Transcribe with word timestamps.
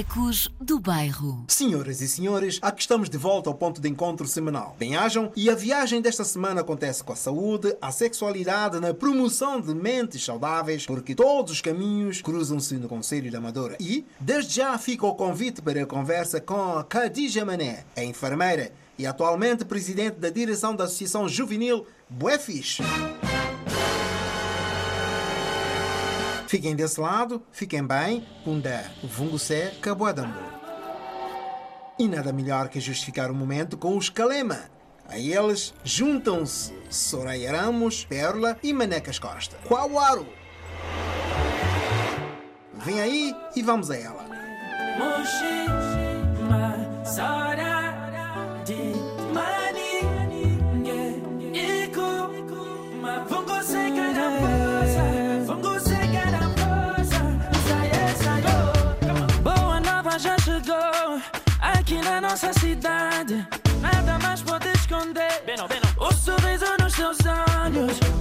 Ecos 0.00 0.48
do 0.58 0.80
Bairro. 0.80 1.44
Senhoras 1.46 2.00
e 2.00 2.08
senhores, 2.08 2.58
aqui 2.62 2.80
estamos 2.80 3.10
de 3.10 3.18
volta 3.18 3.50
ao 3.50 3.54
ponto 3.54 3.82
de 3.82 3.86
encontro 3.86 4.26
semanal. 4.26 4.74
Bem-ajam 4.78 5.30
e 5.36 5.50
a 5.50 5.54
viagem 5.54 6.00
desta 6.00 6.24
semana 6.24 6.62
acontece 6.62 7.04
com 7.04 7.12
a 7.12 7.16
saúde, 7.16 7.76
a 7.82 7.92
sexualidade 7.92 8.80
na 8.80 8.94
promoção 8.94 9.60
de 9.60 9.74
mentes 9.74 10.24
saudáveis, 10.24 10.86
porque 10.86 11.14
todos 11.14 11.52
os 11.52 11.60
caminhos 11.60 12.22
cruzam-se 12.22 12.76
no 12.76 12.88
Conselho 12.88 13.30
da 13.30 13.36
Amadora. 13.36 13.76
E, 13.78 14.06
desde 14.18 14.54
já, 14.54 14.78
fica 14.78 15.04
o 15.06 15.14
convite 15.14 15.60
para 15.60 15.82
a 15.82 15.86
conversa 15.86 16.40
com 16.40 16.78
a 16.78 16.82
Khadija 16.82 17.44
Mané, 17.44 17.84
a 17.94 18.02
enfermeira 18.02 18.72
e 18.96 19.04
atualmente 19.06 19.66
presidente 19.66 20.18
da 20.18 20.30
direção 20.30 20.74
da 20.74 20.84
Associação 20.84 21.28
Juvenil 21.28 21.86
Buefis. 22.08 22.78
Fiquem 26.50 26.74
desse 26.74 27.00
lado, 27.00 27.40
fiquem 27.52 27.86
bem, 27.86 28.26
Pundé, 28.42 28.84
Vungusé, 29.04 29.72
Caboadambo. 29.80 30.36
E 31.96 32.08
nada 32.08 32.32
melhor 32.32 32.68
que 32.68 32.80
justificar 32.80 33.30
o 33.30 33.34
momento 33.36 33.78
com 33.78 33.96
os 33.96 34.08
Calema. 34.10 34.64
A 35.08 35.16
eles 35.16 35.72
juntam-se 35.84 36.74
Soraya 36.90 37.52
Ramos, 37.52 38.04
Pérola 38.04 38.58
e 38.64 38.72
Manecas 38.72 39.16
Costa. 39.16 39.58
Quauaro! 39.58 40.26
Vem 42.84 43.00
aí 43.00 43.32
e 43.54 43.62
vamos 43.62 43.88
a 43.88 43.96
ela. 43.96 44.24
Boa 44.98 45.24
nossa 62.30 62.52
cidade. 62.52 63.44
Nada 63.80 64.16
mais 64.22 64.40
pode 64.42 64.68
esconder 64.68 65.42
o 65.98 66.12
sorriso 66.12 66.64
nos 66.80 66.94
seus 66.94 67.18
olhos. 67.64 68.19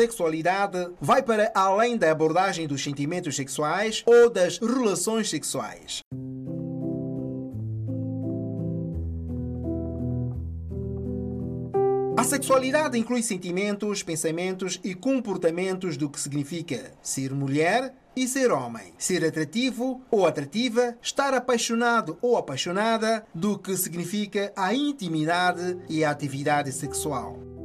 Sexualidade 0.00 0.88
vai 0.98 1.22
para 1.22 1.52
além 1.54 1.94
da 1.94 2.10
abordagem 2.10 2.66
dos 2.66 2.82
sentimentos 2.82 3.36
sexuais 3.36 4.02
ou 4.06 4.30
das 4.30 4.58
relações 4.58 5.28
sexuais. 5.28 6.00
A 12.16 12.24
sexualidade 12.24 12.98
inclui 12.98 13.22
sentimentos, 13.22 14.02
pensamentos 14.02 14.80
e 14.82 14.94
comportamentos 14.94 15.98
do 15.98 16.08
que 16.08 16.18
significa 16.18 16.92
ser 17.02 17.34
mulher 17.34 17.94
e 18.16 18.26
ser 18.26 18.50
homem, 18.52 18.94
ser 18.96 19.22
atrativo 19.22 20.00
ou 20.10 20.26
atrativa, 20.26 20.96
estar 21.02 21.34
apaixonado 21.34 22.16
ou 22.22 22.38
apaixonada, 22.38 23.22
do 23.34 23.58
que 23.58 23.76
significa 23.76 24.50
a 24.56 24.74
intimidade 24.74 25.76
e 25.90 26.02
a 26.02 26.10
atividade 26.10 26.72
sexual. 26.72 27.59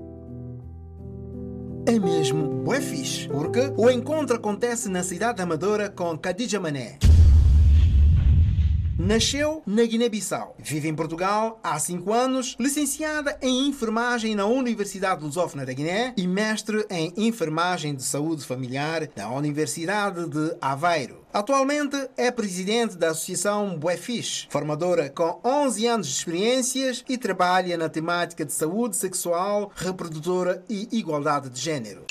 É 1.88 2.00
mesmo 2.00 2.48
bué 2.64 2.82
fixe, 2.82 3.28
porque 3.28 3.72
o 3.78 3.92
encontro 3.92 4.36
acontece 4.36 4.90
na 4.90 5.04
cidade 5.04 5.40
amadora 5.40 5.88
com 5.88 6.18
Khadija 6.18 6.60
Mané. 6.60 6.98
Nasceu 8.98 9.62
na 9.68 9.84
Guiné-Bissau. 9.84 10.56
Vive 10.58 10.88
em 10.88 10.96
Portugal 10.96 11.60
há 11.64 11.78
5 11.78 12.12
anos, 12.12 12.56
licenciada 12.60 13.38
em 13.40 13.68
enfermagem 13.68 14.34
na 14.34 14.48
Universidade 14.48 15.24
Lusófona 15.24 15.64
da 15.64 15.74
Guiné 15.74 16.12
e 16.18 16.26
mestre 16.26 16.88
em 16.90 17.14
enfermagem 17.18 17.94
de 17.94 18.02
saúde 18.02 18.44
familiar 18.44 19.08
na 19.16 19.30
Universidade 19.30 20.28
de 20.28 20.56
Aveiro. 20.60 21.25
Atualmente 21.36 21.98
é 22.16 22.32
presidente 22.32 22.96
da 22.96 23.10
Associação 23.10 23.78
Buefis, 23.78 24.48
formadora 24.50 25.10
com 25.10 25.38
11 25.44 25.86
anos 25.86 26.08
de 26.08 26.14
experiências 26.14 27.04
e 27.10 27.18
trabalha 27.18 27.78
na 27.78 27.90
temática 27.90 28.46
de 28.46 28.54
saúde 28.54 28.96
sexual, 28.96 29.70
reprodutora 29.76 30.64
e 30.70 30.88
igualdade 30.94 31.50
de 31.50 31.60
género. 31.60 32.06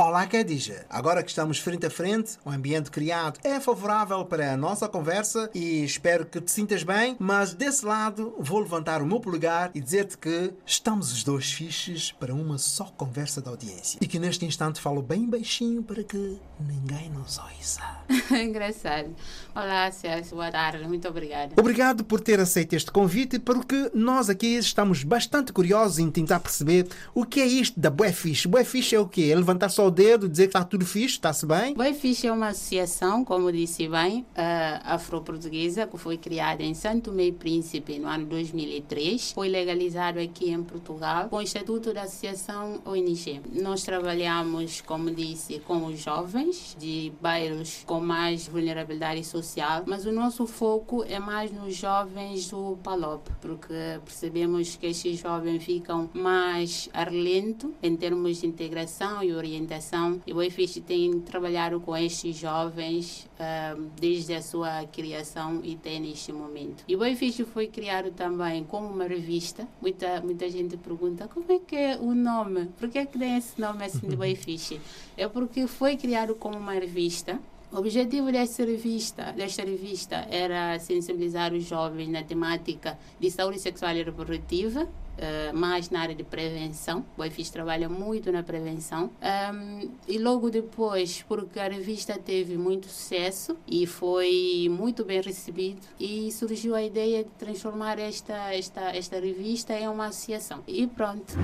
Olá, 0.00 0.24
Khadija. 0.28 0.86
Agora 0.88 1.24
que 1.24 1.28
estamos 1.28 1.58
frente 1.58 1.84
a 1.84 1.90
frente, 1.90 2.38
o 2.44 2.50
ambiente 2.50 2.88
criado 2.88 3.40
é 3.42 3.58
favorável 3.58 4.24
para 4.24 4.52
a 4.52 4.56
nossa 4.56 4.88
conversa 4.88 5.50
e 5.52 5.82
espero 5.82 6.24
que 6.24 6.40
te 6.40 6.52
sintas 6.52 6.84
bem, 6.84 7.16
mas 7.18 7.52
desse 7.52 7.84
lado 7.84 8.32
vou 8.38 8.60
levantar 8.60 9.02
o 9.02 9.06
meu 9.06 9.18
polegar 9.18 9.72
e 9.74 9.80
dizer-te 9.80 10.16
que 10.16 10.52
estamos 10.64 11.12
os 11.12 11.24
dois 11.24 11.50
fixes 11.52 12.12
para 12.12 12.32
uma 12.32 12.58
só 12.58 12.84
conversa 12.96 13.40
da 13.40 13.50
audiência. 13.50 13.98
E 14.00 14.06
que 14.06 14.20
neste 14.20 14.46
instante 14.46 14.80
falo 14.80 15.02
bem 15.02 15.28
baixinho 15.28 15.82
para 15.82 16.04
que 16.04 16.38
ninguém 16.60 17.10
nos 17.10 17.36
ouça. 17.36 17.82
Engraçado. 18.30 19.08
Olá, 19.52 19.90
Celso. 19.90 20.36
Boa 20.36 20.52
tarde. 20.52 20.86
Muito 20.86 21.08
obrigada. 21.08 21.54
Obrigado 21.58 22.04
por 22.04 22.20
ter 22.20 22.38
aceito 22.38 22.74
este 22.74 22.92
convite, 22.92 23.40
porque 23.40 23.90
nós 23.92 24.30
aqui 24.30 24.54
estamos 24.54 25.02
bastante 25.02 25.52
curiosos 25.52 25.98
em 25.98 26.08
tentar 26.08 26.38
perceber 26.38 26.86
o 27.12 27.24
que 27.24 27.40
é 27.40 27.46
isto 27.46 27.80
da 27.80 27.90
Bué 27.90 28.12
Fixe. 28.12 28.46
Bué 28.46 28.62
Fixe 28.62 28.94
é 28.94 29.00
o 29.00 29.08
quê? 29.08 29.30
É 29.32 29.34
levantar 29.34 29.68
só 29.68 29.87
o 29.88 29.90
dedo, 29.90 30.28
dizer 30.28 30.44
que 30.44 30.48
está 30.50 30.62
tudo 30.62 30.84
fixe, 30.84 31.14
está-se 31.14 31.46
bem? 31.46 31.74
Bué 31.74 31.94
Fixe 31.94 32.26
é 32.26 32.32
uma 32.32 32.48
associação, 32.48 33.24
como 33.24 33.50
disse 33.50 33.88
bem, 33.88 34.20
uh, 34.20 34.80
afro-portuguesa, 34.84 35.86
que 35.86 35.96
foi 35.96 36.18
criada 36.18 36.62
em 36.62 36.74
Santo 36.74 37.10
Meio 37.10 37.32
Príncipe 37.32 37.98
no 37.98 38.06
ano 38.06 38.26
2003. 38.26 39.32
Foi 39.32 39.48
legalizado 39.48 40.20
aqui 40.20 40.50
em 40.50 40.62
Portugal 40.62 41.28
com 41.30 41.36
o 41.36 41.42
Estatuto 41.42 41.94
da 41.94 42.02
Associação 42.02 42.82
ONG. 42.84 43.40
Nós 43.50 43.82
trabalhamos, 43.82 44.82
como 44.82 45.10
disse, 45.10 45.58
com 45.60 45.86
os 45.86 45.98
jovens 45.98 46.76
de 46.78 47.10
bairros 47.20 47.82
com 47.86 47.98
mais 47.98 48.46
vulnerabilidade 48.46 49.24
social, 49.24 49.84
mas 49.86 50.04
o 50.04 50.12
nosso 50.12 50.46
foco 50.46 51.02
é 51.04 51.18
mais 51.18 51.50
nos 51.50 51.74
jovens 51.74 52.50
do 52.50 52.76
PALOP, 52.82 53.26
porque 53.40 53.74
percebemos 54.04 54.76
que 54.76 54.88
estes 54.88 55.18
jovens 55.18 55.64
ficam 55.64 56.10
mais 56.12 56.90
arlento 56.92 57.72
em 57.82 57.96
termos 57.96 58.38
de 58.38 58.46
integração 58.46 59.22
e 59.22 59.32
orientação. 59.32 59.77
E 60.26 60.32
o 60.32 60.42
EFIX 60.42 60.82
tem 60.86 61.20
trabalhado 61.20 61.80
com 61.80 61.96
estes 61.96 62.36
jovens 62.36 63.28
uh, 63.38 63.80
desde 64.00 64.34
a 64.34 64.42
sua 64.42 64.84
criação 64.86 65.60
e 65.62 65.74
até 65.74 65.98
neste 65.98 66.32
momento. 66.32 66.84
E 66.86 66.96
o 66.96 67.04
EFIX 67.04 67.48
foi 67.52 67.66
criado 67.66 68.10
também 68.10 68.64
como 68.64 68.88
uma 68.88 69.04
revista. 69.04 69.66
Muita, 69.80 70.20
muita 70.20 70.48
gente 70.50 70.76
pergunta 70.76 71.28
como 71.28 71.50
é 71.50 71.58
que 71.58 71.76
é 71.76 71.98
o 71.98 72.14
nome? 72.14 72.66
Por 72.78 72.88
que 72.88 72.98
é 72.98 73.06
que 73.06 73.18
tem 73.18 73.36
esse 73.36 73.60
nome 73.60 73.84
assim 73.84 74.08
de 74.08 74.16
EFIX? 74.26 74.80
É 75.16 75.28
porque 75.28 75.66
foi 75.66 75.96
criado 75.96 76.34
como 76.34 76.56
uma 76.56 76.72
revista 76.72 77.38
o 77.70 77.76
objetivo 77.76 78.32
desta 78.32 78.64
revista, 78.64 79.30
desta 79.32 79.62
revista 79.62 80.26
era 80.30 80.78
sensibilizar 80.78 81.52
os 81.52 81.64
jovens 81.64 82.08
na 82.08 82.22
temática 82.22 82.98
de 83.20 83.30
saúde 83.30 83.60
sexual 83.60 83.94
e 83.94 84.02
reprodutiva, 84.02 84.88
Uh, 85.18 85.56
mais 85.56 85.90
na 85.90 86.00
área 86.00 86.14
de 86.14 86.22
prevenção. 86.22 87.04
O 87.16 87.24
EFIS 87.24 87.50
trabalha 87.50 87.88
muito 87.88 88.30
na 88.30 88.42
prevenção. 88.42 89.10
Um, 89.52 89.90
e 90.06 90.16
logo 90.16 90.48
depois, 90.48 91.24
porque 91.26 91.58
a 91.58 91.68
revista 91.68 92.16
teve 92.16 92.56
muito 92.56 92.86
sucesso 92.86 93.56
e 93.66 93.84
foi 93.84 94.68
muito 94.70 95.04
bem 95.04 95.20
recebido, 95.20 95.80
e 95.98 96.30
surgiu 96.30 96.74
a 96.74 96.82
ideia 96.82 97.24
de 97.24 97.30
transformar 97.30 97.98
esta, 97.98 98.54
esta, 98.54 98.96
esta 98.96 99.18
revista 99.18 99.72
em 99.74 99.88
uma 99.88 100.06
associação. 100.06 100.62
E 100.66 100.86
pronto, 100.86 101.34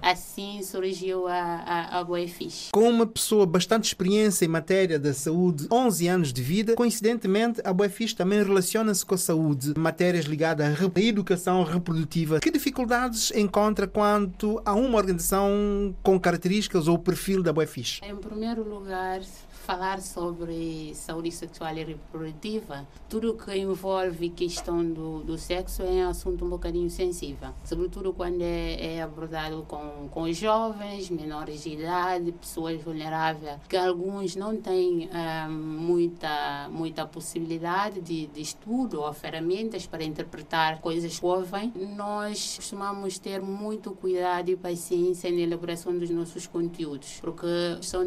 assim 0.00 0.62
surgiu 0.62 1.26
a, 1.26 1.34
a, 1.34 1.98
a 2.00 2.04
Boefis. 2.04 2.68
Com 2.72 2.88
uma 2.88 3.06
pessoa 3.06 3.46
bastante 3.46 3.84
experiência 3.84 4.44
em 4.44 4.48
matéria 4.48 4.98
da 4.98 5.12
saúde, 5.12 5.66
11 5.70 6.08
anos 6.08 6.32
de 6.32 6.42
vida, 6.42 6.74
coincidentemente, 6.74 7.60
a 7.64 7.72
Boefis 7.72 8.14
também 8.14 8.42
relaciona-se 8.42 9.04
com 9.04 9.14
a 9.14 9.18
saúde, 9.18 9.74
matérias 9.76 10.24
ligadas 10.24 10.78
à 10.78 11.00
educação 11.00 11.62
reprodutiva. 11.64 12.40
Que 12.40 12.50
dificuldades 12.50 13.23
encontra 13.34 13.86
quanto 13.86 14.60
a 14.64 14.72
uma 14.74 14.96
organização 14.98 15.94
com 16.02 16.18
características 16.18 16.88
ou 16.88 16.98
perfil 16.98 17.42
da 17.42 17.52
Boefis? 17.52 18.00
Em 18.02 18.16
primeiro 18.16 18.62
lugar, 18.62 19.20
falar 19.64 20.00
sobre 20.02 20.94
saúde 20.94 21.32
sexual 21.32 21.74
e 21.74 21.82
reprodutiva, 21.82 22.86
tudo 23.08 23.34
que 23.34 23.56
envolve 23.56 24.28
questão 24.28 24.84
do, 24.84 25.20
do 25.20 25.38
sexo 25.38 25.82
é 25.82 26.06
um 26.06 26.10
assunto 26.10 26.44
um 26.44 26.50
bocadinho 26.50 26.90
sensível, 26.90 27.48
sobretudo 27.64 28.12
quando 28.12 28.42
é, 28.42 28.96
é 28.96 29.02
abordado 29.02 29.64
com, 29.66 30.06
com 30.10 30.30
jovens, 30.32 31.08
menores 31.08 31.62
de 31.62 31.70
idade, 31.70 32.30
pessoas 32.32 32.80
vulneráveis, 32.82 33.58
que 33.66 33.76
alguns 33.76 34.36
não 34.36 34.54
têm 34.54 35.08
um, 35.08 35.50
muita, 35.50 36.68
muita 36.70 37.06
possibilidade 37.06 38.02
de, 38.02 38.26
de 38.26 38.42
estudo 38.42 39.00
ou 39.00 39.12
ferramentas 39.14 39.86
para 39.86 40.04
interpretar 40.04 40.80
coisas 40.80 41.18
que 41.18 41.24
ouvem. 41.24 41.72
Nós 41.96 42.56
costumamos 42.56 43.18
ter 43.18 43.40
muito 43.40 43.92
cuidado 43.92 44.50
e 44.50 44.56
paciência 44.56 45.30
na 45.30 45.40
elaboração 45.40 45.96
dos 45.98 46.10
nossos 46.10 46.46
conteúdos, 46.46 47.18
porque 47.22 47.46
são 47.80 48.06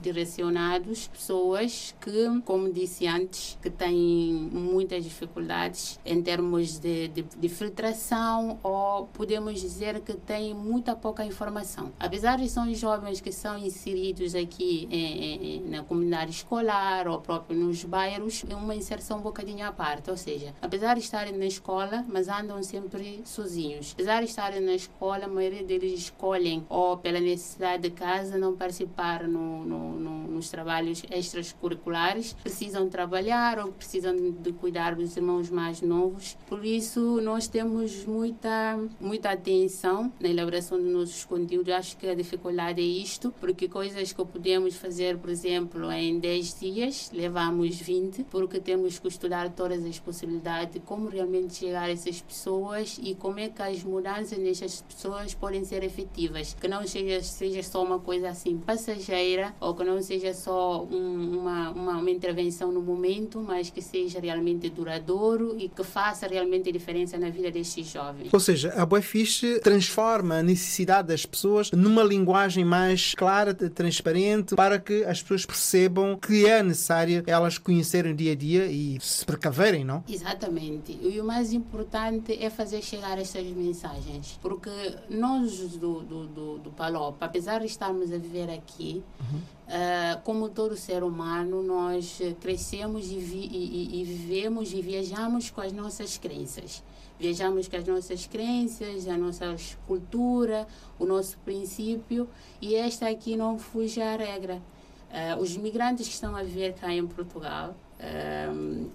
direcionados 0.00 0.77
pessoas 0.86 1.94
que, 2.00 2.40
como 2.44 2.72
disse 2.72 3.06
antes, 3.06 3.58
que 3.60 3.70
têm 3.70 4.32
muitas 4.52 5.04
dificuldades 5.04 5.98
em 6.04 6.22
termos 6.22 6.78
de, 6.78 7.08
de, 7.08 7.22
de 7.22 7.48
filtração 7.48 8.58
ou 8.62 9.06
podemos 9.08 9.60
dizer 9.60 10.00
que 10.00 10.14
têm 10.14 10.54
muita 10.54 10.94
pouca 10.94 11.24
informação. 11.24 11.92
Apesar 11.98 12.38
de 12.38 12.48
são 12.48 12.72
jovens 12.74 13.20
que 13.20 13.32
são 13.32 13.58
inseridos 13.58 14.34
aqui 14.34 14.88
em, 14.90 15.56
em, 15.56 15.68
na 15.68 15.82
comunidade 15.82 16.30
escolar 16.30 17.08
ou 17.08 17.20
próprio 17.20 17.58
nos 17.58 17.84
bairros, 17.84 18.44
é 18.48 18.54
uma 18.54 18.74
inserção 18.74 19.18
um 19.18 19.22
bocadinho 19.22 19.66
à 19.66 19.72
parte, 19.72 20.10
ou 20.10 20.16
seja, 20.16 20.54
apesar 20.62 20.94
de 20.94 21.00
estarem 21.00 21.36
na 21.36 21.46
escola, 21.46 22.04
mas 22.08 22.28
andam 22.28 22.62
sempre 22.62 23.22
sozinhos. 23.24 23.92
Apesar 23.94 24.20
de 24.20 24.28
estarem 24.28 24.60
na 24.60 24.74
escola, 24.74 25.24
a 25.24 25.28
maioria 25.28 25.64
deles 25.64 25.92
escolhem 25.92 26.64
ou 26.68 26.96
pela 26.96 27.20
necessidade 27.20 27.82
de 27.82 27.90
casa 27.90 28.38
não 28.38 28.56
participar 28.56 29.26
no, 29.26 29.64
no, 29.64 29.98
no, 29.98 30.28
nos 30.28 30.48
trabalhos 30.48 30.67
trabalhos 30.68 31.02
extracurriculares, 31.10 32.34
precisam 32.42 32.90
trabalhar 32.90 33.58
ou 33.58 33.72
precisam 33.72 34.14
de 34.14 34.52
cuidar 34.52 34.94
dos 34.94 35.16
irmãos 35.16 35.48
mais 35.48 35.80
novos. 35.80 36.36
Por 36.46 36.62
isso, 36.62 37.22
nós 37.22 37.48
temos 37.48 38.04
muita, 38.04 38.78
muita 39.00 39.30
atenção 39.30 40.12
na 40.20 40.28
elaboração 40.28 40.78
dos 40.78 40.92
nossos 40.92 41.24
conteúdos. 41.24 41.72
Acho 41.72 41.96
que 41.96 42.06
a 42.06 42.14
dificuldade 42.14 42.82
é 42.82 42.84
isto, 42.84 43.32
porque 43.40 43.66
coisas 43.66 44.12
que 44.12 44.22
podemos 44.26 44.76
fazer, 44.76 45.16
por 45.16 45.30
exemplo, 45.30 45.90
em 45.90 46.18
10 46.18 46.60
dias, 46.60 47.10
levamos 47.14 47.76
20, 47.80 48.24
porque 48.24 48.60
temos 48.60 48.98
que 48.98 49.08
estudar 49.08 49.48
todas 49.48 49.82
as 49.86 49.98
possibilidades 49.98 50.74
de 50.74 50.80
como 50.80 51.08
realmente 51.08 51.54
chegar 51.54 51.84
a 51.84 51.92
essas 51.92 52.20
pessoas 52.20 53.00
e 53.02 53.14
como 53.14 53.38
é 53.38 53.48
que 53.48 53.62
as 53.62 53.82
mudanças 53.82 54.38
nessas 54.38 54.82
pessoas 54.82 55.32
podem 55.32 55.64
ser 55.64 55.82
efetivas. 55.82 56.54
Que 56.60 56.68
não 56.68 56.86
seja, 56.86 57.22
seja 57.22 57.62
só 57.62 57.82
uma 57.82 57.98
coisa 57.98 58.28
assim 58.28 58.58
passageira 58.58 59.54
ou 59.58 59.74
que 59.74 59.82
não 59.82 60.02
seja 60.02 60.34
só 60.34 60.57
um, 60.58 61.40
uma, 61.40 61.70
uma, 61.70 61.98
uma, 61.98 62.10
intervenção 62.10 62.72
no 62.72 62.82
momento, 62.82 63.40
mas 63.46 63.70
que 63.70 63.80
seja 63.80 64.20
realmente 64.20 64.68
duradouro 64.70 65.56
e 65.58 65.68
que 65.68 65.84
faça 65.84 66.26
realmente 66.26 66.72
diferença 66.72 67.18
na 67.18 67.30
vida 67.30 67.50
destes 67.50 67.86
jovens. 67.86 68.32
Ou 68.32 68.40
seja, 68.40 68.72
a 68.76 68.84
Boefiche 68.84 69.60
transforma 69.60 70.36
a 70.36 70.42
necessidade 70.42 71.08
das 71.08 71.24
pessoas 71.24 71.70
numa 71.70 72.02
linguagem 72.02 72.64
mais 72.64 73.14
clara, 73.14 73.54
transparente, 73.54 74.54
para 74.54 74.78
que 74.78 75.04
as 75.04 75.22
pessoas 75.22 75.46
percebam 75.46 76.16
que 76.16 76.46
é 76.46 76.62
necessário 76.62 77.22
elas 77.26 77.58
conhecerem 77.58 78.12
o 78.12 78.16
dia 78.16 78.32
a 78.32 78.36
dia 78.36 78.66
e 78.66 78.98
se 79.00 79.24
precaverem, 79.24 79.84
não? 79.84 80.02
Exatamente. 80.08 80.98
E 81.02 81.20
o 81.20 81.24
mais 81.24 81.52
importante 81.52 82.36
é 82.42 82.50
fazer 82.50 82.82
chegar 82.82 83.18
essas 83.18 83.46
mensagens, 83.46 84.38
porque 84.40 84.70
nós 85.10 85.58
do, 85.76 86.00
do, 86.02 86.26
do, 86.26 86.58
do 86.58 86.70
Palop, 86.70 87.16
apesar 87.20 87.60
de 87.60 87.66
estarmos 87.66 88.12
a 88.12 88.18
viver 88.18 88.50
aqui, 88.50 89.02
uhum. 89.20 89.40
Uh, 89.68 90.20
como 90.22 90.48
todo 90.48 90.76
ser 90.76 91.02
humano, 91.02 91.62
nós 91.62 92.20
crescemos 92.40 93.10
e, 93.10 93.18
vi, 93.18 93.48
e, 93.52 94.00
e, 94.00 94.04
vivemos 94.04 94.72
e 94.72 94.80
viajamos 94.80 95.50
com 95.50 95.60
as 95.60 95.72
nossas 95.72 96.18
crenças. 96.18 96.82
Viajamos 97.18 97.68
com 97.68 97.76
as 97.76 97.84
nossas 97.84 98.26
crenças, 98.26 99.06
a 99.08 99.16
nossa 99.16 99.54
cultura, 99.86 100.66
o 100.98 101.04
nosso 101.04 101.36
princípio, 101.38 102.28
e 102.60 102.74
esta 102.74 103.08
aqui 103.08 103.36
não 103.36 103.58
fuge 103.58 104.00
à 104.00 104.16
regra. 104.16 104.62
Uh, 105.10 105.40
os 105.40 105.56
migrantes 105.56 106.06
que 106.06 106.14
estão 106.14 106.36
a 106.36 106.42
viver 106.42 106.74
cá 106.74 106.92
em 106.92 107.06
Portugal 107.06 107.74
uh, 107.98 108.90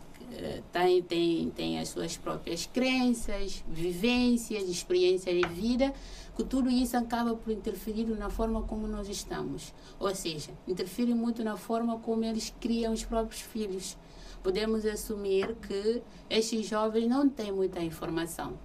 têm, 0.72 1.02
têm, 1.02 1.50
têm 1.50 1.80
as 1.80 1.90
suas 1.90 2.18
próprias 2.18 2.70
crenças, 2.72 3.64
vivências, 3.68 4.64
experiências 4.70 5.36
de 5.36 5.48
vida, 5.50 5.94
que 6.36 6.44
tudo 6.44 6.70
isso 6.70 6.98
acaba 6.98 7.36
por 7.36 7.52
interferir 7.52 8.06
na 8.06 8.30
forma 8.30 8.64
como 8.64 8.88
nós 8.88 9.08
estamos. 9.08 9.74
Ou 10.00 10.14
seja, 10.16 10.52
interfere 10.68 11.14
muito 11.14 11.44
na 11.44 11.56
forma 11.56 12.00
como 12.00 12.24
eles 12.24 12.54
criam 12.60 12.94
os 12.94 13.04
próprios 13.04 13.42
filhos. 13.42 13.98
Podemos 14.42 14.86
assumir 14.86 15.56
que 15.56 16.02
estes 16.30 16.68
jovens 16.68 17.08
não 17.08 17.30
têm 17.30 17.52
muita 17.52 17.80
informação, 17.82 18.58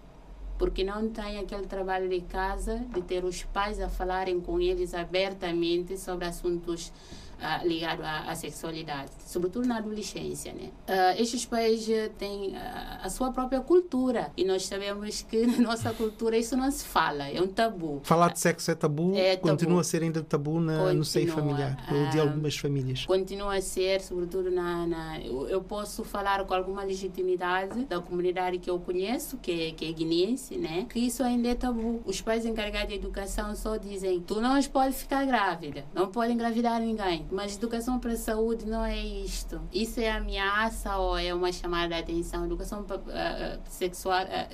porque 0.58 0.82
não 0.82 1.08
têm 1.08 1.38
aquele 1.38 1.66
trabalho 1.66 2.08
de 2.08 2.20
casa 2.22 2.78
de 2.92 3.02
ter 3.02 3.24
os 3.24 3.44
pais 3.44 3.78
a 3.80 3.88
falarem 3.88 4.40
com 4.40 4.60
eles 4.60 4.94
abertamente 4.94 5.96
sobre 5.98 6.24
assuntos 6.24 6.92
ah, 7.40 7.62
ligado 7.64 8.02
à, 8.02 8.30
à 8.30 8.34
sexualidade, 8.34 9.10
sobretudo 9.26 9.66
na 9.66 9.78
adolescência, 9.78 10.52
né? 10.52 10.70
Ah, 10.86 11.14
estes 11.18 11.44
pais 11.46 11.88
eh, 11.88 12.10
têm 12.18 12.56
ah, 12.56 13.00
a 13.02 13.10
sua 13.10 13.30
própria 13.32 13.60
cultura 13.60 14.30
e 14.36 14.44
nós 14.44 14.66
sabemos 14.66 15.22
que 15.22 15.46
na 15.46 15.58
nossa 15.58 15.92
cultura 15.92 16.36
isso 16.36 16.56
não 16.56 16.70
se 16.70 16.84
fala, 16.84 17.28
é 17.28 17.40
um 17.40 17.46
tabu. 17.48 18.00
Falar 18.04 18.32
de 18.32 18.38
sexo 18.40 18.70
é 18.70 18.74
tabu, 18.74 19.14
É 19.16 19.36
tabu. 19.36 19.48
continua 19.48 19.80
a 19.80 19.84
ser 19.84 20.02
ainda 20.02 20.22
tabu 20.22 20.60
na- 20.60 20.92
no 20.92 21.04
seio 21.04 21.26
Continua, 21.32 21.48
familiar, 21.56 21.86
ou 21.92 22.10
de 22.10 22.18
ah, 22.18 22.22
algumas 22.22 22.56
famílias. 22.56 23.06
Continua 23.06 23.56
a 23.56 23.60
ser, 23.60 24.00
sobretudo 24.00 24.50
na. 24.50 24.86
na 24.86 25.20
eu, 25.20 25.48
eu 25.48 25.62
posso 25.62 26.04
falar 26.04 26.44
com 26.44 26.54
alguma 26.54 26.82
legitimidade 26.84 27.84
da 27.84 28.00
comunidade 28.00 28.58
que 28.58 28.68
eu 28.70 28.78
conheço, 28.78 29.36
que, 29.38 29.72
que 29.72 29.86
é 29.88 29.92
guineense, 29.92 30.56
né? 30.56 30.86
Que 30.88 30.98
isso 31.00 31.22
ainda 31.22 31.48
é 31.48 31.54
tabu. 31.54 32.00
Os 32.04 32.20
pais 32.20 32.44
encarregados 32.44 32.88
de 32.88 32.94
educação 32.94 33.54
só 33.54 33.76
dizem: 33.76 34.20
tu 34.20 34.40
não 34.40 34.60
pode 34.64 34.94
ficar 34.94 35.24
grávida, 35.24 35.84
não 35.94 36.08
pode 36.08 36.32
engravidar 36.32 36.80
ninguém. 36.80 37.26
Mas 37.30 37.56
educação 37.56 37.98
para 37.98 38.12
a 38.12 38.16
saúde 38.16 38.66
não 38.66 38.84
é 38.84 38.98
isto. 38.98 39.60
Isso 39.72 40.00
é 40.00 40.10
ameaça 40.10 40.96
ou 40.96 41.16
é 41.16 41.32
uma 41.34 41.52
chamada 41.52 41.88
de 41.88 42.00
atenção? 42.00 42.44
Educação 42.44 42.84
ah, 43.08 43.58
sexual, 43.68 44.22
ah, 44.22 44.48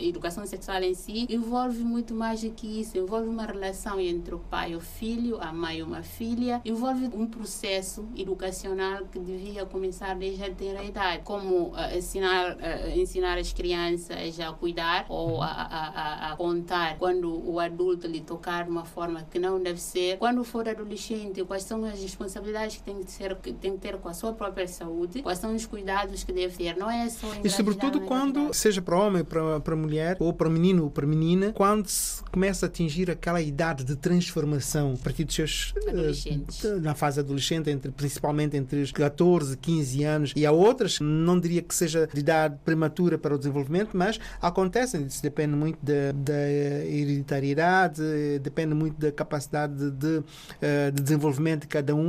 educação 0.00 0.44
sexual 0.46 0.82
em 0.82 0.94
si 0.94 1.26
envolve 1.28 1.82
muito 1.82 2.14
mais 2.14 2.42
do 2.42 2.50
que 2.50 2.80
isso. 2.80 2.98
Envolve 2.98 3.28
uma 3.28 3.46
relação 3.46 4.00
entre 4.00 4.34
o 4.34 4.38
pai 4.38 4.72
e 4.72 4.76
o 4.76 4.80
filho, 4.80 5.38
a 5.40 5.52
mãe 5.52 5.78
e 5.78 5.82
uma 5.82 6.02
filha. 6.02 6.60
Envolve 6.64 7.10
um 7.14 7.26
processo 7.26 8.06
educacional 8.16 9.06
que 9.06 9.18
devia 9.18 9.64
começar 9.64 10.14
desde 10.14 10.44
a 10.44 10.54
tenra 10.54 10.84
idade, 10.84 11.22
como 11.24 11.72
ah, 11.74 11.96
ensinar, 11.96 12.56
ensinar 12.96 13.38
as 13.38 13.52
crianças 13.52 14.38
a 14.40 14.52
cuidar 14.52 15.06
ou 15.08 15.42
a, 15.42 15.46
a, 15.46 15.88
a, 15.88 16.32
a 16.32 16.36
contar 16.36 16.98
quando 16.98 17.48
o 17.48 17.58
adulto 17.58 18.06
lhe 18.06 18.20
tocar 18.20 18.64
de 18.64 18.70
uma 18.70 18.84
forma 18.84 19.22
que 19.30 19.38
não 19.38 19.62
deve 19.62 19.80
ser. 19.80 20.18
Quando 20.18 20.44
for 20.44 20.68
adolescente, 20.68 21.44
quais 21.44 21.62
são 21.62 21.84
as 21.84 22.02
responsabilidades 22.18 22.76
que 22.76 22.82
tem 22.82 23.02
que, 23.02 23.10
ser, 23.10 23.34
que 23.36 23.52
tem 23.52 23.72
que 23.72 23.78
ter 23.78 23.96
com 23.98 24.08
a 24.08 24.14
sua 24.14 24.32
própria 24.32 24.66
saúde, 24.66 25.22
quais 25.22 25.38
são 25.38 25.54
os 25.54 25.64
cuidados 25.64 26.24
que 26.24 26.32
deve 26.32 26.56
ter. 26.56 26.76
Não 26.76 26.90
é 26.90 27.08
só 27.08 27.28
E 27.44 27.48
sobretudo 27.48 27.98
é 27.98 28.06
quando, 28.06 28.52
seja 28.52 28.82
para 28.82 28.98
homem, 28.98 29.24
para, 29.24 29.60
para 29.60 29.76
mulher, 29.76 30.16
ou 30.18 30.32
para 30.32 30.50
menino 30.50 30.84
ou 30.84 30.90
para 30.90 31.06
menina, 31.06 31.52
quando 31.52 31.86
se 31.86 32.22
começa 32.24 32.66
a 32.66 32.68
atingir 32.68 33.10
aquela 33.10 33.40
idade 33.40 33.84
de 33.84 33.94
transformação 33.94 34.94
a 34.98 35.02
partir 35.02 35.24
dos 35.24 35.34
seus. 35.34 35.74
Adolescentes. 35.86 36.62
na 36.80 36.94
fase 36.94 37.20
adolescente, 37.20 37.70
entre, 37.70 37.90
principalmente 37.92 38.56
entre 38.56 38.80
os 38.82 38.90
14, 38.90 39.56
15 39.56 40.04
anos, 40.04 40.32
e 40.34 40.44
há 40.44 40.50
outras, 40.50 40.98
não 41.00 41.38
diria 41.38 41.62
que 41.62 41.74
seja 41.74 42.08
de 42.12 42.20
idade 42.20 42.56
prematura 42.64 43.16
para 43.16 43.34
o 43.34 43.38
desenvolvimento, 43.38 43.96
mas 43.96 44.18
acontecem, 44.40 45.06
isso 45.06 45.22
depende 45.22 45.54
muito 45.54 45.78
da, 45.82 46.12
da 46.14 46.50
hereditariedade, 46.50 48.02
depende 48.42 48.74
muito 48.74 48.98
da 48.98 49.12
capacidade 49.12 49.74
de, 49.74 49.90
de, 49.90 50.24
eh, 50.60 50.90
de 50.90 51.02
desenvolvimento 51.02 51.62
de 51.62 51.68
cada 51.68 51.94
um 51.94 52.07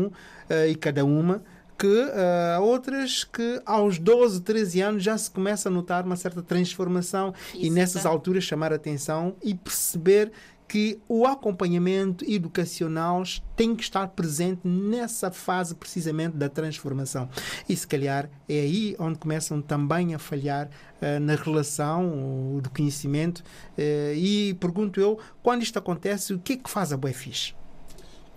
eh, 0.49 0.69
e 0.69 0.75
cada 0.75 1.03
uma 1.05 1.43
que 1.77 2.11
há 2.57 2.59
outras 2.59 3.23
que 3.23 3.61
aos 3.65 3.97
12, 3.97 4.41
13 4.41 4.81
anos 4.81 5.01
já 5.03 5.17
se 5.17 5.31
começa 5.31 5.69
a 5.69 5.71
notar 5.71 6.05
uma 6.05 6.17
certa 6.17 6.41
transformação 6.41 7.33
e 7.53 7.67
Isso, 7.67 7.73
nessas 7.73 8.03
tá. 8.03 8.09
alturas 8.09 8.43
chamar 8.43 8.73
a 8.73 8.75
atenção 8.75 9.33
e 9.41 9.55
perceber 9.55 10.29
que 10.69 10.99
o 11.09 11.25
acompanhamento 11.25 12.23
educacional 12.31 13.23
tem 13.55 13.75
que 13.75 13.81
estar 13.81 14.07
presente 14.09 14.61
nessa 14.63 15.31
fase 15.31 15.73
precisamente 15.73 16.37
da 16.37 16.47
transformação. 16.47 17.27
E 17.67 17.75
se 17.75 17.87
calhar 17.87 18.29
é 18.47 18.59
aí 18.59 18.95
onde 18.99 19.17
começam 19.17 19.63
também 19.63 20.13
a 20.13 20.19
falhar 20.19 20.69
eh, 21.01 21.17
na 21.17 21.33
relação 21.33 22.59
do 22.61 22.69
conhecimento. 22.69 23.43
eh, 23.75 24.13
e 24.15 24.53
pergunto 24.53 25.01
eu, 25.01 25.17
quando 25.41 25.63
isto 25.63 25.79
acontece, 25.79 26.35
o 26.35 26.39
que 26.39 26.53
é 26.53 26.57
que 26.57 26.69
faz 26.69 26.93
a 26.93 26.97
Boefish? 26.97 27.55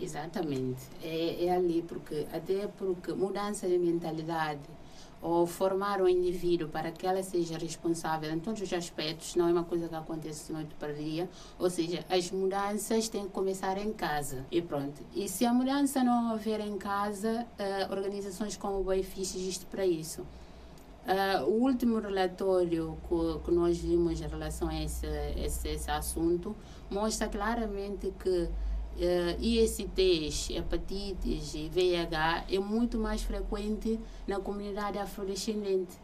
Exatamente. 0.02 0.82
É, 1.02 1.46
é 1.46 1.50
ali, 1.54 1.82
porque 1.82 2.26
até 2.32 2.66
porque 2.66 3.12
mudança 3.12 3.68
de 3.68 3.78
mentalidade 3.78 4.60
ou 5.20 5.46
formar 5.46 6.02
o 6.02 6.08
indivíduo 6.08 6.68
para 6.68 6.90
que 6.90 7.06
ela 7.06 7.22
seja 7.22 7.56
responsável 7.56 8.28
em 8.32 8.40
todos 8.40 8.60
os 8.60 8.72
aspectos 8.72 9.36
não 9.36 9.48
é 9.48 9.52
uma 9.52 9.62
coisa 9.62 9.88
que 9.88 9.94
acontece 9.94 10.48
de 10.48 10.52
noite 10.52 10.74
para 10.74 10.92
dia. 10.92 11.30
Ou 11.60 11.70
seja, 11.70 12.04
as 12.10 12.32
mudanças 12.32 13.08
têm 13.08 13.22
que 13.26 13.30
começar 13.30 13.78
em 13.78 13.92
casa. 13.92 14.44
E 14.50 14.60
pronto. 14.60 15.00
E 15.14 15.28
se 15.28 15.46
a 15.46 15.54
mudança 15.54 16.02
não 16.02 16.32
houver 16.32 16.58
em 16.60 16.76
casa, 16.76 17.46
eh, 17.56 17.86
organizações 17.88 18.56
como 18.56 18.80
o 18.80 18.84
Boifish 18.84 19.36
existem 19.36 19.68
para 19.70 19.86
isso. 19.86 20.26
Ah, 21.06 21.44
o 21.44 21.62
último 21.62 21.98
relatório 21.98 22.96
que, 23.08 23.44
que 23.44 23.50
nós 23.50 23.78
vimos 23.78 24.20
em 24.20 24.26
relação 24.26 24.68
a 24.68 24.82
esse, 24.82 25.06
esse, 25.36 25.68
esse 25.68 25.90
assunto 25.90 26.54
mostra 26.90 27.28
claramente 27.28 28.12
que 28.22 28.48
eh, 29.00 29.36
ISTs, 29.40 30.50
hepatites 30.50 31.54
e 31.54 31.68
VIH 31.68 32.44
é 32.50 32.58
muito 32.58 32.98
mais 32.98 33.22
frequente 33.22 33.98
na 34.26 34.38
comunidade 34.40 34.98
afrodescendente. 34.98 35.96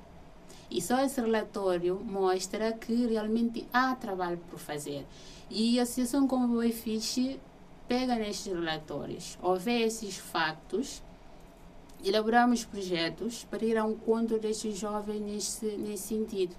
E 0.71 0.83
só 0.83 1.01
esse 1.01 1.21
relatório 1.21 1.99
mostra 2.05 2.73
que 2.73 3.07
realmente 3.07 3.67
há 3.73 3.95
trabalho 3.95 4.39
por 4.51 4.59
fazer. 4.59 5.07
E 5.51 5.79
a 5.79 5.83
Associação 5.83 6.27
como 6.27 6.45
o 6.45 6.57
Boifish 6.57 7.39
pega 7.87 8.17
nestes 8.17 8.53
relatórios, 8.53 9.39
ou 9.43 9.57
vê 9.57 9.81
esses 9.83 10.19
factos 10.19 11.03
elaboramos 12.05 12.65
projetos 12.65 13.45
para 13.45 13.65
ir 13.65 13.77
ao 13.77 13.91
encontro 13.91 14.39
destes 14.39 14.79
jovens 14.79 15.21
nesse, 15.21 15.67
nesse 15.79 16.09
sentido. 16.09 16.55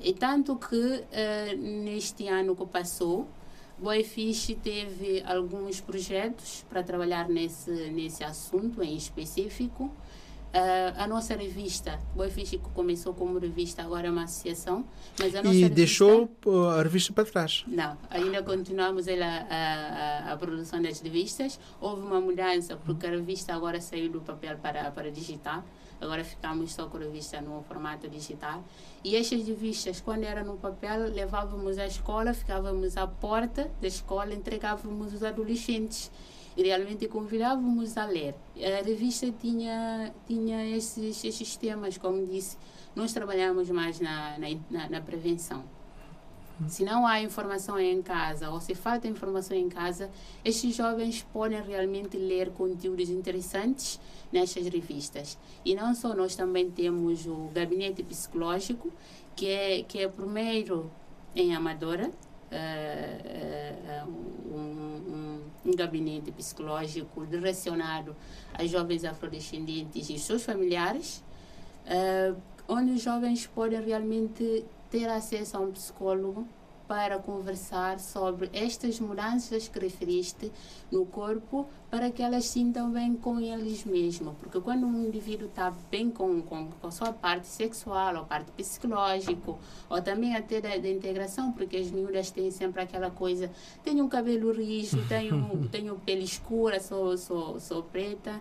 E 0.00 0.12
tanto 0.12 0.54
que 0.56 1.04
eh, 1.10 1.54
neste 1.56 2.28
ano 2.28 2.54
que 2.54 2.64
passou, 2.66 3.26
Boifish 3.80 4.56
teve 4.60 5.22
alguns 5.24 5.80
projetos 5.80 6.64
para 6.68 6.82
trabalhar 6.82 7.28
nesse, 7.28 7.70
nesse 7.90 8.24
assunto 8.24 8.82
em 8.82 8.96
específico. 8.96 9.90
Eh, 10.50 10.94
a 10.96 11.06
nossa 11.06 11.36
revista, 11.36 11.98
Boifish 12.16 12.50
que 12.52 12.58
começou 12.72 13.12
como 13.12 13.38
revista, 13.38 13.82
agora 13.82 14.06
é 14.06 14.10
uma 14.10 14.24
associação, 14.24 14.82
mas 15.18 15.34
a 15.34 15.42
nossa 15.42 15.54
E 15.54 15.58
revista- 15.60 15.74
deixou 15.74 16.26
pô, 16.26 16.68
a 16.68 16.82
revista 16.82 17.12
para 17.12 17.24
trás. 17.26 17.64
não, 17.66 17.98
ainda 18.08 18.42
continuamos 18.42 19.06
ela, 19.06 19.26
a, 19.26 20.30
a, 20.30 20.32
a 20.32 20.36
produção 20.38 20.80
das 20.80 21.00
revistas. 21.00 21.60
Houve 21.78 22.00
uma 22.02 22.18
mudança, 22.20 22.76
porque 22.76 23.06
a 23.06 23.10
revista 23.10 23.54
agora 23.54 23.78
saiu 23.80 24.10
do 24.10 24.22
papel 24.22 24.56
para, 24.56 24.90
para 24.90 25.10
digital. 25.10 25.62
Agora 26.00 26.24
ficamos 26.24 26.72
só 26.72 26.86
com 26.86 26.96
a 26.96 27.00
revista 27.00 27.40
no 27.42 27.62
formato 27.64 28.08
digital. 28.08 28.64
E 29.04 29.16
estas 29.16 29.46
revistas, 29.46 30.00
quando 30.00 30.22
era 30.24 30.42
no 30.44 30.56
papel, 30.56 31.10
levávamos 31.12 31.76
à 31.76 31.86
escola, 31.86 32.32
ficávamos 32.32 32.96
à 32.96 33.06
porta 33.06 33.70
da 33.82 33.88
escola, 33.88 34.32
entregávamos 34.32 35.12
os 35.12 35.22
adolescentes 35.22 36.10
realmente 36.62 37.06
convidávamos 37.06 37.96
a 37.96 38.06
ler. 38.06 38.34
A 38.56 38.82
revista 38.82 39.30
tinha, 39.30 40.12
tinha 40.26 40.64
esses, 40.76 41.24
esses 41.24 41.56
temas, 41.56 41.96
como 41.96 42.26
disse, 42.26 42.56
nós 42.94 43.12
trabalhamos 43.12 43.70
mais 43.70 44.00
na, 44.00 44.36
na, 44.70 44.88
na, 44.88 45.00
prevenção. 45.00 45.62
Se 46.66 46.84
não 46.84 47.06
há 47.06 47.22
informação 47.22 47.78
em 47.78 48.02
casa 48.02 48.50
ou 48.50 48.60
se 48.60 48.74
falta 48.74 49.06
informação 49.06 49.56
em 49.56 49.68
casa, 49.68 50.10
estes 50.44 50.74
jovens 50.74 51.24
podem 51.32 51.62
realmente 51.62 52.16
ler 52.16 52.50
conteúdos 52.50 53.08
interessantes 53.08 54.00
nestas 54.32 54.66
revistas. 54.66 55.38
E 55.64 55.76
não 55.76 55.94
só, 55.94 56.12
nós 56.14 56.34
também 56.34 56.68
temos 56.68 57.26
o 57.26 57.48
gabinete 57.54 58.02
psicológico, 58.02 58.92
que 59.36 59.46
é, 59.46 59.82
que 59.84 60.00
é 60.00 60.08
primeiro 60.08 60.90
em 61.36 61.54
Amadora, 61.54 62.10
um, 64.06 64.10
um, 64.56 65.42
um 65.64 65.76
gabinete 65.76 66.32
psicológico 66.32 67.26
direcionado 67.26 68.16
a 68.54 68.64
jovens 68.66 69.04
afrodescendentes 69.04 70.08
e 70.10 70.18
seus 70.18 70.44
familiares, 70.44 71.22
eh, 71.86 72.34
onde 72.66 72.92
os 72.92 73.02
jovens 73.02 73.46
podem 73.46 73.80
realmente 73.80 74.64
ter 74.90 75.08
acesso 75.08 75.56
a 75.56 75.60
um 75.60 75.72
psicólogo 75.72 76.46
para 76.88 77.18
conversar 77.18 78.00
sobre 78.00 78.48
estas 78.52 78.98
mudanças 78.98 79.68
que 79.68 79.78
referiste 79.78 80.50
no 80.90 81.04
corpo, 81.04 81.68
para 81.90 82.10
que 82.10 82.22
elas 82.22 82.46
sintam 82.46 82.90
bem 82.90 83.14
com 83.14 83.38
eles 83.38 83.84
mesmos. 83.84 84.34
Porque 84.40 84.58
quando 84.60 84.86
um 84.86 85.04
indivíduo 85.06 85.48
está 85.48 85.70
bem 85.90 86.10
com, 86.10 86.40
com, 86.40 86.70
com 86.70 86.86
a 86.86 86.90
sua 86.90 87.12
parte 87.12 87.46
sexual, 87.46 88.16
ou 88.16 88.24
parte 88.24 88.50
psicológica, 88.52 89.54
ou 89.90 90.02
também 90.02 90.34
até 90.34 90.62
da, 90.62 90.76
da 90.78 90.88
integração, 90.88 91.52
porque 91.52 91.76
as 91.76 91.90
miúdas 91.90 92.30
têm 92.30 92.50
sempre 92.50 92.82
aquela 92.82 93.10
coisa, 93.10 93.50
tenho 93.84 94.02
um 94.02 94.08
cabelo 94.08 94.50
rijo, 94.50 95.06
tenho, 95.06 95.68
tenho 95.70 95.94
pele 95.96 96.24
escura, 96.24 96.80
sou, 96.80 97.18
sou, 97.18 97.60
sou 97.60 97.82
preta, 97.82 98.40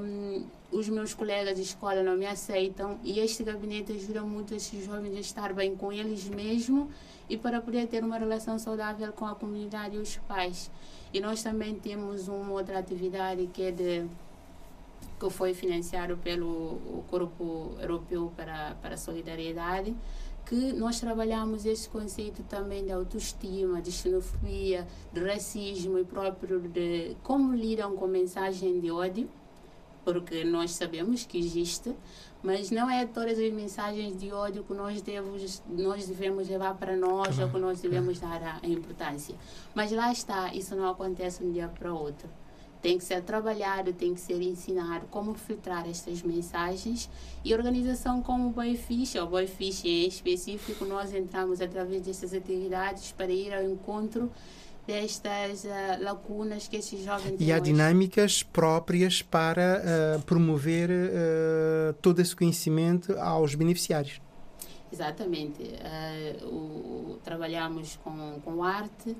um, 0.00 0.46
os 0.70 0.88
meus 0.88 1.14
colegas 1.14 1.56
de 1.56 1.62
escola 1.62 2.02
não 2.02 2.16
me 2.16 2.26
aceitam 2.26 2.98
e 3.02 3.18
este 3.18 3.42
gabinete 3.42 3.92
ajuda 3.92 4.22
muito 4.22 4.54
esses 4.54 4.84
jovens 4.84 5.16
a 5.16 5.20
estar 5.20 5.52
bem 5.52 5.74
com 5.74 5.92
eles 5.92 6.28
mesmos 6.28 6.88
e 7.28 7.36
para 7.36 7.60
poder 7.60 7.86
ter 7.86 8.02
uma 8.02 8.18
relação 8.18 8.58
saudável 8.58 9.12
com 9.12 9.26
a 9.26 9.34
comunidade 9.34 9.96
e 9.96 9.98
os 9.98 10.16
pais. 10.16 10.70
E 11.12 11.20
nós 11.20 11.42
também 11.42 11.74
temos 11.74 12.28
uma 12.28 12.52
outra 12.52 12.78
atividade 12.78 13.48
que 13.52 13.62
é 13.62 13.70
de 13.70 14.06
que 15.18 15.30
foi 15.30 15.52
financiado 15.52 16.16
pelo 16.18 17.02
Corpo 17.10 17.74
Europeu 17.80 18.32
para, 18.36 18.76
para 18.80 18.94
a 18.94 18.96
Solidariedade, 18.96 19.94
que 20.46 20.72
nós 20.72 20.98
trabalhamos 21.00 21.66
esse 21.66 21.88
conceito 21.88 22.42
também 22.44 22.84
de 22.84 22.92
autoestima, 22.92 23.82
de 23.82 23.90
xenofobia, 23.90 24.86
de 25.12 25.20
racismo 25.20 25.98
e 25.98 26.04
próprio 26.04 26.60
de 26.60 27.16
como 27.22 27.52
lidam 27.54 27.96
com 27.96 28.06
mensagem 28.06 28.80
de 28.80 28.90
ódio, 28.90 29.28
porque 30.10 30.42
nós 30.42 30.70
sabemos 30.70 31.26
que 31.26 31.36
existe, 31.36 31.94
mas 32.42 32.70
não 32.70 32.88
é 32.88 33.04
todas 33.04 33.38
as 33.38 33.52
mensagens 33.52 34.18
de 34.18 34.32
ódio 34.32 34.64
que 34.64 34.72
nós 34.72 35.02
devemos, 35.02 35.62
nós 35.68 36.06
devemos 36.06 36.48
levar 36.48 36.72
para 36.76 36.96
nós 36.96 37.38
ou 37.38 37.46
que 37.50 37.58
nós 37.58 37.82
devemos 37.82 38.18
dar 38.18 38.58
a, 38.62 38.66
importância. 38.66 39.34
Mas 39.74 39.92
lá 39.92 40.10
está, 40.10 40.54
isso 40.54 40.74
não 40.74 40.88
acontece 40.88 41.40
de 41.40 41.46
um 41.46 41.52
dia 41.52 41.68
para 41.68 41.92
o 41.92 41.98
outro. 41.98 42.26
Tem 42.80 42.96
que 42.96 43.04
ser 43.04 43.22
trabalhado, 43.22 43.92
tem 43.92 44.14
que 44.14 44.20
ser 44.22 44.40
ensinado 44.40 45.04
como 45.10 45.34
filtrar 45.34 45.86
estas 45.86 46.22
mensagens 46.22 47.10
e 47.44 47.52
organização 47.52 48.22
como 48.22 48.48
o 48.48 48.50
Boyfish, 48.50 49.14
ou 49.16 49.26
Boyfish 49.26 49.84
em 49.84 50.08
específico, 50.08 50.86
nós 50.86 51.12
entramos 51.12 51.60
através 51.60 52.00
destas 52.00 52.32
atividades 52.32 53.12
para 53.12 53.30
ir 53.30 53.52
ao 53.52 53.62
encontro 53.62 54.32
destas 54.88 55.64
uh, 55.64 55.68
lacunas 56.02 56.66
que 56.66 56.76
esses 56.76 57.04
jovens 57.04 57.36
têm 57.36 57.46
E 57.46 57.52
há 57.52 57.56
hoje. 57.56 57.64
dinâmicas 57.64 58.42
próprias 58.42 59.20
para 59.20 59.82
uh, 60.16 60.22
promover 60.22 60.88
uh, 60.88 61.92
todo 62.00 62.20
esse 62.20 62.34
conhecimento 62.34 63.12
aos 63.18 63.54
beneficiários. 63.54 64.18
Exatamente. 64.90 65.62
O, 66.44 67.18
trabalhamos 67.22 67.98
com, 68.02 68.40
com 68.42 68.64
arte, 68.64 69.14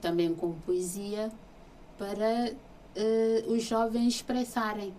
também 0.00 0.34
com 0.34 0.52
poesia, 0.66 1.30
para 1.96 2.52
os 3.46 3.62
jovens 3.62 4.14
expressarem. 4.14 4.92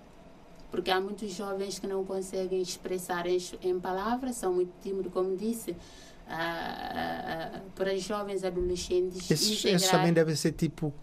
Porque 0.72 0.90
há 0.90 1.02
muitos 1.02 1.34
jovens 1.34 1.78
que 1.78 1.86
não 1.86 2.06
conseguem 2.06 2.62
expressar 2.62 3.28
em, 3.28 3.38
em 3.62 3.78
palavras, 3.78 4.38
são 4.38 4.54
muito 4.54 4.72
tímidos, 4.82 5.12
como 5.12 5.36
disse. 5.36 5.76
Para 7.76 7.98
jovens 7.98 8.44
adolescentes. 8.44 9.32
Esses, 9.32 9.60
integrar... 9.60 9.76
esses 9.76 9.90
também 9.90 10.14
devem 10.14 10.36
ser 10.36 10.52
tipo 10.52 10.94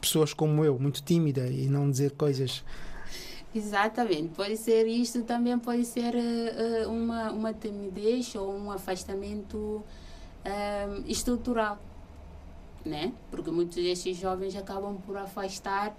pessoas 0.00 0.32
como 0.32 0.64
eu, 0.64 0.78
muito 0.78 1.02
tímida 1.02 1.46
e 1.48 1.66
não 1.66 1.90
dizer 1.90 2.12
coisas. 2.12 2.64
Exatamente, 3.54 4.28
pode 4.34 4.56
ser 4.58 4.86
isto, 4.86 5.22
também 5.22 5.58
pode 5.58 5.84
ser 5.86 6.14
uh, 6.14 6.90
uma, 6.90 7.32
uma 7.32 7.54
timidez 7.54 8.34
ou 8.34 8.54
um 8.54 8.70
afastamento 8.70 9.56
uh, 9.56 11.04
estrutural, 11.06 11.78
né? 12.84 13.12
Porque 13.30 13.50
muitos 13.50 13.76
desses 13.76 14.16
jovens 14.18 14.54
acabam 14.54 14.98
por 15.06 15.16
afastar 15.16 15.96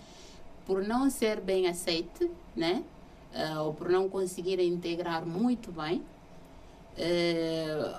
por 0.65 0.83
não 0.83 1.09
ser 1.09 1.41
bem 1.41 1.67
aceite, 1.67 2.29
né? 2.55 2.83
Uh, 3.33 3.63
ou 3.63 3.73
por 3.73 3.89
não 3.89 4.07
conseguirem 4.07 4.71
integrar 4.71 5.25
muito 5.25 5.71
bem, 5.71 6.03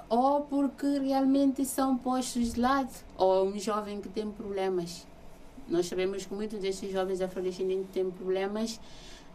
ou 0.08 0.42
porque 0.42 0.98
realmente 0.98 1.64
são 1.64 1.96
postos 1.96 2.54
de 2.54 2.60
lado, 2.60 2.90
ou 3.16 3.46
um 3.46 3.58
jovem 3.58 4.00
que 4.00 4.08
tem 4.08 4.30
problemas. 4.30 5.06
Nós 5.68 5.86
sabemos 5.86 6.26
que 6.26 6.34
muitos 6.34 6.58
desses 6.60 6.90
jovens 6.92 7.20
afrodescendentes 7.20 7.90
têm 7.92 8.10
problemas 8.10 8.80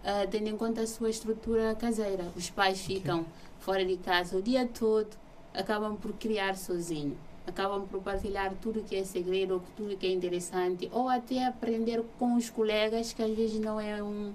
Uh, 0.05 0.29
tendo 0.29 0.48
em 0.48 0.55
conta 0.55 0.81
a 0.81 0.86
sua 0.86 1.10
estrutura 1.10 1.74
caseira. 1.74 2.25
Os 2.36 2.48
pais 2.48 2.79
ficam 2.79 3.22
okay. 3.22 3.34
fora 3.60 3.84
de 3.84 3.98
casa 3.98 4.38
o 4.38 4.41
dia 4.41 4.69
todo, 4.72 5.10
acabam 5.51 5.95
por 5.95 6.13
criar 6.13 6.55
sozinho, 6.55 7.17
acabam 7.48 7.88
por 7.88 8.00
partilhar 8.03 8.53
tudo 8.62 8.84
que 8.84 8.95
é 8.95 9.03
segredo, 9.03 9.63
tudo 9.75 9.98
que 9.98 10.05
é 10.05 10.12
interessante, 10.12 10.88
ou 10.91 11.10
até 11.10 11.43
aprender 11.48 12.03
com 12.19 12.36
os 12.36 12.51
colegas, 12.51 13.13
que 13.13 13.24
às 13.24 13.36
vezes 13.36 13.60
não 13.60 13.79
é 13.79 14.03
um, 14.03 14.31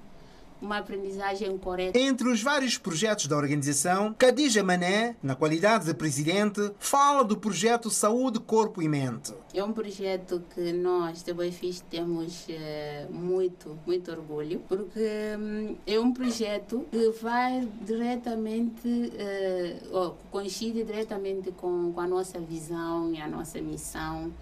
uma 0.60 0.78
aprendizagem 0.78 1.56
correta. 1.58 1.98
Entre 1.98 2.28
os 2.28 2.42
vários 2.42 2.76
projetos 2.78 3.26
da 3.26 3.36
organização, 3.36 4.14
Khadija 4.18 4.62
Mané, 4.62 5.16
na 5.22 5.34
qualidade 5.34 5.86
de 5.86 5.94
presidente, 5.94 6.72
fala 6.78 7.24
do 7.24 7.36
projeto 7.36 7.90
Saúde, 7.90 8.38
Corpo 8.40 8.82
e 8.82 8.88
Mente. 8.88 9.34
É 9.54 9.64
um 9.64 9.72
projeto 9.72 10.42
que 10.54 10.72
nós, 10.72 11.22
da 11.22 11.34
Boifis, 11.34 11.80
temos 11.90 12.46
uh, 12.48 13.12
muito, 13.12 13.78
muito 13.86 14.10
orgulho, 14.10 14.62
porque 14.68 15.00
um, 15.38 15.76
é 15.86 15.98
um 15.98 16.12
projeto 16.12 16.86
que 16.90 17.10
vai 17.20 17.68
diretamente, 17.82 18.88
uh, 18.88 19.96
ou 19.96 20.18
coincide 20.30 20.84
diretamente 20.84 21.50
com, 21.52 21.92
com 21.92 22.00
a 22.00 22.06
nossa 22.06 22.38
visão 22.38 23.12
e 23.12 23.20
a 23.20 23.26
nossa 23.26 23.60
missão. 23.60 24.32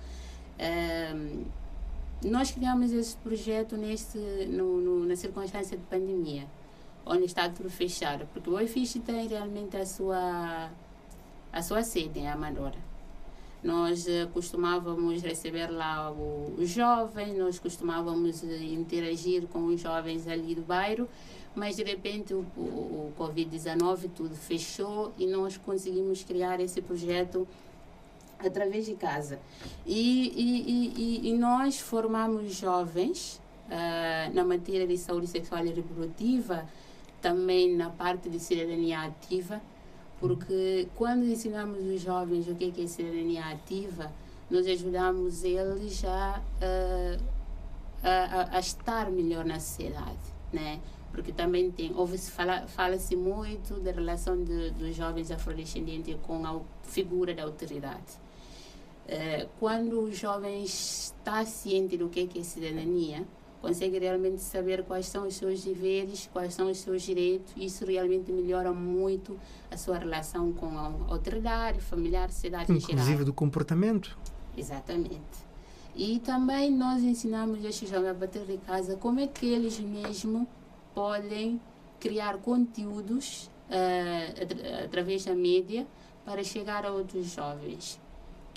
Uh, 0.59 1.58
nós 2.25 2.51
criamos 2.51 2.93
esse 2.93 3.17
projeto 3.17 3.77
nesse, 3.77 4.19
no, 4.47 4.81
no, 4.81 5.07
na 5.07 5.15
circunstância 5.15 5.76
de 5.76 5.85
pandemia, 5.85 6.47
onde 7.07 7.25
está 7.25 7.49
tudo 7.49 7.71
fechado, 7.71 8.26
porque 8.33 8.49
o 8.49 8.52
Boifish 8.52 8.95
tem 9.07 9.28
realmente 9.28 9.76
a 9.76 9.87
sua, 9.87 10.71
a 11.52 11.63
sua 11.63 11.83
sede 11.83 12.19
em 12.19 12.28
Amadora. 12.28 12.89
Nós 13.63 14.07
uh, 14.07 14.28
costumávamos 14.33 15.23
receber 15.23 15.69
lá 15.69 16.13
os 16.13 16.69
jovens, 16.69 17.37
nós 17.37 17.59
costumávamos 17.59 18.43
uh, 18.43 18.63
interagir 18.63 19.47
com 19.49 19.67
os 19.67 19.81
jovens 19.81 20.28
ali 20.28 20.54
do 20.54 20.63
bairro, 20.63 21.09
mas 21.54 21.76
de 21.76 21.83
repente 21.83 22.35
o, 22.35 22.45
o, 22.57 22.61
o 22.61 23.13
Covid-19 23.19 24.11
tudo 24.15 24.35
fechou 24.35 25.13
e 25.19 25.26
nós 25.26 25.57
conseguimos 25.57 26.23
criar 26.23 26.61
esse 26.61 26.81
projeto 26.81 27.49
através 28.39 28.87
de 28.87 28.95
casa. 28.95 29.39
E, 29.87 30.33
e, 30.37 31.27
e, 31.27 31.31
e 31.31 31.39
nós 31.39 31.81
formamos 31.81 32.55
jovens 32.55 33.41
uh, 33.67 34.35
na 34.35 34.45
matéria 34.45 34.87
de 34.87 34.97
saúde 34.97 35.27
sexual 35.27 35.65
e 35.65 35.71
reprodutiva, 35.71 36.67
também 37.21 37.75
na 37.77 37.91
parte 37.91 38.29
de 38.29 38.39
cidadania 38.39 39.01
ativa, 39.01 39.61
porque 40.21 40.89
quando 40.95 41.25
ensinamos 41.25 41.85
os 41.85 42.01
jovens 42.01 42.49
o 42.49 42.55
que 42.55 42.73
é 42.83 42.87
cidadania 42.87 43.45
ativa, 43.47 44.11
nós 44.51 44.67
ajudamos 44.67 45.45
eles 45.45 46.05
a, 46.05 46.41
a, 48.03 48.57
a, 48.57 48.61
estar 48.61 49.11
melhor 49.11 49.45
na 49.45 49.61
sociedade, 49.61 50.17
né? 50.53 50.81
porque 51.13 51.33
também 51.33 51.71
tem 51.71 51.93
ouve-se 51.95 52.31
fala 52.31 52.67
fala-se 52.67 53.17
muito 53.17 53.81
da 53.81 53.91
relação 53.91 54.43
de, 54.43 54.71
dos 54.73 54.95
jovens 54.95 55.31
afrodescendentes 55.31 56.17
com 56.23 56.45
a 56.47 56.61
figura 56.83 57.35
da 57.35 57.45
autoridade 57.45 58.19
quando 59.58 60.00
o 60.00 60.12
jovem 60.12 60.62
está 60.62 61.44
ciente 61.44 61.97
do 61.97 62.08
que 62.08 62.28
é, 62.38 62.42
cidadania, 62.42 63.26
consegue 63.60 63.99
realmente 63.99 64.40
saber 64.40 64.84
quais 64.84 65.06
são 65.06 65.26
os 65.26 65.34
seus 65.34 65.64
deveres, 65.64 66.28
quais 66.32 66.54
são 66.54 66.71
os 66.71 66.78
seus 66.78 67.02
direitos, 67.02 67.52
isso 67.56 67.84
realmente 67.84 68.30
melhora 68.30 68.73
muito 68.73 69.38
a 69.71 69.76
sua 69.76 69.99
relação 69.99 70.52
com 70.52 70.78
a 70.78 70.92
autoridade, 71.08 71.80
familiar, 71.80 72.30
sociedade 72.30 72.71
Inclusive 72.71 72.92
em 72.92 73.04
geral. 73.04 73.25
do 73.25 73.32
comportamento. 73.32 74.16
Exatamente. 74.56 75.49
E 75.97 76.21
também 76.21 76.71
nós 76.71 77.02
ensinamos 77.02 77.64
estes 77.64 77.90
jovens 77.90 78.10
a 78.10 78.14
bater 78.14 78.44
de 78.44 78.58
casa 78.58 78.97
como 78.97 79.18
é 79.21 79.26
que 79.26 79.47
eles 79.47 79.80
mesmos 79.80 80.47
podem 80.94 81.60
criar 81.99 82.38
conteúdos 82.38 83.50
uh, 83.68 84.84
através 84.84 85.25
da 85.25 85.34
mídia 85.34 85.86
para 86.25 86.44
chegar 86.44 86.84
a 86.86 86.92
outros 86.92 87.26
jovens 87.26 87.99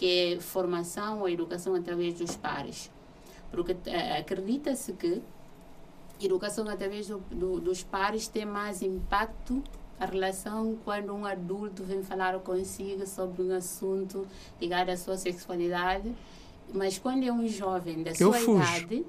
que 0.01 0.33
é 0.33 0.39
formação 0.39 1.19
ou 1.19 1.29
educação 1.29 1.75
através 1.75 2.15
dos 2.15 2.35
pares. 2.35 2.89
Porque 3.51 3.73
uh, 3.73 4.19
acredita-se 4.19 4.93
que 4.93 5.21
educação 6.19 6.67
através 6.67 7.07
do, 7.07 7.19
do, 7.29 7.59
dos 7.59 7.83
pares 7.83 8.27
tem 8.27 8.43
mais 8.43 8.81
impacto 8.81 9.63
a 9.99 10.05
relação 10.07 10.75
quando 10.83 11.13
um 11.13 11.23
adulto 11.23 11.83
vem 11.83 12.01
falar 12.01 12.39
consigo 12.39 13.05
sobre 13.05 13.43
um 13.43 13.55
assunto 13.55 14.25
ligado 14.59 14.89
à 14.89 14.97
sua 14.97 15.17
sexualidade, 15.17 16.11
mas 16.73 16.97
quando 16.97 17.23
é 17.23 17.31
um 17.31 17.47
jovem 17.47 18.01
da 18.01 18.09
Eu 18.09 18.15
sua 18.15 18.33
fujo. 18.33 18.57
idade, 18.57 19.05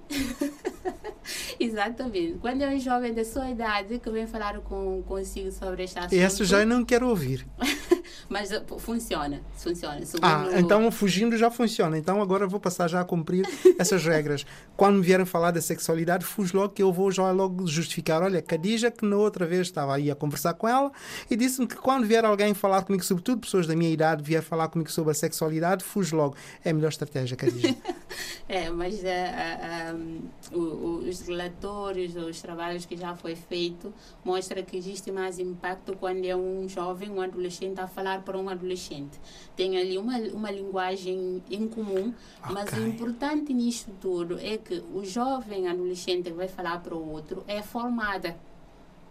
exatamente, 1.58 2.38
quando 2.38 2.60
é 2.60 2.68
um 2.68 2.78
jovem 2.78 3.14
da 3.14 3.24
sua 3.24 3.48
idade 3.48 3.98
que 3.98 4.10
vem 4.10 4.26
falar 4.26 4.60
com 4.60 5.02
consigo 5.04 5.50
sobre 5.50 5.84
este 5.84 5.98
assunto, 5.98 6.14
Essa 6.14 6.44
já 6.44 6.60
eu 6.60 6.66
não 6.66 6.84
quero 6.84 7.08
ouvir. 7.08 7.46
mas 8.32 8.50
uh, 8.50 8.78
funciona, 8.78 9.42
funciona. 9.54 10.04
Segundo 10.06 10.24
Ah, 10.24 10.48
então 10.56 10.90
fugindo 10.90 11.36
já 11.36 11.50
funciona. 11.50 11.98
Então 11.98 12.22
agora 12.22 12.46
vou 12.46 12.58
passar 12.58 12.88
já 12.88 13.02
a 13.02 13.04
cumprir 13.04 13.46
essas 13.78 14.02
regras. 14.04 14.46
Quando 14.74 14.96
me 14.96 15.02
vierem 15.02 15.26
falar 15.26 15.50
da 15.50 15.60
sexualidade, 15.60 16.24
fujo 16.24 16.56
logo 16.56 16.70
que 16.70 16.82
eu 16.82 16.90
vou 16.90 17.12
já 17.12 17.30
logo 17.30 17.66
justificar. 17.66 18.22
Olha, 18.22 18.40
Khadija, 18.40 18.90
que 18.90 19.04
na 19.04 19.16
outra 19.16 19.46
vez 19.46 19.66
estava 19.66 19.94
aí 19.94 20.10
a 20.10 20.14
conversar 20.14 20.54
com 20.54 20.66
ela 20.66 20.90
e 21.30 21.36
disse-me 21.36 21.66
que 21.66 21.76
quando 21.76 22.06
vier 22.06 22.24
alguém 22.24 22.54
falar 22.54 22.82
comigo, 22.82 23.04
sobretudo 23.04 23.42
pessoas 23.42 23.66
da 23.66 23.76
minha 23.76 23.90
idade, 23.90 24.22
vier 24.22 24.42
falar 24.42 24.68
comigo 24.68 24.90
sobre 24.90 25.10
a 25.10 25.14
sexualidade, 25.14 25.84
fujo 25.84 26.16
logo. 26.16 26.34
É 26.64 26.70
a 26.70 26.74
melhor 26.74 26.88
estratégia, 26.88 27.36
Khadija. 27.36 27.76
É, 28.48 28.68
mas 28.68 28.96
uh, 28.96 28.98
uh, 28.98 29.96
um, 29.96 30.20
os 30.54 31.20
relatórios, 31.22 32.14
os 32.16 32.40
trabalhos 32.40 32.84
que 32.84 32.96
já 32.96 33.14
foi 33.14 33.34
feito, 33.34 33.92
mostra 34.24 34.62
que 34.62 34.76
existe 34.76 35.10
mais 35.10 35.38
impacto 35.38 35.96
quando 35.96 36.24
é 36.24 36.36
um 36.36 36.68
jovem, 36.68 37.10
um 37.10 37.20
adolescente 37.20 37.80
a 37.80 37.86
falar 37.86 38.22
para 38.22 38.38
um 38.38 38.48
adolescente. 38.48 39.20
Tem 39.56 39.78
ali 39.78 39.98
uma, 39.98 40.18
uma 40.18 40.50
linguagem 40.50 41.42
em 41.50 41.68
comum, 41.68 42.12
mas 42.50 42.72
o 42.72 42.86
importante 42.86 43.52
nisto 43.52 43.90
tudo 44.00 44.38
é 44.38 44.56
que 44.58 44.82
o 44.94 45.04
jovem 45.04 45.68
adolescente 45.68 46.24
que 46.24 46.32
vai 46.32 46.48
falar 46.48 46.82
para 46.82 46.94
o 46.94 47.10
outro 47.10 47.44
é 47.46 47.62
formada. 47.62 48.36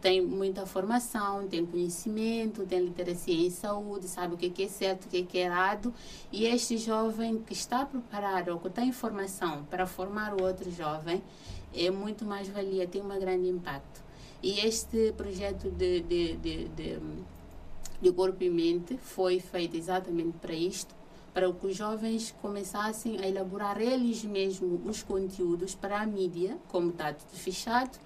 Tem 0.01 0.19
muita 0.19 0.65
formação, 0.65 1.47
tem 1.47 1.65
conhecimento, 1.65 2.65
tem 2.65 2.79
literacia 2.79 3.47
em 3.47 3.49
saúde, 3.51 4.07
sabe 4.07 4.33
o 4.33 4.37
que 4.37 4.63
é 4.63 4.67
certo, 4.67 5.05
o 5.05 5.07
que 5.07 5.37
é 5.37 5.41
errado. 5.41 5.93
E 6.31 6.45
este 6.45 6.77
jovem 6.77 7.37
que 7.39 7.53
está 7.53 7.85
preparado 7.85 8.49
ou 8.49 8.59
que 8.59 8.69
tem 8.69 8.89
informação 8.89 9.63
para 9.65 9.85
formar 9.85 10.33
o 10.33 10.43
outro 10.43 10.69
jovem 10.71 11.21
é 11.73 11.89
muito 11.91 12.25
mais 12.25 12.47
valia, 12.49 12.87
tem 12.87 13.01
um 13.01 13.07
grande 13.07 13.47
impacto. 13.47 14.01
E 14.41 14.59
este 14.59 15.13
projeto 15.13 15.69
de, 15.69 16.01
de, 16.01 16.35
de, 16.37 16.67
de, 16.69 16.99
de 18.01 18.11
corpo 18.11 18.43
e 18.43 18.49
mente 18.49 18.97
foi 18.97 19.39
feito 19.39 19.77
exatamente 19.77 20.37
para 20.39 20.53
isto, 20.53 20.95
para 21.31 21.51
que 21.53 21.67
os 21.67 21.77
jovens 21.77 22.33
começassem 22.41 23.19
a 23.19 23.27
elaborar 23.27 23.79
eles 23.79 24.23
mesmos 24.23 24.81
os 24.83 25.03
conteúdos 25.03 25.75
para 25.75 26.01
a 26.01 26.05
mídia, 26.05 26.57
como 26.69 26.89
está 26.89 27.13
tudo 27.13 27.37
fechado, 27.37 27.97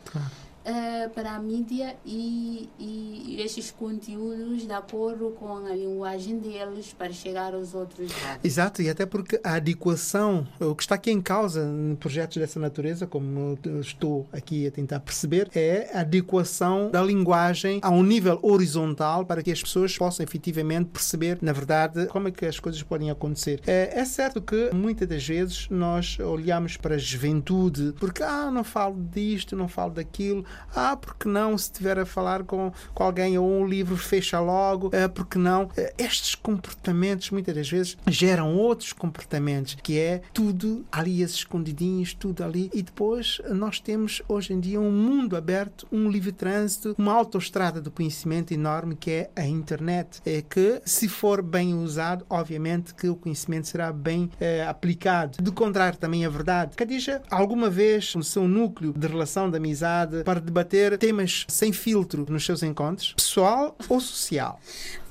eh, 0.65 1.09
para 1.13 1.35
a 1.35 1.39
mídia 1.39 1.95
e, 2.03 2.67
e 2.79 3.37
estes 3.39 3.69
conteúdos 3.69 4.65
de 4.65 4.73
acordo 4.73 5.29
com 5.39 5.57
a 5.57 5.75
linguagem 5.75 6.39
deles 6.39 6.91
para 6.91 7.13
chegar 7.13 7.53
aos 7.53 7.75
outros 7.75 8.09
lados. 8.23 8.39
Exato, 8.43 8.81
e 8.81 8.89
até 8.89 9.05
porque 9.05 9.39
a 9.43 9.57
adequação, 9.57 10.47
o 10.59 10.73
que 10.73 10.81
está 10.81 10.95
aqui 10.95 11.11
em 11.11 11.21
causa 11.21 11.61
em 11.63 11.95
projetos 11.95 12.37
dessa 12.37 12.59
natureza, 12.59 13.05
como 13.05 13.59
estou 13.79 14.27
aqui 14.33 14.65
a 14.65 14.71
tentar 14.71 15.01
perceber, 15.01 15.51
é 15.53 15.91
a 15.93 15.99
adequação 15.99 16.89
da 16.89 17.03
linguagem 17.03 17.79
a 17.83 17.91
um 17.91 18.01
nível 18.01 18.39
horizontal 18.41 19.23
para 19.23 19.43
que 19.43 19.51
as 19.51 19.61
pessoas 19.61 19.95
possam 19.95 20.23
efetivamente 20.23 20.89
perceber, 20.89 21.37
na 21.43 21.53
verdade, 21.53 22.07
como 22.07 22.29
é 22.29 22.31
que 22.31 22.43
as 22.43 22.59
coisas 22.59 22.81
podem 22.81 23.11
acontecer. 23.11 23.61
É, 23.67 23.99
é 23.99 24.05
certo 24.05 24.41
que 24.41 24.71
muitas 24.73 25.07
das 25.07 25.27
vezes 25.27 25.67
nós 25.69 26.17
olhamos 26.19 26.75
para 26.75 26.95
a 26.95 26.97
juventude 26.97 27.93
porque, 27.99 28.23
ah, 28.23 28.49
não 28.49 28.63
falo 28.63 28.97
disto, 29.11 29.55
não 29.55 29.67
falo 29.67 29.93
daquilo, 29.93 30.43
ah, 30.75 30.97
porque 30.97 31.27
não, 31.29 31.57
se 31.57 31.65
estiver 31.65 31.97
a 31.97 32.05
falar 32.05 32.43
com, 32.43 32.71
com 32.93 33.03
alguém 33.03 33.37
ou 33.37 33.49
um 33.49 33.65
livro, 33.65 33.95
fecha 33.95 34.39
logo, 34.39 34.91
ah, 34.93 35.07
porque 35.07 35.37
não. 35.37 35.69
Ah, 35.77 35.93
Estes 35.97 36.35
comportamentos 36.35 37.31
muitas 37.31 37.55
das 37.55 37.69
vezes 37.69 37.97
geram 38.07 38.55
outros 38.55 38.91
comportamentos, 38.93 39.75
que 39.75 39.97
é 39.97 40.21
tudo 40.33 40.85
ali, 40.91 41.21
esses 41.21 41.37
escondidinhos, 41.37 42.13
tudo 42.13 42.43
ali. 42.43 42.69
E 42.73 42.81
depois 42.81 43.41
nós 43.49 43.79
temos 43.79 44.21
hoje 44.27 44.53
em 44.53 44.59
dia 44.59 44.79
um 44.79 44.91
mundo 44.91 45.37
aberto, 45.37 45.87
um 45.91 46.09
livre 46.09 46.31
trânsito, 46.31 46.95
uma 46.97 47.13
autoestrada 47.13 47.81
do 47.81 47.91
conhecimento 47.91 48.53
enorme 48.53 48.95
que 48.95 49.11
é 49.11 49.29
a 49.35 49.45
internet. 49.45 50.21
É 50.25 50.41
que, 50.41 50.81
se 50.85 51.07
for 51.07 51.41
bem 51.41 51.73
usado, 51.73 52.25
obviamente 52.29 52.93
que 52.93 53.07
o 53.07 53.15
conhecimento 53.15 53.67
será 53.67 53.91
bem 53.91 54.29
eh, 54.39 54.65
aplicado. 54.67 55.41
Do 55.41 55.51
contrário, 55.51 55.97
também 55.97 56.25
é 56.25 56.29
verdade. 56.29 56.75
Khadija, 56.75 57.21
alguma 57.29 57.69
vez 57.69 58.15
no 58.15 58.23
seu 58.23 58.47
núcleo 58.47 58.93
de 58.93 59.07
relação 59.07 59.49
de 59.49 59.57
amizade 59.57 60.23
para 60.23 60.39
debater 60.45 60.97
temas 60.97 61.45
sem 61.47 61.73
filtro 61.73 62.25
nos 62.29 62.45
seus 62.45 62.63
encontros, 62.63 63.13
pessoal 63.13 63.75
ou 63.89 63.99
social? 63.99 64.59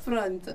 Pronto, 0.04 0.54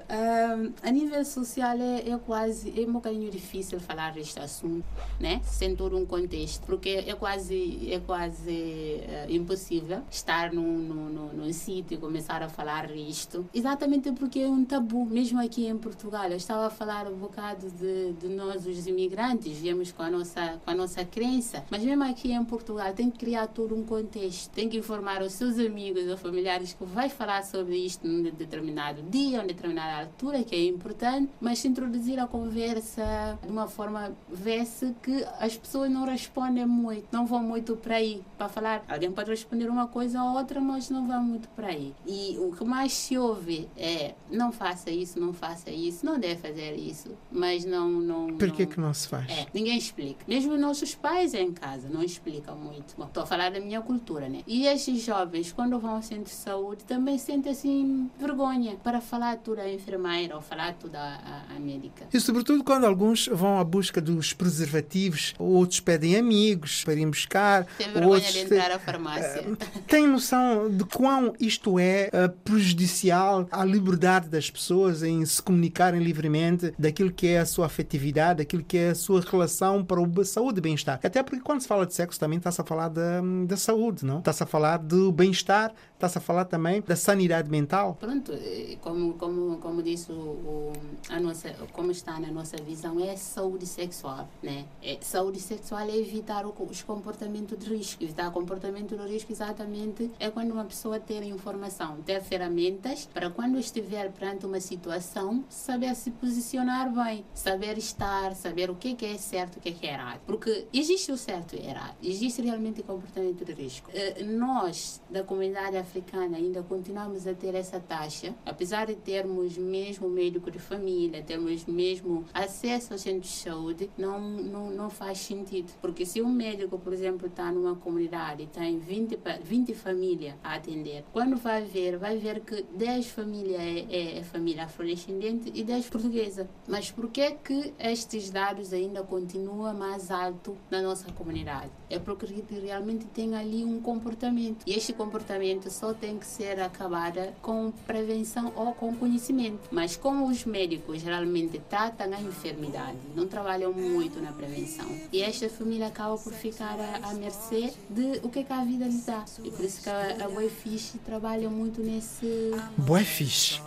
a 0.83 0.91
nível 0.91 1.25
social 1.25 1.75
é, 1.79 2.07
é 2.07 2.17
quase, 2.19 2.71
é 2.79 2.87
um 2.87 2.93
bocadinho 2.93 3.31
difícil 3.31 3.79
falar 3.79 4.13
deste 4.13 4.39
assunto, 4.39 4.85
né? 5.19 5.41
Sem 5.43 5.75
todo 5.75 5.97
um 5.97 6.05
contexto, 6.05 6.63
porque 6.67 7.03
é 7.07 7.15
quase, 7.15 7.91
é 7.91 7.99
quase 7.99 8.51
eh, 8.51 9.25
impossível 9.27 10.03
estar 10.11 10.53
num, 10.53 10.77
num, 10.77 11.09
num, 11.09 11.27
num 11.33 11.51
sítio 11.51 11.95
e 11.95 11.97
começar 11.97 12.43
a 12.43 12.47
falar 12.47 12.91
isto, 12.95 13.49
exatamente 13.51 14.11
porque 14.11 14.39
é 14.39 14.47
um 14.47 14.63
tabu, 14.63 15.03
mesmo 15.03 15.41
aqui 15.41 15.65
em 15.65 15.77
Portugal. 15.77 16.29
Eu 16.29 16.37
estava 16.37 16.67
a 16.67 16.69
falar 16.69 17.07
um 17.07 17.17
bocado 17.17 17.71
de, 17.71 18.13
de 18.13 18.27
nós, 18.27 18.67
os 18.67 18.85
imigrantes, 18.85 19.57
viemos 19.57 19.91
com 19.91 20.03
a, 20.03 20.11
nossa, 20.11 20.59
com 20.63 20.69
a 20.69 20.75
nossa 20.75 21.03
crença, 21.03 21.65
mas 21.71 21.83
mesmo 21.83 22.03
aqui 22.03 22.31
em 22.31 22.45
Portugal 22.45 22.93
tem 22.93 23.09
que 23.09 23.17
criar 23.17 23.47
todo 23.47 23.75
um 23.75 23.83
contexto, 23.83 24.51
tem 24.51 24.69
que 24.69 24.77
informar 24.77 25.23
os 25.23 25.33
seus 25.33 25.57
amigos 25.57 26.07
ou 26.07 26.17
familiares 26.17 26.73
que 26.73 26.85
vai 26.85 27.09
falar 27.09 27.43
sobre 27.43 27.75
isto 27.77 28.07
num 28.07 28.21
determinado 28.21 29.01
dia, 29.01 29.38
em 29.43 29.47
determinada 29.47 30.01
altura, 30.05 30.43
que 30.43 30.55
é 30.55 30.65
importante, 30.65 31.31
mas 31.39 31.59
se 31.59 31.67
introduzir 31.67 32.19
a 32.19 32.27
conversa 32.27 33.37
de 33.41 33.51
uma 33.51 33.67
forma, 33.67 34.11
vê-se 34.29 34.95
que 35.01 35.23
as 35.39 35.55
pessoas 35.57 35.89
não 35.91 36.05
respondem 36.05 36.65
muito, 36.65 37.05
não 37.11 37.25
vão 37.25 37.41
muito 37.41 37.75
para 37.75 37.95
aí. 37.95 38.21
Para 38.37 38.49
falar, 38.49 38.83
alguém 38.87 39.11
pode 39.11 39.29
responder 39.29 39.69
uma 39.69 39.87
coisa 39.87 40.21
ou 40.23 40.37
outra, 40.37 40.59
mas 40.59 40.89
não 40.89 41.07
vão 41.07 41.23
muito 41.23 41.47
para 41.49 41.67
aí. 41.67 41.93
E 42.05 42.37
o 42.39 42.51
que 42.51 42.63
mais 42.63 42.93
se 42.93 43.17
ouve 43.17 43.67
é: 43.77 44.13
não 44.31 44.51
faça 44.51 44.89
isso, 44.89 45.19
não 45.19 45.33
faça 45.33 45.69
isso, 45.69 46.05
não 46.05 46.19
deve 46.19 46.35
fazer 46.37 46.75
isso, 46.75 47.09
mas 47.31 47.65
não. 47.65 47.89
não 47.89 48.27
Por 48.37 48.51
que 48.51 48.63
não- 48.65 48.71
que 48.71 48.79
não 48.79 48.93
se 48.93 49.07
faz? 49.07 49.29
é, 49.29 49.45
ninguém 49.53 49.77
explica. 49.77 50.23
Mesmo 50.27 50.57
nossos 50.57 50.95
pais 50.95 51.33
em 51.33 51.51
casa 51.51 51.87
não 51.89 52.03
explicam 52.03 52.55
muito. 52.55 52.95
Bom, 52.97 53.05
estou 53.05 53.23
a 53.23 53.25
falar 53.25 53.51
da 53.51 53.59
minha 53.59 53.81
cultura, 53.81 54.27
né? 54.29 54.41
E 54.47 54.65
estes 54.65 55.01
jovens, 55.03 55.51
quando 55.51 55.79
vão 55.79 55.95
ao 55.95 56.01
centro 56.01 56.25
de 56.25 56.29
saúde, 56.31 56.83
também 56.83 57.17
sentem 57.17 57.51
assim 57.51 58.09
vergonha 58.17 58.75
para 58.83 59.01
falar 59.01 59.28
tudo 59.37 59.59
à 59.59 59.69
enfermeira 59.69 60.35
ou 60.35 60.41
falar 60.41 60.75
à, 60.93 60.97
à- 60.99 61.55
à 61.55 61.59
médica. 61.59 62.05
E 62.13 62.19
sobretudo 62.19 62.63
quando 62.63 62.85
alguns 62.85 63.27
vão 63.27 63.59
à 63.59 63.63
busca 63.63 63.99
dos 64.01 64.33
preservativos, 64.33 65.33
outros 65.37 65.79
pedem 65.79 66.15
amigos 66.17 66.83
para 66.83 66.93
ir 66.95 67.05
buscar, 67.05 67.65
Tem 67.77 67.87
vergonha 67.87 68.07
outros 68.15 68.33
de 68.33 68.39
entrar 68.39 68.71
à 68.71 68.79
farmácia. 68.79 69.45
Tem 69.87 70.07
noção 70.07 70.69
de 70.69 70.83
quão 70.85 71.33
isto 71.39 71.79
é 71.79 72.09
eh, 72.11 72.27
prejudicial 72.43 73.47
à 73.51 73.63
liberdade 73.65 74.29
das 74.29 74.49
pessoas 74.49 75.01
em 75.03 75.25
se 75.25 75.41
comunicarem 75.41 76.01
livremente 76.01 76.73
daquilo 76.77 77.11
que 77.11 77.27
é 77.27 77.39
a 77.39 77.45
sua 77.45 77.65
afetividade, 77.65 78.39
daquilo 78.39 78.63
que 78.63 78.77
é 78.77 78.89
a 78.91 78.95
sua 78.95 79.21
relação 79.21 79.83
para 79.83 79.99
o 80.01 80.25
saúde 80.25 80.59
e 80.59 80.61
bem-estar? 80.61 80.99
Até 81.03 81.23
porque 81.23 81.41
quando 81.43 81.61
se 81.61 81.67
fala 81.67 81.85
de 81.85 81.93
sexo 81.93 82.19
também 82.19 82.37
está-se 82.37 82.61
a 82.61 82.63
falar 82.63 82.89
da, 82.89 83.21
da 83.45 83.57
saúde, 83.57 84.05
não? 84.05 84.19
Está-se 84.19 84.43
a 84.43 84.45
falar 84.45 84.77
do 84.77 85.11
bem-estar, 85.11 85.73
está-se 85.99 86.17
a 86.17 86.21
falar 86.21 86.45
também 86.45 86.81
da 86.81 86.95
sanidade 86.95 87.49
mental. 87.49 87.97
Pronto, 87.99 88.31
eh, 88.31 88.77
como, 88.81 89.13
como, 89.15 89.57
como 89.57 89.83
disse 89.83 90.09
o, 90.11 90.15
o- 90.15 90.73
a 91.09 91.19
nossa, 91.19 91.49
como 91.73 91.91
está 91.91 92.17
na 92.19 92.31
nossa 92.31 92.55
visão, 92.57 92.97
é 93.03 93.17
saúde 93.17 93.65
sexual, 93.65 94.27
né? 94.41 94.65
É, 94.81 94.97
saúde 95.01 95.41
sexual 95.41 95.81
é 95.81 95.97
evitar 95.97 96.45
o, 96.45 96.53
os 96.69 96.81
comportamentos 96.81 97.57
de 97.59 97.75
risco. 97.75 98.01
Evitar 98.01 98.31
comportamento 98.31 98.95
de 98.95 99.03
risco 99.11 99.31
exatamente 99.31 100.09
é 100.19 100.29
quando 100.29 100.51
uma 100.51 100.63
pessoa 100.63 100.99
ter 101.01 101.21
informação, 101.23 101.97
ter 102.05 102.21
ferramentas 102.21 103.07
para 103.13 103.29
quando 103.29 103.59
estiver 103.59 104.09
perante 104.11 104.45
uma 104.45 104.61
situação, 104.61 105.43
saber 105.49 105.93
se 105.95 106.11
posicionar 106.11 106.89
bem, 106.93 107.25
saber 107.33 107.77
estar, 107.77 108.33
saber 108.35 108.69
o 108.69 108.75
que 108.75 108.95
é 109.05 109.09
é 109.09 109.17
certo, 109.17 109.57
o 109.57 109.59
que 109.59 109.69
é 109.69 109.71
que 109.73 109.85
é 109.87 109.93
errado. 109.93 110.21
Porque 110.25 110.65
existe 110.71 111.11
o 111.11 111.17
certo 111.17 111.55
e 111.55 111.59
o 111.59 111.63
errado, 111.63 111.95
existe 112.01 112.41
realmente 112.41 112.81
comportamento 112.83 113.43
de 113.43 113.51
risco. 113.53 113.89
Eh, 113.93 114.23
Nós, 114.23 115.01
da 115.09 115.23
comunidade 115.23 115.75
africana, 115.75 115.88
ainda 116.35 116.61
continuamos 116.63 117.25
a 117.27 117.33
ter 117.33 117.55
essa 117.55 117.79
taxa, 117.79 118.33
apesar 118.45 118.87
de 118.87 118.95
termos 118.95 119.57
mesmo 119.57 120.09
médico 120.09 120.51
de 120.51 120.59
família, 120.59 121.23
termos 121.23 121.65
mesmo 121.65 122.25
acesso 122.33 122.93
ao 122.93 122.99
centro 122.99 123.21
de 123.21 123.27
saúde, 123.27 123.89
não, 123.97 124.19
não, 124.19 124.69
não 124.69 124.89
faz 124.89 125.17
sentido. 125.19 125.71
Porque 125.81 126.05
se 126.05 126.21
um 126.21 126.29
médico, 126.29 126.77
por 126.77 126.93
exemplo, 126.93 127.27
está 127.27 127.51
numa 127.51 127.75
comunidade 127.75 128.43
e 128.43 128.47
tem 128.47 128.77
20, 128.77 129.17
pa- 129.17 129.39
20 129.41 129.73
famílias 129.73 130.35
a 130.43 130.55
atender, 130.55 131.03
quando 131.11 131.35
vai 131.37 131.63
ver, 131.63 131.97
vai 131.97 132.17
ver 132.17 132.41
que 132.41 132.63
10 132.75 133.07
famílias 133.07 133.59
é, 133.61 133.79
é, 133.89 134.17
é 134.19 134.23
família 134.23 134.65
afrodescendente 134.65 135.51
e 135.53 135.63
10 135.63 135.89
portuguesa. 135.89 136.49
Mas 136.67 136.91
por 136.91 137.09
que 137.09 137.31
que 137.31 137.73
estes 137.79 138.29
dados 138.29 138.73
ainda 138.73 139.03
continuam 139.03 139.73
mais 139.73 140.11
alto 140.11 140.55
na 140.69 140.81
nossa 140.81 141.11
comunidade? 141.13 141.71
É 141.89 141.97
porque 141.97 142.27
realmente 142.61 143.05
tem 143.05 143.35
ali 143.35 143.65
um 143.65 143.81
comportamento. 143.81 144.63
E 144.65 144.73
este 144.73 144.93
comportamento 144.93 145.69
só 145.69 145.93
tem 145.93 146.17
que 146.17 146.25
ser 146.25 146.59
acabada 146.59 147.33
com 147.41 147.71
prevenção 147.85 148.53
ou 148.55 148.73
com 148.73 148.95
conhecimento. 148.95 149.67
Mas 149.71 149.95
como 149.95 150.27
os 150.27 150.45
médicos 150.45 151.01
geralmente 151.01 151.59
tratam 151.69 152.13
a 152.13 152.21
enfermidade, 152.21 152.97
não 153.15 153.27
trabalham 153.27 153.73
muito 153.73 154.21
na 154.21 154.31
prevenção. 154.31 154.85
E 155.11 155.21
esta 155.21 155.49
família 155.49 155.87
acaba 155.87 156.17
por 156.17 156.33
ficar 156.33 156.79
à, 156.79 157.09
à 157.09 157.13
mercê 157.13 157.73
de 157.89 158.19
o 158.23 158.29
que, 158.29 158.39
é 158.39 158.43
que 158.43 158.53
a 158.53 158.63
vida 158.63 158.85
lhe 158.85 159.01
dá. 159.01 159.25
E 159.43 159.51
por 159.51 159.65
isso 159.65 159.81
que 159.81 159.89
a, 159.89 160.25
a 160.25 160.99
trabalha 161.05 161.49
muito 161.49 161.81
nesse... 161.81 162.51
Fixe. 163.19 163.59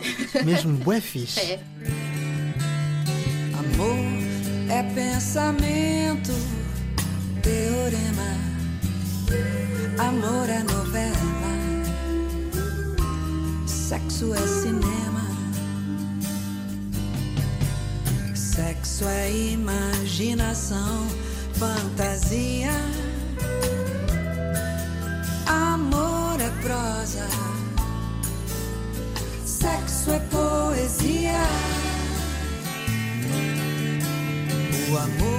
Mesmo 0.45 0.79
fixe. 1.01 1.39
É, 1.39 1.59
Amor 3.57 4.23
é 4.69 4.83
pensamento, 4.93 6.31
teorema. 7.43 8.31
Amor 9.99 10.49
é 10.49 10.63
novela, 10.63 11.17
sexo 13.67 14.33
é 14.33 14.47
cinema. 14.47 15.25
Sexo 18.33 19.05
é 19.05 19.31
imaginação, 19.31 21.07
fantasia. 21.53 22.71
Amor 25.45 26.39
é 26.39 26.49
prosa, 26.61 27.27
sexo 29.45 30.11
é 30.11 30.19
poesia. 30.31 31.43
O 34.89 34.97
amor 34.97 35.32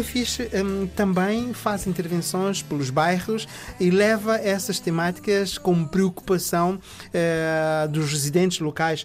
Fixe 0.00 0.48
hum, 0.54 0.86
também 0.94 1.52
faz 1.52 1.86
intervenções 1.86 2.62
pelos 2.62 2.88
bairros 2.88 3.48
e 3.80 3.90
leva 3.90 4.36
essas 4.36 4.78
temáticas 4.78 5.58
como 5.58 5.88
preocupação 5.88 6.78
eh, 7.12 7.88
dos 7.90 8.12
residentes 8.12 8.60
locais. 8.60 9.04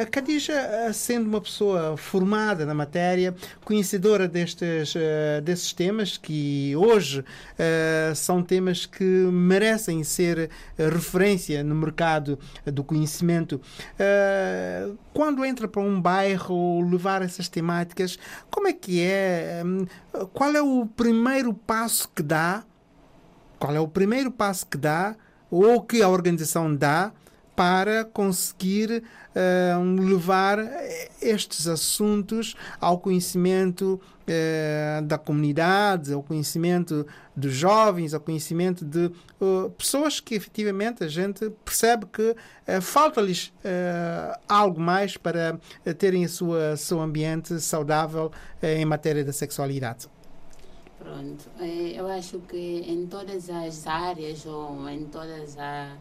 A 0.00 0.06
Khadija, 0.06 0.52
eh, 0.52 0.92
sendo 0.92 1.28
uma 1.28 1.40
pessoa 1.40 1.96
formada 1.96 2.64
na 2.66 2.74
matéria, 2.74 3.34
conhecedora 3.64 4.26
destes, 4.26 4.94
eh, 4.96 5.40
desses 5.40 5.72
temas, 5.72 6.16
que 6.16 6.74
hoje 6.76 7.24
eh, 7.58 8.12
são 8.14 8.42
temas 8.42 8.86
que 8.86 9.04
merecem 9.04 10.02
ser 10.02 10.50
referência 10.76 11.62
no 11.62 11.74
mercado 11.74 12.38
do 12.64 12.82
conhecimento, 12.82 13.60
quando 15.12 15.44
entra 15.44 15.68
para 15.68 15.82
um 15.82 16.00
bairro 16.00 16.80
levar 16.88 17.22
essas 17.22 17.48
temáticas, 17.48 18.18
como 18.50 18.68
é 18.68 18.72
que 18.72 19.00
é? 19.00 19.62
Hum, 19.64 19.86
Qual 20.32 20.54
é 20.54 20.62
o 20.62 20.86
primeiro 20.86 21.54
passo 21.54 22.08
que 22.14 22.22
dá? 22.22 22.64
Qual 23.58 23.74
é 23.74 23.80
o 23.80 23.88
primeiro 23.88 24.30
passo 24.30 24.66
que 24.66 24.76
dá 24.76 25.14
ou 25.50 25.82
que 25.82 26.02
a 26.02 26.08
organização 26.08 26.74
dá 26.74 27.12
para 27.54 28.04
conseguir 28.04 29.02
eh, 29.34 29.74
levar 29.98 30.58
estes 31.20 31.66
assuntos 31.66 32.56
ao 32.80 32.98
conhecimento 32.98 34.00
eh, 34.32 35.00
da 35.02 35.18
comunidade, 35.18 36.12
ao 36.12 36.22
conhecimento 36.22 37.04
dos 37.34 37.52
jovens, 37.52 38.14
ao 38.14 38.20
conhecimento 38.20 38.84
de 38.84 39.06
eh, 39.06 39.70
pessoas 39.76 40.20
que 40.20 40.36
efetivamente 40.36 41.02
a 41.02 41.08
gente 41.08 41.50
percebe 41.64 42.06
que 42.06 42.36
eh, 42.64 42.80
falta-lhes 42.80 43.52
eh, 43.64 44.38
algo 44.48 44.80
mais 44.80 45.16
para 45.16 45.58
terem 45.98 46.24
o 46.24 46.76
seu 46.76 47.00
ambiente 47.00 47.58
saudável 47.58 48.30
em 48.62 48.84
matéria 48.84 49.24
da 49.24 49.32
sexualidade. 49.32 50.08
Pronto, 50.98 51.48
eu 51.94 52.06
acho 52.06 52.38
que 52.40 52.84
em 52.86 53.06
todas 53.06 53.48
as 53.48 53.86
áreas 53.86 54.44
ou 54.44 54.88
em 54.88 55.06
todas, 55.06 55.58
a, 55.58 55.96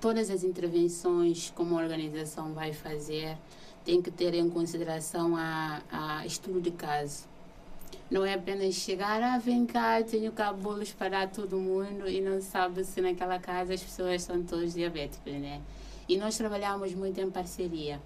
todas 0.00 0.28
as 0.28 0.42
intervenções 0.42 1.52
como 1.54 1.78
a 1.78 1.82
organização 1.82 2.52
vai 2.52 2.72
fazer, 2.72 3.38
tem 3.84 4.02
que 4.02 4.10
ter 4.10 4.34
em 4.34 4.50
consideração 4.50 5.36
a, 5.36 5.80
a 5.90 6.26
estudo 6.26 6.60
de 6.60 6.72
caso. 6.72 7.37
Não 8.10 8.24
é 8.24 8.34
apenas 8.34 8.74
chegar, 8.74 9.22
ah, 9.22 9.38
vem 9.38 9.66
cá, 9.66 10.02
tenho 10.02 10.32
cá 10.32 10.50
bolos 10.50 10.92
para 10.92 11.26
todo 11.26 11.58
mundo 11.58 12.08
e 12.08 12.22
não 12.22 12.40
sabe 12.40 12.82
se 12.82 13.02
naquela 13.02 13.38
casa 13.38 13.74
as 13.74 13.82
pessoas 13.82 14.22
são 14.22 14.42
todos 14.42 14.72
diabéticos, 14.72 15.30
né? 15.34 15.60
E 16.08 16.16
nós 16.16 16.38
trabalhamos 16.38 16.94
muito 16.94 17.20
em 17.20 17.30
parceria. 17.30 18.00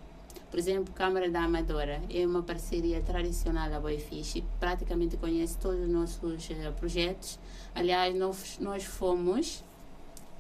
Por 0.51 0.59
exemplo, 0.59 0.93
Câmara 0.93 1.31
da 1.31 1.45
Amadora 1.45 2.03
é 2.11 2.27
uma 2.27 2.43
parceria 2.43 3.01
tradicional 3.01 3.71
da 3.71 3.79
Boifish, 3.79 4.43
praticamente 4.59 5.17
conhece 5.17 5.57
todos 5.57 5.81
os 5.81 5.88
nossos 5.88 6.51
eh, 6.51 6.71
projetos. 6.73 7.38
Aliás, 7.73 8.15
nós, 8.15 8.59
nós 8.59 8.85
fomos 8.85 9.62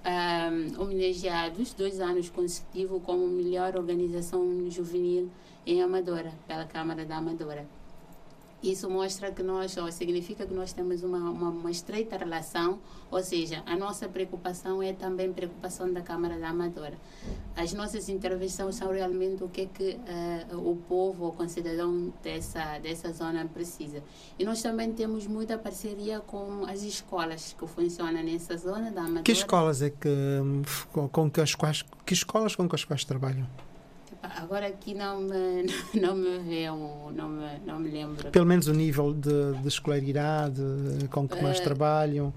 ahm, 0.04 0.76
homenageados 0.76 1.72
dois 1.72 2.00
anos 2.00 2.28
consecutivos 2.28 3.00
como 3.04 3.26
melhor 3.28 3.76
organização 3.76 4.68
juvenil 4.68 5.30
em 5.64 5.80
Amadora, 5.80 6.32
pela 6.48 6.64
Câmara 6.64 7.04
da 7.04 7.18
Amadora. 7.18 7.64
Isso 8.62 8.88
mostra 8.88 9.32
que 9.32 9.42
nós, 9.42 9.76
ou 9.76 9.90
significa 9.90 10.46
que 10.46 10.54
nós 10.54 10.72
temos 10.72 11.02
uma, 11.02 11.18
uma, 11.18 11.48
uma 11.48 11.70
estreita 11.70 12.16
relação, 12.16 12.78
ou 13.10 13.20
seja, 13.22 13.62
a 13.66 13.76
nossa 13.76 14.08
preocupação 14.08 14.80
é 14.80 14.92
também 14.92 15.32
preocupação 15.32 15.92
da 15.92 16.00
Câmara 16.00 16.38
da 16.38 16.50
Amadora. 16.50 16.96
As 17.56 17.72
nossas 17.72 18.08
intervenções 18.08 18.76
são 18.76 18.92
realmente 18.92 19.42
o 19.42 19.48
que 19.48 19.62
é 19.62 19.66
que 19.66 19.98
eh, 20.06 20.46
o 20.52 20.76
povo, 20.88 21.28
o 21.28 21.32
concidadão 21.32 22.12
dessa, 22.22 22.78
dessa 22.78 23.12
zona 23.12 23.44
precisa. 23.46 24.02
E 24.38 24.44
nós 24.44 24.62
também 24.62 24.92
temos 24.92 25.26
muita 25.26 25.58
parceria 25.58 26.20
com 26.20 26.64
as 26.66 26.82
escolas 26.82 27.56
que 27.58 27.66
funcionam 27.66 28.22
nessa 28.22 28.56
zona 28.56 28.92
da 28.92 29.00
Amadora. 29.00 29.24
Que 29.24 29.32
escolas 29.32 29.82
é 29.82 29.90
que 29.90 30.08
hum, 30.08 30.62
com, 30.92 31.08
com 31.08 31.30
que 31.30 31.40
as 31.40 31.54
quais 31.54 31.84
que 32.06 32.14
escolas 32.14 32.54
com 32.54 32.68
que 32.68 32.76
as 32.76 32.84
quais 32.84 33.04
trabalham? 33.04 33.46
Agora 34.22 34.68
aqui 34.68 34.94
não 34.94 35.20
me, 35.20 35.66
não 36.00 36.14
me 36.14 36.38
veio, 36.38 36.76
não 37.14 37.28
me, 37.28 37.58
não 37.66 37.78
me 37.80 37.90
lembro. 37.90 38.30
Pelo 38.30 38.46
menos 38.46 38.68
o 38.68 38.72
nível 38.72 39.12
de, 39.12 39.52
de 39.60 39.68
escolaridade 39.68 40.62
com 41.10 41.26
que 41.26 41.42
mais 41.42 41.58
Eh, 41.58 41.62
trabalham, 41.62 42.32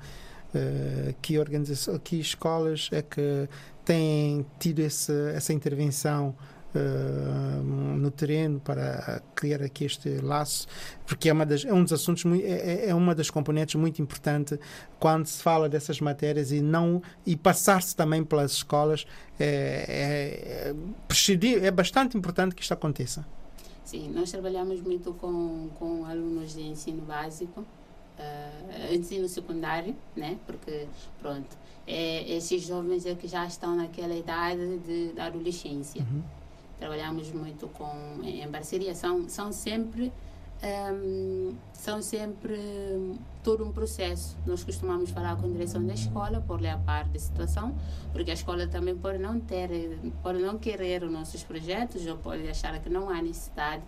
eh, 0.54 1.14
que 1.22 1.38
organização, 1.38 2.00
que 2.00 2.20
escolas 2.20 2.90
é 2.92 3.02
que 3.02 3.48
têm 3.84 4.46
tido 4.60 4.80
esse, 4.80 5.14
essa 5.34 5.54
intervenção 5.54 6.36
no 6.80 8.12
terreno 8.12 8.60
para 8.60 9.22
criar 9.34 9.62
aqui 9.62 9.86
este 9.86 10.20
laço, 10.22 10.68
porque 11.06 11.30
é, 11.30 11.34
uma 11.34 11.46
das, 11.46 11.66
é 11.66 11.74
um 11.74 11.84
dos 11.84 11.94
assuntos, 11.94 12.24
é, 12.26 12.86
é- 12.86 12.90
é 12.90 12.96
uma 12.96 13.16
das 13.16 13.30
componentes 13.30 13.76
muito 13.76 14.02
importante 14.02 14.60
quando 15.00 15.26
se 15.26 15.42
fala 15.42 15.68
dessas 15.68 16.00
matérias 16.00 16.52
e 16.52 16.62
não 16.62 17.02
e 17.26 17.36
passar-se 17.36 17.96
também 17.96 18.24
pelas 18.24 18.52
escolas 18.54 19.06
é, 19.40 20.74
é, 20.74 21.66
é, 21.66 21.72
bastante 21.72 22.18
importante 22.18 22.56
que 22.56 22.62
isto 22.62 22.74
aconteça. 22.74 23.26
Sim, 23.84 24.10
nós 24.10 24.32
trabalhamos 24.32 24.82
muito 24.82 25.14
com, 25.14 25.70
com 25.78 26.06
alunos 26.06 26.54
de 26.54 26.62
ensino 26.62 27.02
básico, 27.04 27.64
eh, 28.18 28.96
ensino 28.96 29.28
secundário, 29.30 29.96
né? 30.16 30.38
Porque, 30.48 30.88
pronto, 31.22 31.56
é, 31.86 32.36
esses 32.36 32.64
jovens 32.64 33.06
é 33.06 33.14
que 33.14 33.28
já 33.28 33.46
estão 33.46 33.76
naquela 33.76 34.16
idade 34.16 34.80
de, 34.80 35.14
da 35.14 35.26
adolescência. 35.26 36.04
Trabalhamos 36.78 37.32
muito 37.32 37.68
com, 37.70 38.22
em, 38.24 38.50
parceria, 38.50 38.94
são, 38.94 39.28
são 39.30 39.52
sempre 39.52 40.12
ehm, 40.62 41.56
são 41.74 42.02
sempre 42.02 42.60
todo 43.44 43.64
um 43.64 43.72
processo. 43.72 44.36
Nós 44.46 44.64
costumamos 44.64 45.12
falar 45.12 45.36
com 45.38 45.46
a 45.46 45.50
direção 45.50 45.86
da 45.86 45.94
escola 45.94 46.42
por 46.42 46.60
lhe 46.60 46.68
a 46.68 46.78
par 46.78 47.08
da 47.08 47.20
situação, 47.20 47.76
porque 48.12 48.32
a 48.32 48.34
escola 48.34 48.68
também 48.68 48.96
pode 48.98 49.20
não 49.20 49.40
ter, 49.40 49.70
pode 50.24 50.40
não 50.40 50.58
querer 50.58 51.04
os 51.04 51.12
nossos 51.12 51.44
projetos 51.44 52.06
ou 52.08 52.18
pode 52.18 52.48
achar 52.50 52.80
que 52.80 52.90
não 52.90 53.10
há 53.10 53.22
necessidade, 53.22 53.84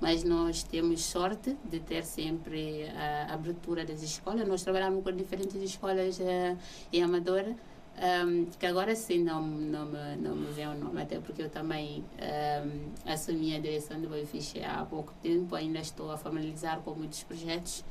mas 0.00 0.22
nós 0.24 0.62
temos 0.62 1.02
sorte 1.04 1.56
de 1.64 1.80
ter 1.80 2.04
sempre 2.04 2.86
a 2.90 3.32
abertura 3.34 3.84
das 3.84 4.02
escolas. 4.02 4.46
Nós 4.46 4.62
trabalhamos 4.62 5.02
com 5.02 5.12
diferentes 5.12 5.56
escolas 5.62 6.20
eh, 6.20 6.56
em 6.92 7.02
Amadora, 7.02 7.54
um, 7.98 8.46
que 8.58 8.64
agora 8.64 8.94
sim 8.94 9.22
não, 9.22 9.42
não, 9.42 9.86
me, 9.86 10.16
não 10.16 10.34
me 10.34 10.50
vem 10.52 10.68
o 10.68 10.74
nome, 10.74 11.02
até 11.02 11.18
porque 11.18 11.42
eu 11.42 11.50
também 11.50 12.04
um, 12.18 13.10
assumi 13.10 13.54
a 13.54 13.58
direção 13.58 14.00
do 14.00 14.08
Boifish 14.08 14.54
há 14.64 14.84
pouco 14.84 15.12
tempo, 15.22 15.54
ainda 15.54 15.80
estou 15.80 16.10
a 16.10 16.16
familiarizar 16.16 16.80
com 16.80 16.94
muitos 16.94 17.22
projetos, 17.22 17.84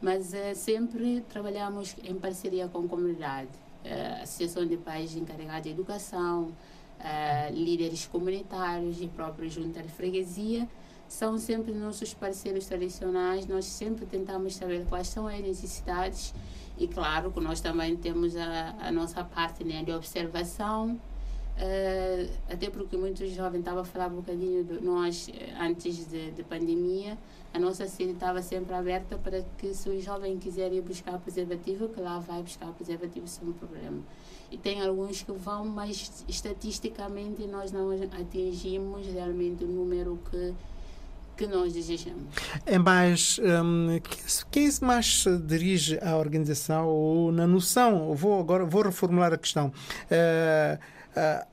mas 0.00 0.34
eh, 0.34 0.52
sempre 0.54 1.20
trabalhamos 1.28 1.94
em 2.02 2.14
parceria 2.16 2.66
com 2.66 2.84
a 2.84 2.88
comunidade, 2.88 3.50
uh, 3.84 4.22
Associação 4.24 4.66
de 4.66 4.76
Pais 4.76 5.14
encarregados 5.14 5.62
de 5.62 5.70
educação, 5.70 6.46
uh, 6.98 7.52
líderes 7.52 8.06
comunitários 8.06 9.00
e 9.00 9.06
própria 9.06 9.48
junta 9.48 9.80
de 9.80 9.88
freguesia, 9.88 10.68
são 11.06 11.38
sempre 11.38 11.72
nossos 11.72 12.14
parceiros 12.14 12.66
tradicionais, 12.66 13.46
nós 13.46 13.66
sempre 13.66 14.06
tentamos 14.06 14.56
saber 14.56 14.84
quais 14.88 15.06
são 15.06 15.28
as 15.28 15.40
necessidades 15.40 16.34
e 16.78 16.88
claro 16.88 17.30
que 17.30 17.40
nós 17.40 17.60
também 17.60 17.96
temos 17.96 18.36
a, 18.36 18.74
a 18.80 18.92
nossa 18.92 19.22
parte 19.24 19.64
né, 19.64 19.82
de 19.82 19.92
observação, 19.92 20.98
eh, 21.56 22.28
até 22.48 22.70
porque 22.70 22.96
muitos 22.96 23.30
jovens 23.30 23.60
estavam 23.60 23.82
a 23.82 23.84
falar 23.84 24.08
um 24.08 24.16
bocadinho 24.16 24.64
de 24.64 24.82
nós 24.82 25.28
eh, 25.28 25.52
antes 25.60 26.08
de, 26.08 26.30
de 26.30 26.42
pandemia, 26.42 27.18
a 27.52 27.58
nossa 27.58 27.86
sede 27.86 28.12
estava 28.12 28.40
sempre 28.40 28.74
aberta 28.74 29.18
para 29.18 29.42
que 29.58 29.74
se 29.74 29.88
o 29.90 30.00
jovem 30.00 30.38
quiser 30.38 30.72
ir 30.72 30.80
buscar 30.80 31.18
preservativo, 31.18 31.88
que 31.88 32.00
lá 32.00 32.18
vai 32.18 32.42
buscar 32.42 32.72
preservativo 32.72 33.28
sem 33.28 33.52
problema. 33.52 34.00
E 34.50 34.56
tem 34.56 34.80
alguns 34.82 35.22
que 35.22 35.32
vão, 35.32 35.66
mas 35.66 36.24
estatisticamente 36.26 37.46
nós 37.46 37.70
não 37.70 37.90
atingimos 37.90 39.06
realmente 39.06 39.64
o 39.64 39.68
número 39.68 40.18
que 40.30 40.54
que 41.42 41.46
nós 41.48 41.72
desejamos. 41.72 42.22
É 42.64 42.78
mais. 42.78 43.40
Um, 43.40 43.98
quem 44.50 44.70
se 44.70 44.84
mais 44.84 45.22
se 45.22 45.38
dirige 45.38 45.98
à 46.00 46.16
organização 46.16 46.86
ou 46.86 47.32
na 47.32 47.48
noção? 47.48 48.14
Vou 48.14 48.38
agora 48.38 48.64
vou 48.64 48.82
reformular 48.82 49.32
a 49.32 49.38
questão. 49.38 49.72
Uh, 50.06 50.78
uh, 51.18 51.46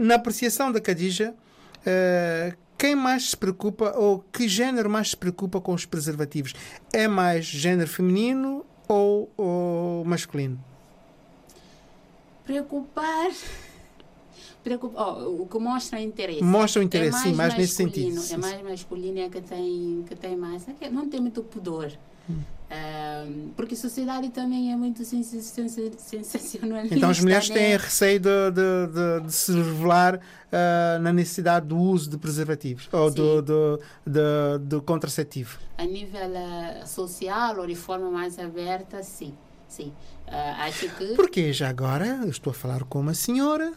na 0.00 0.16
apreciação 0.16 0.72
da 0.72 0.80
Cadija, 0.80 1.32
uh, 1.32 2.56
quem 2.76 2.96
mais 2.96 3.30
se 3.30 3.36
preocupa 3.36 3.92
ou 3.96 4.18
que 4.32 4.48
género 4.48 4.90
mais 4.90 5.10
se 5.10 5.16
preocupa 5.16 5.60
com 5.60 5.72
os 5.72 5.86
preservativos? 5.86 6.52
É 6.92 7.06
mais 7.06 7.44
género 7.44 7.88
feminino 7.88 8.66
ou, 8.88 9.30
ou 9.36 10.04
masculino? 10.04 10.58
Preocupar 12.44 13.30
preocupa, 14.64 15.00
oh, 15.00 15.42
o 15.42 15.46
que 15.46 15.58
mostra 15.58 16.00
interesse. 16.00 16.42
Mostra 16.42 16.80
o 16.80 16.84
interesse, 16.84 17.18
é 17.18 17.22
sim, 17.30 17.34
mais 17.34 17.56
nesse 17.56 17.74
sentido. 17.74 18.20
É 18.32 18.36
mais 18.38 18.62
masculino, 18.62 19.20
é 19.20 19.28
que 19.28 19.42
tem, 19.42 20.02
que 20.08 20.16
tem 20.16 20.34
mais. 20.36 20.66
É 20.80 20.90
não 20.90 21.08
tem 21.08 21.20
muito 21.20 21.42
pudor. 21.42 21.92
Hum. 22.28 22.40
Um, 22.64 23.50
porque 23.54 23.74
a 23.74 23.76
sociedade 23.76 24.30
também 24.30 24.72
é 24.72 24.76
muito 24.76 25.04
sensacionalista. 25.04 26.96
Então 26.96 27.10
as 27.10 27.20
mulheres 27.20 27.50
né? 27.50 27.54
têm 27.54 27.76
receio 27.76 28.18
de, 28.18 28.50
de, 28.50 28.86
de, 29.20 29.26
de 29.26 29.32
se 29.32 29.52
revelar 29.52 30.16
uh, 30.16 30.98
na 31.00 31.12
necessidade 31.12 31.66
do 31.66 31.76
uso 31.76 32.08
de 32.08 32.16
preservativos 32.16 32.88
ou 32.90 33.10
do, 33.10 33.42
do, 33.42 33.80
do, 34.06 34.58
do, 34.60 34.82
contraceptivo. 34.82 35.58
A 35.76 35.84
nível 35.84 36.30
uh, 36.30 36.86
social 36.86 37.58
ou 37.58 37.66
de 37.66 37.74
forma 37.76 38.10
mais 38.10 38.38
aberta, 38.38 39.02
sim. 39.02 39.34
sim. 39.68 39.92
Uh, 40.26 40.60
acho 40.60 40.88
que. 40.96 41.14
Porque 41.14 41.52
já 41.52 41.68
agora 41.68 42.20
eu 42.22 42.30
estou 42.30 42.50
a 42.50 42.54
falar 42.54 42.82
com 42.84 42.98
uma 42.98 43.14
senhora 43.14 43.74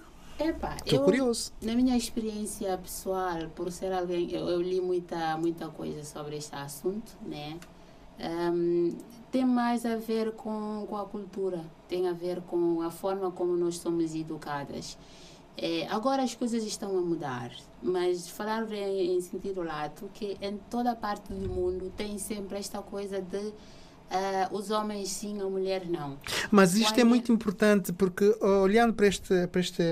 Estou 0.86 1.04
curioso. 1.04 1.52
Na 1.62 1.74
minha 1.74 1.98
experiência 1.98 2.78
pessoal, 2.78 3.50
por 3.56 3.72
ser 3.72 3.92
alguém, 3.92 4.32
eu, 4.32 4.48
eu, 4.48 4.62
li 4.62 4.80
muita, 4.80 5.36
muita 5.38 5.68
coisa 5.70 6.04
sobre 6.04 6.38
este 6.38 6.56
assunto, 6.56 7.18
né? 7.26 7.58
Um, 8.20 8.96
tem 9.32 9.46
mais 9.46 9.86
a 9.86 9.96
ver 9.96 10.32
com, 10.32 10.86
com 10.88 10.98
a 10.98 11.06
cultura, 11.06 11.64
tem 11.88 12.08
a 12.08 12.14
ver 12.14 12.42
com 12.42 12.82
a 12.82 12.90
forma 12.90 13.32
como 13.32 13.56
nós 13.56 13.78
somos 13.78 14.16
educadas. 14.16 14.98
É, 15.58 15.88
agora 15.88 16.22
as 16.22 16.36
coisas 16.36 16.64
estão 16.64 16.98
a 16.98 17.02
mudar, 17.02 17.52
mas 17.82 18.30
falar 18.30 18.72
em, 18.72 19.16
em 19.18 19.22
sentido 19.22 19.64
lato 19.64 20.08
que 20.14 20.38
em 20.40 20.58
toda 20.70 20.96
parte 20.96 21.34
do 21.34 21.50
mundo 21.50 21.92
tem 21.98 22.20
sempre 22.20 22.60
esta 22.60 22.80
coisa 22.80 23.20
de 23.20 23.54
Uh, 24.10 24.56
os 24.56 24.72
homens 24.72 25.10
sim, 25.10 25.42
a 25.42 25.46
mulher 25.46 25.86
não. 25.86 26.18
Mas 26.50 26.76
isto 26.76 26.94
Quando... 26.94 27.00
é 27.00 27.04
muito 27.04 27.32
importante 27.32 27.92
porque 27.92 28.26
olhando 28.42 28.94
para 28.94 29.06
este, 29.06 29.48
para 29.48 29.60
este, 29.60 29.84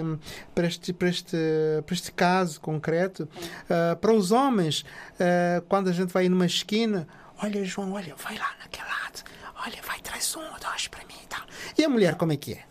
para 0.54 0.68
este, 0.68 0.94
para 0.94 1.10
este, 1.10 1.38
para 1.86 1.94
este 1.94 2.12
caso 2.14 2.62
concreto, 2.62 3.28
uh, 3.64 3.96
para 3.98 4.14
os 4.14 4.32
homens, 4.32 4.86
uh, 5.20 5.62
quando 5.68 5.90
a 5.90 5.92
gente 5.92 6.14
vai 6.14 6.30
numa 6.30 6.46
esquina, 6.46 7.06
olha 7.44 7.66
João, 7.66 7.92
olha, 7.92 8.16
vai 8.16 8.38
lá 8.38 8.56
naquele 8.62 8.88
lado, 8.88 9.24
olha, 9.66 9.82
vai 9.86 10.00
traz 10.00 10.34
um 10.38 10.40
ou 10.40 10.60
dois 10.62 10.88
para 10.88 11.04
mim 11.06 11.16
e 11.22 11.28
tal. 11.28 11.42
E 11.78 11.84
a 11.84 11.90
mulher 11.90 12.16
como 12.16 12.32
é 12.32 12.38
que 12.38 12.54
é? 12.54 12.64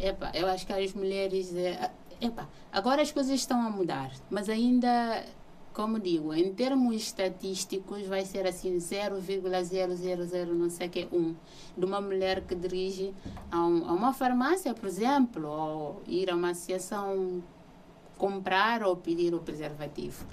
Epa, 0.00 0.32
eu 0.34 0.48
acho 0.48 0.66
que 0.66 0.72
as 0.72 0.92
mulheres, 0.92 1.54
eh, 1.54 1.90
epa, 2.20 2.48
agora 2.72 3.02
as 3.02 3.12
coisas 3.12 3.34
estão 3.34 3.60
a 3.64 3.70
mudar, 3.70 4.10
mas 4.28 4.48
ainda 4.48 5.24
como 5.78 6.00
digo, 6.00 6.34
em 6.34 6.52
termos 6.52 6.96
estatísticos, 6.96 8.04
vai 8.04 8.24
ser 8.24 8.44
assim 8.48 8.80
0,000 8.80 9.40
não 10.52 10.68
sei 10.68 10.88
que 10.88 11.06
um 11.12 11.36
de 11.76 11.84
uma 11.84 12.00
mulher 12.00 12.40
que 12.40 12.56
dirige 12.56 13.14
a, 13.48 13.64
um, 13.64 13.88
a, 13.88 13.92
uma 13.92 14.12
farmácia, 14.12 14.74
por 14.74 14.88
exemplo, 14.88 15.46
ou 15.46 16.02
ir 16.08 16.32
a 16.32 16.34
uma 16.34 16.50
associação 16.50 17.40
comprar 18.16 18.82
ou 18.82 18.96
pedir 18.96 19.32
o 19.32 19.38
preservativo. 19.38 20.26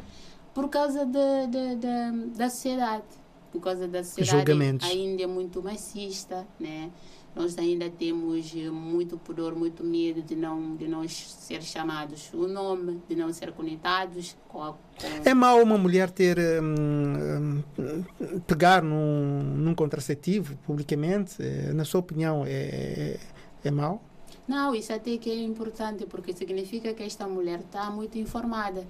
Por 0.52 0.68
causa 0.68 1.06
de, 1.06 1.46
de, 1.46 1.76
de 1.76 2.30
da 2.36 2.50
sociedade. 2.50 3.04
Por 3.52 3.62
causa 3.62 3.88
da 3.88 4.04
sociedade 4.04 4.52
ainda 4.82 5.22
é 5.22 5.28
muito 5.28 5.62
machista, 5.62 6.48
né? 6.60 6.90
Nós 7.36 7.58
ainda 7.58 7.90
temos 7.90 8.54
muito 8.54 9.18
pudor, 9.18 9.54
muito 9.56 9.84
medo 9.84 10.22
de 10.22 10.36
não 10.36 10.76
de 10.76 10.88
não 10.88 11.08
ser 11.08 11.62
chamados 11.62 12.30
o 12.34 12.48
nome, 12.48 13.02
de 13.10 13.16
não 13.16 13.32
ser 13.34 13.52
conectados 13.52 14.36
com 14.48 14.64
a, 14.64 14.72
com... 14.72 14.80
É 15.24 15.34
mau 15.34 15.62
uma 15.62 15.78
mulher 15.78 16.10
ter 16.10 16.38
hum, 16.40 17.62
hum, 17.78 18.04
pegar 18.48 18.82
num, 18.82 19.44
num 19.44 19.76
contraceptivo 19.76 20.56
publicamente? 20.66 21.36
É, 21.42 21.74
na 21.74 21.84
sua 21.84 22.00
opinião, 22.00 22.44
é, 22.48 23.20
é 23.64 23.72
mau? 23.72 24.02
Não, 24.48 24.76
isso 24.76 24.94
até 24.94 25.18
que 25.18 25.30
é 25.30 25.42
importante 25.42 26.06
porque 26.06 26.32
significa 26.32 26.94
que 26.94 27.04
esta 27.04 27.28
mulher 27.28 27.60
está 27.60 27.90
muito 27.90 28.18
informada. 28.18 28.86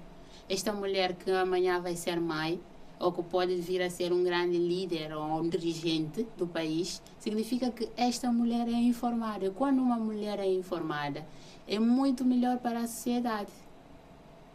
Esta 0.48 0.72
mulher 0.72 1.14
que 1.14 1.30
amanhã 1.30 1.80
vai 1.80 1.96
ser 1.96 2.20
mãe, 2.20 2.60
ou 2.98 3.12
que 3.12 3.22
pode 3.22 3.54
vir 3.56 3.82
a 3.82 3.90
ser 3.90 4.12
um 4.12 4.22
grande 4.24 4.56
líder 4.56 5.14
ou 5.14 5.22
um 5.40 5.48
dirigente 5.48 6.26
do 6.36 6.46
país, 6.46 7.02
significa 7.18 7.70
que 7.70 7.88
esta 7.96 8.32
mulher 8.32 8.66
é 8.68 8.72
informada. 8.72 9.50
Quando 9.50 9.80
uma 9.80 9.96
mulher 9.96 10.38
é 10.38 10.50
informada, 10.50 11.26
é 11.68 11.78
muito 11.78 12.24
melhor 12.24 12.58
para 12.58 12.80
a 12.80 12.86
sociedade. 12.86 13.50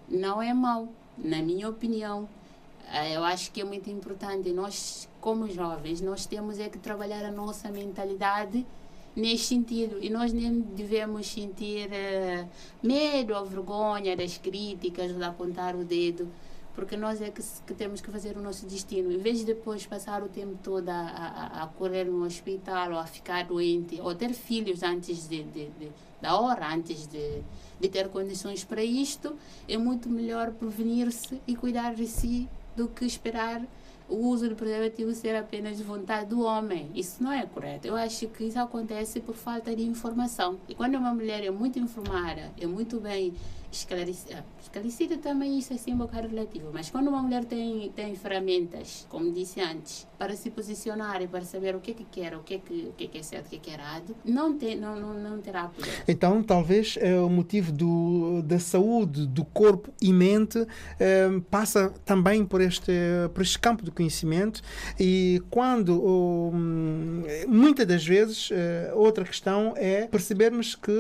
Não 0.10 0.42
é 0.42 0.54
mau, 0.54 0.90
na 1.18 1.42
minha 1.42 1.70
opinião. 1.70 2.28
Eh, 2.92 3.16
eu 3.16 3.24
acho 3.24 3.52
que 3.52 3.62
é 3.62 3.64
muito 3.64 3.90
importante. 3.90 4.52
Nós, 4.52 5.08
como 5.20 5.50
jovens, 5.50 6.02
nós 6.02 6.26
temos 6.26 6.60
é 6.60 6.68
que 6.68 6.80
trabalhar 6.80 7.24
a 7.24 7.32
nossa 7.32 7.70
mentalidade 7.70 8.66
nesse 9.16 9.46
sentido. 9.46 10.00
E 10.02 10.10
nós 10.10 10.34
nem 10.34 10.62
devemos 10.62 11.28
sentir 11.28 11.88
uh, 11.88 12.50
medo 12.82 13.36
ou 13.36 13.46
vergonha 13.46 14.16
das 14.16 14.38
críticas, 14.38 15.16
de 15.16 15.24
apontar 15.24 15.76
o 15.76 15.84
dedo 15.84 16.28
porque 16.76 16.96
nós 16.96 17.22
é 17.22 17.30
que, 17.30 17.42
que, 17.66 17.74
temos 17.74 18.02
que 18.02 18.10
fazer 18.10 18.38
o 18.38 18.42
nosso 18.42 18.66
destino. 18.66 19.12
Em 19.12 19.18
vez 19.18 19.40
de 19.40 19.46
depois 19.46 19.86
passar 19.86 20.24
o 20.24 20.30
tempo 20.30 20.58
todo 20.64 20.90
a, 20.90 20.94
a, 20.94 21.64
a 21.64 21.68
correr 21.68 22.06
no 22.06 22.24
hospital 22.24 22.92
ou 22.92 22.98
a 23.00 23.06
ficar 23.06 23.46
doente 23.46 24.00
ou 24.02 24.16
ter 24.16 24.34
filhos 24.34 24.84
antes 24.84 25.28
de, 25.28 25.44
de, 25.44 25.70
de, 25.70 25.92
da 26.22 26.40
hora, 26.40 26.74
antes 26.74 27.08
de, 27.08 27.42
de 27.80 27.90
ter 27.90 28.10
condições 28.10 28.64
para 28.64 28.84
isto, 28.84 29.36
é 29.68 29.78
muito 29.78 30.10
melhor 30.10 30.52
prevenir-se 30.52 31.42
e 31.46 31.56
cuidar 31.56 31.94
de 31.96 32.08
si 32.08 32.48
do 32.76 32.88
que 32.88 33.06
esperar 33.06 33.62
o 34.12 34.28
uso 34.28 34.50
do 34.50 34.56
preservativo 34.56 35.14
ser 35.14 35.36
apenas 35.36 35.78
de 35.78 35.84
vontade 35.84 36.30
do 36.30 36.42
homem. 36.42 36.92
Isso 36.94 37.24
não 37.24 37.32
é 37.32 37.46
correto. 37.46 37.88
Eu 37.88 37.96
acho 37.96 38.28
que 38.28 38.44
isso 38.44 38.60
acontece 38.60 39.22
por 39.22 39.36
falta 39.36 39.74
de 39.74 39.84
informação. 39.84 40.60
E 40.68 40.76
quando 40.76 40.96
uma 40.96 41.14
mulher 41.14 41.44
é 41.46 41.50
muito 41.50 41.80
informada, 41.80 42.52
é 42.60 42.68
muito 42.68 43.00
bem 43.00 43.34
esclarecida, 43.72 44.46
esclarecida 44.62 45.18
também 45.18 45.58
isso 45.58 45.72
é 45.74 45.76
assim 45.78 45.94
um 45.94 45.98
bocado 45.98 46.28
relativo, 46.28 46.70
mas 46.74 46.90
quando 46.90 47.08
uma 47.08 47.22
mulher 47.22 47.46
tem, 47.46 47.90
tem 47.96 48.16
ferramentas, 48.16 49.06
como 49.10 49.32
disse 49.32 49.62
antes, 49.62 50.08
para 50.18 50.36
se 50.36 50.52
posicionar 50.52 51.22
e 51.22 51.28
para 51.28 51.42
saber 51.42 51.76
o 51.76 51.80
que 51.80 51.92
é 51.92 51.94
que 51.94 52.04
quer, 52.04 52.36
o 52.36 52.42
que 52.42 52.56
é 52.56 52.58
que, 52.60 52.74
o 52.90 52.94
que, 52.94 53.06
é, 53.06 53.08
que 53.08 53.18
é 53.18 53.24
certo, 53.24 53.48
o 53.48 53.50
que 53.50 53.56
é 53.56 53.60
que 53.60 53.70
é 53.70 53.74
errado, 53.74 54.16
não, 54.26 54.58
tem, 54.58 54.78
não, 54.78 55.00
não, 55.00 55.14
não 55.14 55.42
terá 55.42 55.68
poder. 55.68 56.04
Então, 56.08 56.44
talvez 56.44 56.98
é 57.00 57.20
o 57.20 57.30
motivo 57.30 57.72
do, 57.72 58.42
da 58.44 58.60
saúde 58.60 59.26
do 59.26 59.46
corpo 59.46 59.94
e 60.02 60.12
mente 60.12 60.66
é, 61.00 61.30
passa 61.50 61.94
também 62.06 62.46
por 62.46 62.62
este, 62.62 62.92
por 63.34 63.42
este 63.42 63.58
campo 63.58 63.84
do 63.84 63.92
conhecimento 63.92 64.62
e 65.00 65.42
quando 65.50 66.02
um, 66.04 67.24
muitas 67.48 67.88
das 67.88 68.06
vezes 68.06 68.50
uh, 68.52 68.56
outra 68.96 69.24
questão 69.24 69.74
é 69.78 70.08
percebermos 70.08 70.76
que 70.76 70.92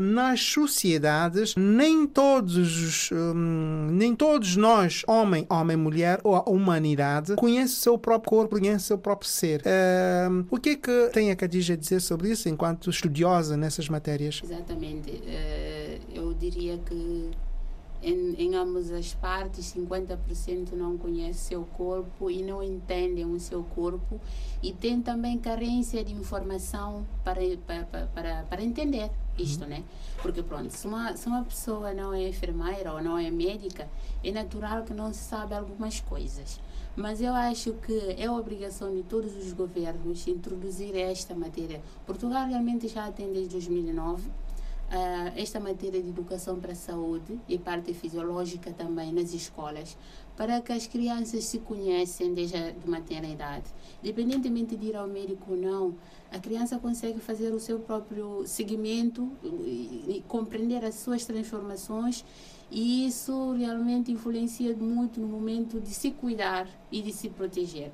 nas 0.00 0.40
sociedades 0.40 1.54
nem 1.56 1.87
todos 2.06 3.10
um, 3.12 3.88
nem 3.90 4.14
todos 4.14 4.56
nós 4.56 5.02
homem 5.06 5.46
homem 5.48 5.76
mulher 5.76 6.20
ou 6.24 6.34
a 6.34 6.42
humanidade 6.48 7.34
conhece 7.36 7.74
o 7.74 7.76
seu 7.76 7.98
próprio 7.98 8.30
corpo 8.30 8.58
conhece 8.58 8.84
o 8.84 8.86
seu 8.88 8.98
próprio 8.98 9.28
ser. 9.28 9.60
Uh, 9.60 10.46
o 10.50 10.58
que 10.58 10.70
é 10.70 10.76
que 10.76 11.10
tem 11.12 11.30
a 11.30 11.36
Khadija 11.36 11.74
a 11.74 11.76
dizer 11.76 12.00
sobre 12.00 12.30
isso 12.30 12.48
enquanto 12.48 12.90
estudiosa 12.90 13.56
nessas 13.56 13.88
matérias? 13.88 14.40
Exatamente. 14.44 15.22
Eu 16.14 16.34
diria 16.34 16.78
que 16.78 17.30
em, 18.02 18.34
em 18.38 18.54
ambas 18.54 18.92
as 18.92 19.12
partes, 19.14 19.74
50% 19.74 20.72
não 20.72 20.96
conhece 20.96 21.40
seu 21.40 21.64
corpo 21.64 22.30
e 22.30 22.42
não 22.42 22.62
entendem 22.62 23.24
o 23.24 23.40
seu 23.40 23.62
corpo 23.62 24.20
e 24.62 24.72
tem 24.72 25.00
também 25.02 25.38
carência 25.38 26.04
de 26.04 26.14
informação 26.14 27.06
para, 27.24 27.40
para, 27.66 28.06
para, 28.14 28.42
para 28.44 28.62
entender 28.62 29.10
isto, 29.38 29.64
né? 29.64 29.84
Porque 30.20 30.42
pronto, 30.42 30.70
se 30.70 30.86
uma, 30.86 31.16
se 31.16 31.26
uma 31.28 31.44
pessoa 31.44 31.92
não 31.94 32.12
é 32.12 32.28
enfermeira 32.28 32.92
ou 32.92 33.02
não 33.02 33.18
é 33.18 33.30
médica, 33.30 33.88
é 34.22 34.32
natural 34.32 34.84
que 34.84 34.92
não 34.92 35.12
se 35.12 35.20
sabe 35.20 35.54
algumas 35.54 36.00
coisas. 36.00 36.60
Mas 36.96 37.20
eu 37.20 37.32
acho 37.32 37.74
que 37.74 38.16
é 38.18 38.28
obrigação 38.28 38.92
de 38.92 39.04
todos 39.04 39.36
os 39.36 39.52
governos 39.52 40.26
introduzir 40.26 40.96
esta 40.96 41.34
matéria. 41.34 41.80
Portugal 42.04 42.46
realmente 42.48 42.88
já 42.88 43.10
tem 43.12 43.32
desde 43.32 43.50
2009 43.50 44.26
uh, 44.26 44.32
esta 45.36 45.60
matéria 45.60 46.02
de 46.02 46.08
educação 46.08 46.58
para 46.58 46.72
a 46.72 46.76
saúde 46.76 47.38
e 47.48 47.56
parte 47.58 47.94
fisiológica 47.94 48.72
também 48.72 49.12
nas 49.12 49.32
escolas, 49.32 49.96
para 50.38 50.60
que 50.60 50.72
as 50.72 50.86
crianças 50.86 51.42
se 51.46 51.58
conhecem 51.58 52.32
desde 52.32 52.56
a 52.56 52.70
de 52.70 52.86
uma 52.86 53.00
idade. 53.00 53.64
Independentemente 54.00 54.76
de 54.76 54.86
ir 54.86 54.94
ao 54.94 55.08
médico 55.08 55.50
ou 55.50 55.56
não, 55.56 55.94
a 56.30 56.38
criança 56.38 56.78
consegue 56.78 57.18
fazer 57.18 57.52
o 57.52 57.58
seu 57.58 57.80
próprio 57.80 58.46
seguimento 58.46 59.32
e, 59.42 59.48
e 60.18 60.24
compreender 60.28 60.84
as 60.84 60.94
suas 60.94 61.24
transformações 61.24 62.24
e 62.70 63.08
isso 63.08 63.52
realmente 63.54 64.12
influencia 64.12 64.76
muito 64.76 65.18
no 65.20 65.26
momento 65.26 65.80
de 65.80 65.88
se 65.88 66.12
cuidar 66.12 66.68
e 66.92 67.02
de 67.02 67.12
se 67.12 67.28
proteger. 67.28 67.90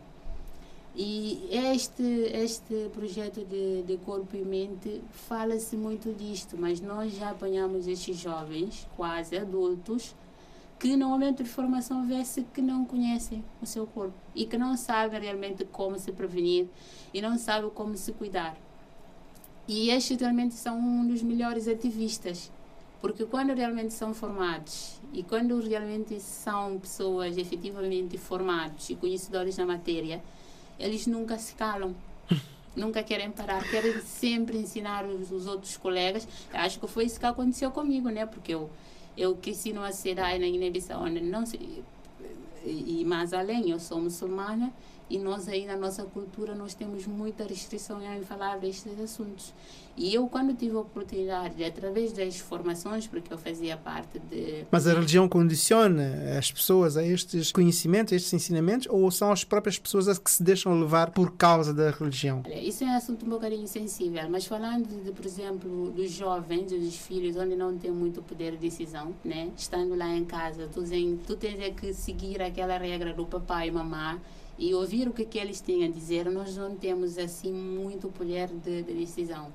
E 0.95 1.49
este, 1.51 2.03
este 2.03 2.91
projeto 2.93 3.43
de, 3.43 3.83
de 3.85 3.97
corpo 4.05 4.37
e 4.37 4.45
mente 4.45 5.01
fala-se 5.11 5.79
muito 5.79 6.13
disto, 6.13 6.59
mas 6.59 6.79
nós 6.79 7.15
já 7.15 7.31
apanhamos 7.31 7.87
estes 7.87 8.19
jovens, 8.19 8.87
quase 8.97 9.35
adultos, 9.39 10.15
que 10.85 10.99
no 10.99 11.09
momento 11.09 11.43
de 11.43 11.49
formação 11.49 12.07
vê-se 12.07 12.43
que 12.53 12.61
não 12.61 12.85
conhecem 12.85 13.43
o 13.63 13.65
seu 13.65 13.87
corpo 13.87 14.13
e 14.35 14.45
que 14.45 14.59
não 14.59 14.77
sabem 14.77 15.19
realmente 15.19 15.65
como 15.65 15.99
se 15.99 16.13
prevenir 16.13 16.69
e 17.15 17.23
não 17.23 17.39
sabem 17.39 17.71
como 17.71 17.97
se 17.97 18.13
cuidar. 18.13 18.55
E 19.67 19.89
estes 19.89 20.21
realmente 20.21 20.53
são 20.53 20.79
um 20.79 21.09
dos 21.09 21.23
melhores 21.23 21.67
ativistas, 21.67 22.53
porque 23.01 23.25
quando 23.25 23.55
realmente 23.55 23.95
são 23.95 24.13
formados 24.13 25.01
e 25.11 25.23
quando 25.23 25.59
realmente 25.59 26.21
são 26.21 26.79
pessoas 26.79 27.39
efetivamente 27.39 28.19
formados 28.19 28.91
e 28.91 28.95
conhecedores 28.95 29.57
da 29.57 29.65
matéria, 29.65 30.23
eles 30.79 31.07
nunca 31.07 31.39
se 31.39 31.55
calam. 31.55 31.95
nunca 32.77 33.03
querem 33.03 33.31
parar, 33.31 33.67
querem 33.71 34.03
sempre 34.03 34.59
ensinar 34.59 35.07
os, 35.07 35.33
os 35.33 35.47
outros 35.47 35.79
colegas. 35.79 36.29
Acho 36.53 36.79
que 36.79 36.87
foi 36.87 37.07
isso 37.07 37.19
que 37.19 37.25
aconteceu 37.25 37.71
comigo, 37.71 38.11
né? 38.11 38.27
Porque 38.27 38.53
eu, 38.53 38.69
eu 39.17 39.37
cresci 39.37 39.73
numa 39.73 39.93
cidade 39.93 40.39
na 40.39 40.47
Guiné-Bissau 40.47 41.03
onde 41.03 41.21
não 41.21 41.47
se, 41.47 41.59
e 42.65 43.05
mais 43.05 43.33
além, 43.33 43.71
eu 43.71 43.79
sou 43.79 44.01
muçulmana 44.01 44.73
e 45.09 45.19
nós 45.19 45.49
aí 45.49 45.67
na 45.67 45.77
nossa 45.77 46.05
cultura 46.05 46.55
nós 46.55 46.75
temos 46.75 47.07
muita 47.07 47.45
restrição 47.45 48.01
em 48.03 48.23
falar 48.23 48.59
destes 48.59 48.99
assuntos. 48.99 49.53
E 49.97 50.13
eu 50.13 50.27
quando 50.27 50.53
tive 50.55 50.75
a 50.75 50.81
oportunidade, 50.81 51.63
através 51.63 52.13
das 52.13 52.39
formações, 52.39 53.07
porque 53.07 53.33
eu 53.33 53.39
fazia 53.39 53.77
parte 53.77 54.19
de... 54.19 54.65
Mas 54.69 54.89
a 54.89 54.93
religião 54.93 55.29
condiciona 55.29 56.37
as 56.37 56.51
pessoas 56.51 56.97
a 56.97 57.05
estes 57.05 57.53
conhecimentos, 57.53 58.13
a 58.13 58.17
estes 58.17 58.33
ensinamentos, 58.33 58.89
ou 58.91 59.09
são 59.13 59.31
as 59.31 59.45
próprias 59.45 59.79
pessoas 59.79 60.09
as 60.09 60.19
que 60.19 60.31
se 60.31 60.43
deixam 60.43 60.81
levar 60.81 61.11
por 61.11 61.37
causa 61.37 61.73
da 61.73 61.91
religião? 61.91 62.43
Olha, 62.45 62.61
isso 62.61 62.83
é 62.83 62.89
um 62.89 62.97
assunto 62.97 63.25
um 63.25 63.29
bocadinho 63.29 63.69
sensível, 63.69 64.29
mas 64.29 64.47
falando, 64.47 64.89
de, 65.05 65.13
por 65.13 65.25
exemplo, 65.25 65.91
dos 65.93 66.11
jovens, 66.11 66.73
dos 66.73 66.97
filhos, 66.97 67.37
onde 67.37 67.55
não 67.55 67.79
tem 67.79 67.93
muito 67.93 68.21
poder 68.21 68.53
de 68.53 68.59
decisão, 68.59 69.15
né? 69.25 69.51
Estando 69.57 69.95
lá 69.95 70.09
em 70.09 70.25
casa, 70.25 70.69
tu, 70.73 70.83
tu 71.25 71.37
tens 71.37 71.61
é 71.61 71.71
que 71.71 71.95
seguir 71.95 72.43
aquela 72.43 72.77
regra 72.79 73.15
do 73.15 73.25
papai 73.25 73.69
e 73.69 73.71
mamãe, 73.71 74.21
e 74.59 74.75
ouvir 74.75 75.09
o 75.09 75.13
que, 75.13 75.25
que 75.25 75.39
eles 75.39 75.61
têm 75.61 75.85
a 75.85 75.91
dizer, 75.91 76.31
nós 76.31 76.57
não 76.57 76.75
temos 76.77 77.19
assim 77.19 77.53
muito 77.53 78.09
poder 78.09 78.49
de, 78.49 78.83
de 78.83 78.95
decisão. 78.95 79.53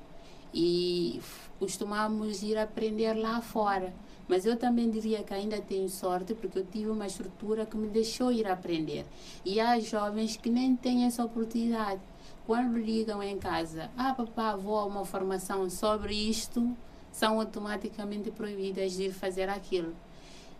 E 0.52 1.20
costumamos 1.58 2.42
ir 2.42 2.58
aprender 2.58 3.14
lá 3.14 3.40
fora. 3.40 3.92
Mas 4.28 4.46
eu 4.46 4.56
também 4.56 4.88
diria 4.88 5.24
que 5.24 5.34
ainda 5.34 5.60
tenho 5.60 5.88
sorte 5.88 6.34
porque 6.34 6.58
eu 6.58 6.64
tive 6.64 6.88
uma 6.88 7.06
estrutura 7.06 7.66
que 7.66 7.76
me 7.76 7.88
deixou 7.88 8.30
ir 8.30 8.46
aprender. 8.46 9.04
E 9.44 9.58
há 9.58 9.78
jovens 9.80 10.36
que 10.36 10.48
nem 10.48 10.76
têm 10.76 11.04
essa 11.04 11.24
oportunidade. 11.24 12.00
Quando 12.46 12.78
ligam 12.78 13.22
em 13.22 13.38
casa, 13.38 13.90
ah, 13.96 14.14
papá, 14.14 14.54
vou 14.54 14.78
a 14.78 14.84
uma 14.84 15.04
formação 15.04 15.68
sobre 15.68 16.14
isto, 16.14 16.76
são 17.10 17.40
automaticamente 17.40 18.30
proibidas 18.30 18.92
de 18.92 19.04
ir 19.04 19.12
fazer 19.12 19.48
aquilo. 19.48 19.94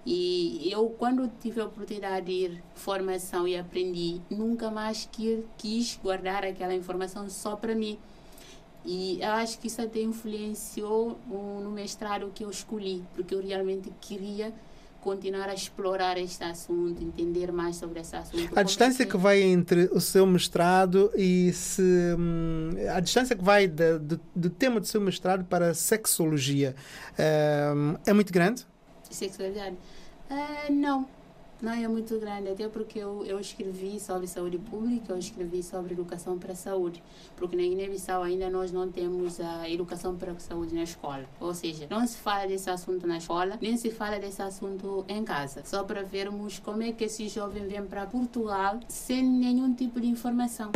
E 0.04 0.68
eu, 0.72 0.88
quando 0.98 1.30
tive 1.40 1.60
a 1.60 1.66
oportunidade 1.66 2.26
de 2.26 2.32
ir 2.32 2.62
formação 2.74 3.46
e 3.46 3.56
aprendi, 3.56 4.20
nunca 4.30 4.70
mais 4.70 5.08
quis 5.58 5.98
guardar 6.02 6.44
aquela 6.44 6.74
informação 6.74 7.28
só 7.28 7.54
para 7.54 7.74
mim. 7.74 7.98
E 8.84 9.20
eu 9.20 9.32
acho 9.32 9.58
que 9.58 9.66
isso 9.66 9.82
até 9.82 10.00
influenciou 10.00 11.18
no 11.28 11.70
mestrado 11.70 12.30
que 12.34 12.44
eu 12.44 12.50
escolhi, 12.50 13.04
porque 13.14 13.34
eu 13.34 13.42
realmente 13.42 13.92
queria 14.00 14.54
continuar 15.00 15.48
a 15.48 15.54
explorar 15.54 16.18
este 16.18 16.44
assunto, 16.44 17.02
entender 17.02 17.52
mais 17.52 17.76
sobre 17.76 18.00
esse 18.00 18.14
assunto. 18.14 18.58
A 18.58 18.62
distância 18.62 19.04
que 19.06 19.16
vai 19.16 19.40
entre 19.42 19.88
o 19.92 20.00
seu 20.00 20.26
mestrado 20.26 21.10
e 21.14 21.52
se. 21.52 21.82
Hum, 22.18 22.70
a 22.94 23.00
distância 23.00 23.34
que 23.34 23.42
vai 23.42 23.66
de, 23.66 23.98
do 24.34 24.50
tema 24.50 24.80
do 24.80 24.86
seu 24.86 25.00
mestrado 25.00 25.44
para 25.44 25.70
a 25.70 25.74
sexologia 25.74 26.74
é, 27.18 27.70
é 28.06 28.12
muito 28.12 28.32
grande? 28.32 28.66
Sexualidade? 29.14 29.76
Uh, 30.30 30.72
não, 30.72 31.06
não 31.62 31.72
é 31.72 31.86
muito 31.86 32.18
grande, 32.18 32.48
até 32.48 32.68
porque 32.68 32.98
eu, 32.98 33.24
eu 33.26 33.38
escrevi 33.38 34.00
sobre 34.00 34.26
saúde 34.26 34.56
pública, 34.56 35.12
eu 35.12 35.18
escrevi 35.18 35.62
sobre 35.62 35.92
educação 35.92 36.38
para 36.38 36.52
a 36.52 36.56
saúde, 36.56 37.02
porque 37.36 37.54
na 37.54 37.62
Guiné-Bissau 37.62 38.22
ainda 38.22 38.48
nós 38.48 38.72
não 38.72 38.90
temos 38.90 39.38
a 39.40 39.68
educação 39.68 40.16
para 40.16 40.32
a 40.32 40.38
saúde 40.38 40.74
na 40.74 40.84
escola. 40.84 41.24
Ou 41.38 41.52
seja, 41.52 41.86
não 41.90 42.06
se 42.06 42.16
fala 42.16 42.46
desse 42.46 42.70
assunto 42.70 43.06
na 43.06 43.18
escola, 43.18 43.58
nem 43.60 43.76
se 43.76 43.90
fala 43.90 44.18
desse 44.18 44.40
assunto 44.40 45.04
em 45.06 45.22
casa. 45.22 45.62
Só 45.64 45.84
para 45.84 46.02
vermos 46.02 46.58
como 46.58 46.82
é 46.82 46.92
que 46.92 47.04
esse 47.04 47.28
jovem 47.28 47.66
vem 47.66 47.84
para 47.84 48.06
Portugal 48.06 48.80
sem 48.88 49.22
nenhum 49.22 49.74
tipo 49.74 50.00
de 50.00 50.06
informação. 50.06 50.72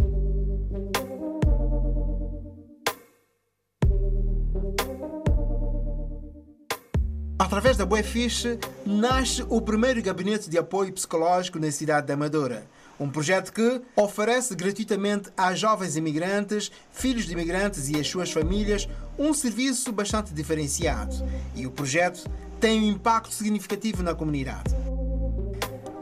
Através 7.45 7.77
da 7.77 7.85
Buefiche, 7.85 8.59
nasce 8.87 9.45
o 9.51 9.61
primeiro 9.61 10.01
gabinete 10.01 10.49
de 10.49 10.57
apoio 10.57 10.91
psicológico 10.91 11.59
na 11.59 11.71
cidade 11.71 12.07
da 12.07 12.15
Amadora. 12.15 12.67
Um 12.99 13.11
projeto 13.11 13.53
que 13.53 13.83
oferece 13.95 14.55
gratuitamente 14.55 15.29
a 15.37 15.55
jovens 15.55 15.95
imigrantes, 15.95 16.73
filhos 16.91 17.27
de 17.27 17.35
imigrantes 17.35 17.91
e 17.91 18.01
as 18.01 18.09
suas 18.09 18.33
famílias 18.33 18.89
um 19.19 19.35
serviço 19.35 19.93
bastante 19.93 20.33
diferenciado. 20.33 21.15
E 21.55 21.67
o 21.67 21.71
projeto 21.71 22.27
tem 22.59 22.81
um 22.81 22.93
impacto 22.93 23.35
significativo 23.35 24.03
na 24.03 24.15
comunidade. 24.15 24.75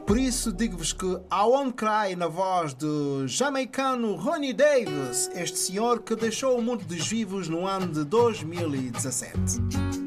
Por 0.06 0.16
isso, 0.16 0.52
digo-vos 0.52 0.92
que 0.92 1.06
I 1.06 1.42
Won't 1.44 1.72
Cry, 1.72 2.14
na 2.14 2.28
voz 2.28 2.72
do 2.72 3.26
jamaicano 3.26 4.14
Ronnie 4.14 4.52
Davis, 4.52 5.28
este 5.34 5.58
senhor 5.58 6.02
que 6.02 6.14
deixou 6.14 6.56
o 6.56 6.62
mundo 6.62 6.84
dos 6.84 7.04
vivos 7.04 7.48
no 7.48 7.66
ano 7.66 7.88
de 7.88 8.04
2017. 8.04 10.01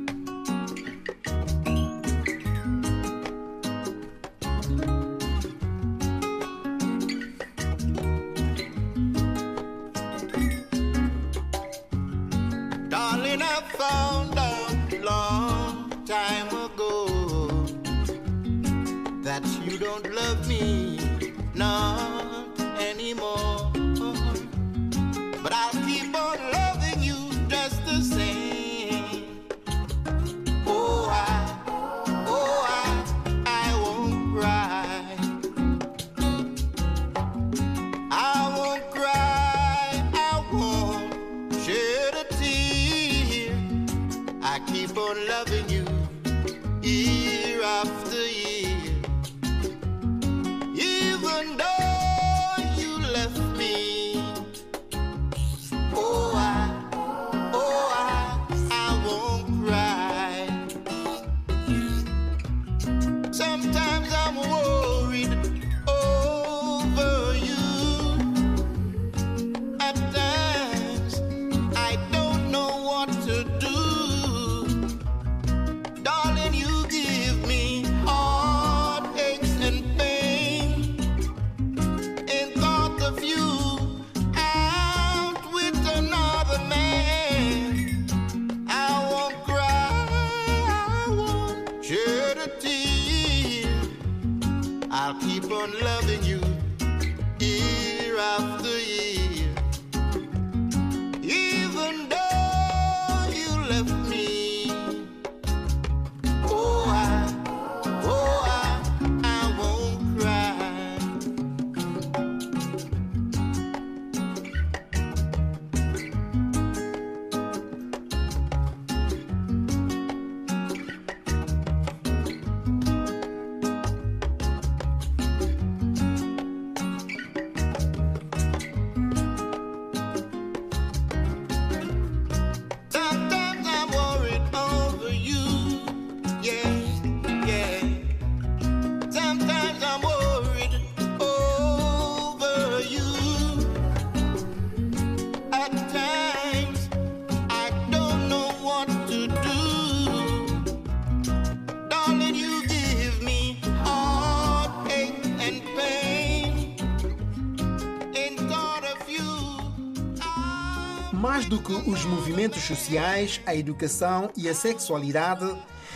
Mais 161.14 161.46
do 161.46 161.60
que 161.60 161.74
os 161.74 162.06
movimentos 162.06 162.62
sociais, 162.64 163.42
a 163.46 163.56
educação 163.56 164.30
e 164.38 164.48
a 164.48 164.54
sexualidade, 164.54 165.46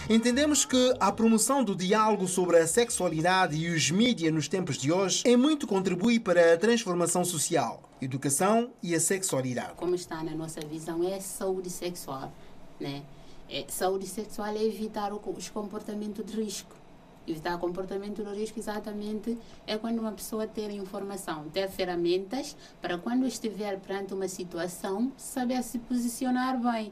entendemos 0.10 0.66
que 0.66 0.96
a 1.00 1.12
promoção 1.12 1.64
do 1.64 1.76
diálogo 1.76 2.28
sobre 2.28 2.58
a 2.58 2.66
sexualidade 2.66 3.56
e 3.56 3.70
os 3.70 3.92
mídias 3.92 4.34
nos 4.34 4.48
tempos 4.48 4.76
de 4.76 4.92
hoje 4.92 5.22
em 5.24 5.38
muito 5.38 5.68
contribui 5.68 6.20
para 6.20 6.56
a 6.56 6.58
transformação 6.58 7.24
social, 7.24 7.84
educação 8.02 8.72
e 8.82 8.96
a 8.96 9.00
sexualidade. 9.00 9.74
como 9.76 9.94
está 9.94 10.24
na 10.24 10.32
nossa 10.32 10.60
visão, 10.62 11.08
é 11.08 11.20
saúde 11.20 11.70
sexual. 11.70 12.34
Né? 12.80 13.04
É, 13.48 13.66
saúde 13.68 14.08
sexual 14.08 14.48
é 14.48 14.64
evitar 14.64 15.14
os 15.14 15.50
comportamentos 15.50 16.26
de 16.26 16.42
risco. 16.42 16.76
Evitar 17.28 17.60
comportamento 17.60 18.24
de 18.24 18.34
risco 18.34 18.58
exatamente 18.58 19.38
é 19.68 19.78
quando 19.78 20.00
uma 20.00 20.12
pessoa 20.12 20.48
ter 20.48 20.72
informação, 20.72 21.48
ter 21.50 21.70
ferramentas 21.70 22.58
para 22.82 22.98
quando 22.98 23.28
estiver 23.28 23.80
perante 23.80 24.16
uma 24.16 24.28
situação, 24.28 25.12
saber 25.16 25.62
se 25.62 25.78
posicionar 25.78 26.60
bem, 26.60 26.92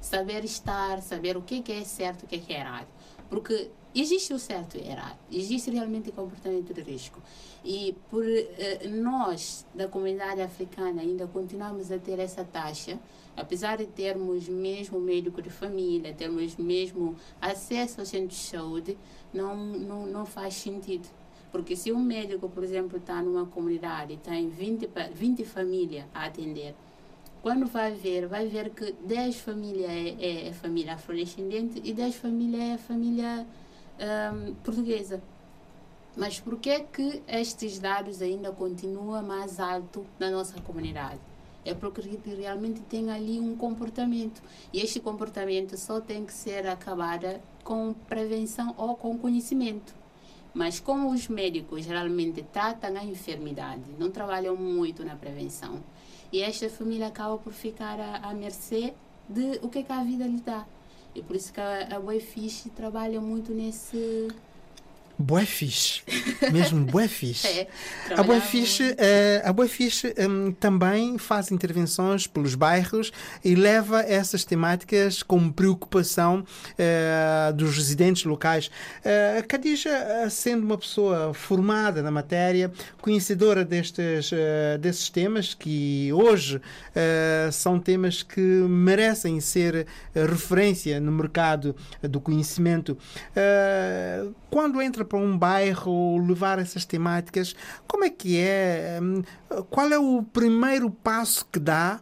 saber 0.00 0.44
estar, 0.44 1.00
saber 1.02 1.36
o 1.36 1.42
que 1.42 1.62
é 1.72 1.80
é 1.80 1.84
certo 1.84 2.24
o 2.24 2.26
que 2.26 2.36
é 2.36 2.38
que 2.38 2.52
é 2.52 2.60
errado. 2.60 2.88
Porque 3.28 3.70
existe 3.94 4.32
o 4.32 4.38
certo 4.38 4.76
e 4.78 4.88
errado, 4.88 5.18
existe 5.30 5.70
realmente 5.70 6.10
comportamento 6.12 6.72
de 6.72 6.80
risco. 6.80 7.20
E 7.64 7.94
por 8.10 8.24
eh, 8.26 8.86
nós, 8.88 9.66
da 9.74 9.86
comunidade 9.88 10.40
africana, 10.40 11.02
ainda 11.02 11.26
continuamos 11.26 11.90
a 11.92 11.98
ter 11.98 12.18
essa 12.18 12.44
taxa, 12.44 12.98
apesar 13.36 13.76
de 13.76 13.86
termos 13.86 14.48
mesmo 14.48 14.98
médico 15.00 15.42
de 15.42 15.50
família, 15.50 16.14
termos 16.14 16.56
mesmo 16.56 17.16
acesso 17.40 18.00
aos 18.00 18.08
centros 18.08 18.38
de 18.40 18.46
saúde, 18.46 18.98
não, 19.34 19.56
não, 19.56 20.06
não 20.06 20.24
faz 20.26 20.54
sentido. 20.54 21.08
Porque 21.52 21.74
se 21.76 21.90
um 21.92 21.98
médico, 22.00 22.48
por 22.48 22.62
exemplo, 22.62 22.98
está 22.98 23.22
numa 23.22 23.46
comunidade 23.46 24.14
e 24.14 24.16
tem 24.16 24.48
20, 24.48 24.86
pa- 24.88 25.08
20 25.12 25.44
famílias 25.44 26.04
a 26.14 26.26
atender, 26.26 26.74
quando 27.42 27.66
vai 27.66 27.92
ver, 27.92 28.26
vai 28.26 28.46
ver 28.46 28.70
que 28.70 28.92
10 29.04 29.36
famílias 29.40 29.90
é, 29.90 30.16
é, 30.20 30.48
é 30.48 30.52
família 30.52 30.94
afrodescendente 30.94 31.80
e 31.84 31.92
10 31.92 32.16
famílias 32.16 32.62
é 32.74 32.78
família 32.78 33.46
ahm, 34.00 34.54
portuguesa. 34.64 35.22
Mas 36.16 36.40
por 36.40 36.58
que 36.58 36.80
que 36.80 37.22
estes 37.28 37.78
dados 37.78 38.20
ainda 38.20 38.50
continuam 38.50 39.22
mais 39.22 39.60
alto 39.60 40.04
na 40.18 40.30
nossa 40.30 40.60
comunidade? 40.62 41.20
É 41.64 41.74
porque 41.74 42.00
re- 42.00 42.34
realmente 42.36 42.80
tem 42.80 43.10
ali 43.10 43.38
um 43.38 43.56
comportamento. 43.56 44.42
E 44.72 44.80
este 44.80 44.98
comportamento 45.00 45.76
só 45.76 46.00
tem 46.00 46.24
que 46.24 46.32
ser 46.32 46.66
acabado 46.66 47.40
com 47.62 47.92
prevenção 48.08 48.74
ou 48.76 48.96
com 48.96 49.16
conhecimento. 49.18 49.94
Mas 50.52 50.80
como 50.80 51.10
os 51.12 51.28
médicos 51.28 51.84
geralmente 51.84 52.42
tratam 52.52 52.96
a 52.96 53.04
enfermidade, 53.04 53.82
não 53.98 54.10
trabalham 54.10 54.56
muito 54.56 55.04
na 55.04 55.14
prevenção, 55.14 55.80
e 56.32 56.42
esta 56.42 56.68
família 56.68 57.06
acaba 57.06 57.38
por 57.38 57.52
ficar 57.52 57.98
à, 58.00 58.28
à 58.28 58.34
mercê 58.34 58.94
de 59.28 59.58
o 59.62 59.68
que, 59.68 59.80
é 59.80 59.82
que 59.82 59.92
a 59.92 60.02
vida 60.04 60.26
lhe 60.26 60.40
dá. 60.40 60.66
E 61.14 61.22
por 61.22 61.36
isso 61.36 61.52
que 61.52 61.60
a, 61.60 61.96
a 61.96 61.98
trabalha 62.70 63.20
muito 63.20 63.52
nesse... 63.52 64.28
Bué 65.18 65.44
fixe. 65.44 66.02
Mesmo 66.52 66.84
bué 66.84 67.08
fixe. 67.08 67.48
É, 68.08 68.14
A 68.14 68.22
Bué 68.22 68.40
Fixe, 68.40 68.94
eh, 68.96 69.42
a 69.44 69.52
Bué 69.52 69.68
Fixe 69.68 70.14
hum, 70.18 70.52
também 70.52 71.18
faz 71.18 71.50
intervenções 71.50 72.26
pelos 72.26 72.54
bairros 72.54 73.12
e 73.44 73.54
leva 73.54 74.00
essas 74.00 74.44
temáticas 74.44 75.22
como 75.22 75.52
preocupação 75.52 76.44
eh, 76.78 77.52
dos 77.54 77.76
residentes 77.76 78.24
locais. 78.24 78.70
A 79.38 79.42
Khadija, 79.42 79.90
sendo 80.30 80.64
uma 80.64 80.78
pessoa 80.78 81.34
formada 81.34 82.02
na 82.02 82.10
matéria, 82.10 82.72
conhecedora 83.00 83.64
destes, 83.64 84.30
eh, 84.32 84.78
desses 84.78 85.08
temas, 85.10 85.54
que 85.54 86.10
hoje 86.12 86.60
eh, 86.94 87.48
são 87.52 87.78
temas 87.78 88.22
que 88.22 88.40
merecem 88.40 89.40
ser 89.40 89.86
referência 90.14 91.00
no 91.00 91.12
mercado 91.12 91.74
do 92.02 92.20
conhecimento, 92.20 92.96
quando 94.50 94.80
entra 94.80 95.04
para 95.08 95.18
um 95.18 95.36
bairro 95.36 96.18
levar 96.24 96.58
essas 96.58 96.84
temáticas, 96.84 97.54
como 97.86 98.04
é 98.04 98.10
que 98.10 98.38
é? 98.38 98.98
Hum, 99.02 99.22
Qual 99.70 99.88
é 99.90 99.98
o 99.98 100.22
primeiro 100.22 100.90
passo 100.90 101.46
que 101.50 101.58
dá? 101.58 102.00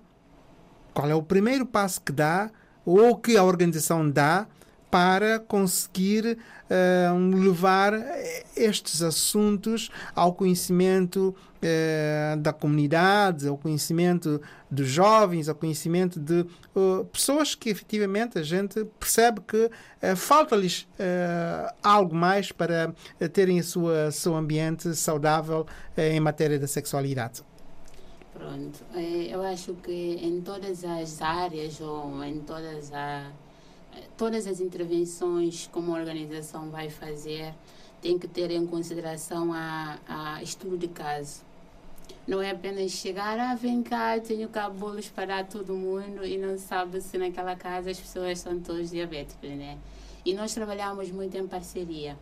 Qual 0.92 1.08
é 1.08 1.14
o 1.14 1.22
primeiro 1.22 1.64
passo 1.64 2.00
que 2.00 2.12
dá 2.12 2.50
ou 2.84 3.16
que 3.16 3.36
a 3.36 3.44
organização 3.44 4.08
dá 4.10 4.46
para 4.90 5.38
conseguir 5.38 6.38
eh, 6.70 7.10
levar 7.34 7.92
estes 8.56 9.02
assuntos 9.02 9.90
ao 10.14 10.32
conhecimento 10.32 11.34
eh, 11.66 12.36
da 12.38 12.52
comunidade, 12.52 13.48
ao 13.48 13.58
conhecimento 13.58 14.40
dos 14.70 14.88
jovens, 14.88 15.48
ao 15.48 15.54
conhecimento 15.54 16.20
de 16.20 16.40
eh, 16.40 17.04
pessoas 17.12 17.54
que 17.54 17.70
efetivamente 17.70 18.38
a 18.38 18.42
gente 18.42 18.84
percebe 19.00 19.40
que 19.40 19.70
eh, 20.00 20.14
falta-lhes 20.14 20.86
eh, 20.98 21.74
algo 21.82 22.14
mais 22.14 22.52
para 22.52 22.94
terem 23.32 23.58
o 23.60 24.12
seu 24.12 24.36
ambiente 24.36 24.94
saudável 24.94 25.66
em 25.96 26.20
matéria 26.20 26.58
da 26.58 26.66
sexualidade. 26.66 27.42
Pronto, 28.32 28.84
eu 29.30 29.42
acho 29.42 29.74
que 29.74 30.18
em 30.22 30.40
todas 30.42 30.84
as 30.84 31.22
áreas 31.22 31.80
ou 31.80 32.22
em 32.22 32.40
todas, 32.40 32.92
a, 32.92 33.30
todas 34.16 34.46
as 34.46 34.60
intervenções 34.60 35.68
como 35.72 35.96
a 35.96 35.98
organização 35.98 36.70
vai 36.70 36.90
fazer, 36.90 37.54
tem 38.02 38.18
que 38.18 38.28
ter 38.28 38.50
em 38.50 38.66
consideração 38.66 39.52
a, 39.54 39.98
a 40.06 40.42
estudo 40.42 40.76
de 40.76 40.88
caso. 40.88 41.45
Não 42.26 42.42
é 42.42 42.50
apenas 42.50 42.90
chegar, 42.90 43.38
ah, 43.38 43.54
vem 43.54 43.84
cá, 43.84 44.18
tenho 44.18 44.48
cá 44.48 44.68
bolos 44.68 45.08
para 45.08 45.44
todo 45.44 45.74
mundo 45.74 46.24
e 46.24 46.36
não 46.36 46.58
sabe 46.58 47.00
se 47.00 47.16
naquela 47.16 47.54
casa 47.54 47.88
as 47.88 48.00
pessoas 48.00 48.40
são 48.40 48.58
todos 48.58 48.90
diabéticos, 48.90 49.48
né? 49.50 49.78
E 50.24 50.34
nós 50.34 50.52
trabalhamos 50.52 51.08
muito 51.12 51.36
em 51.36 51.46
parceria. 51.46 52.18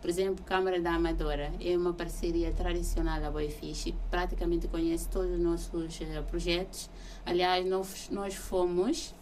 Por 0.00 0.10
exemplo, 0.10 0.44
Câmara 0.44 0.80
da 0.80 0.94
Amadora 0.94 1.52
é 1.60 1.76
uma 1.76 1.92
parceria 1.92 2.52
tradicional 2.52 3.20
da 3.20 3.30
Boifish, 3.30 3.94
praticamente 4.10 4.66
conhece 4.66 5.08
todos 5.08 5.30
os 5.30 5.38
nossos 5.38 6.00
eh, 6.00 6.20
projetos. 6.22 6.90
Aliás, 7.24 7.64
nós, 7.64 8.08
nós 8.10 8.34
fomos 8.34 9.14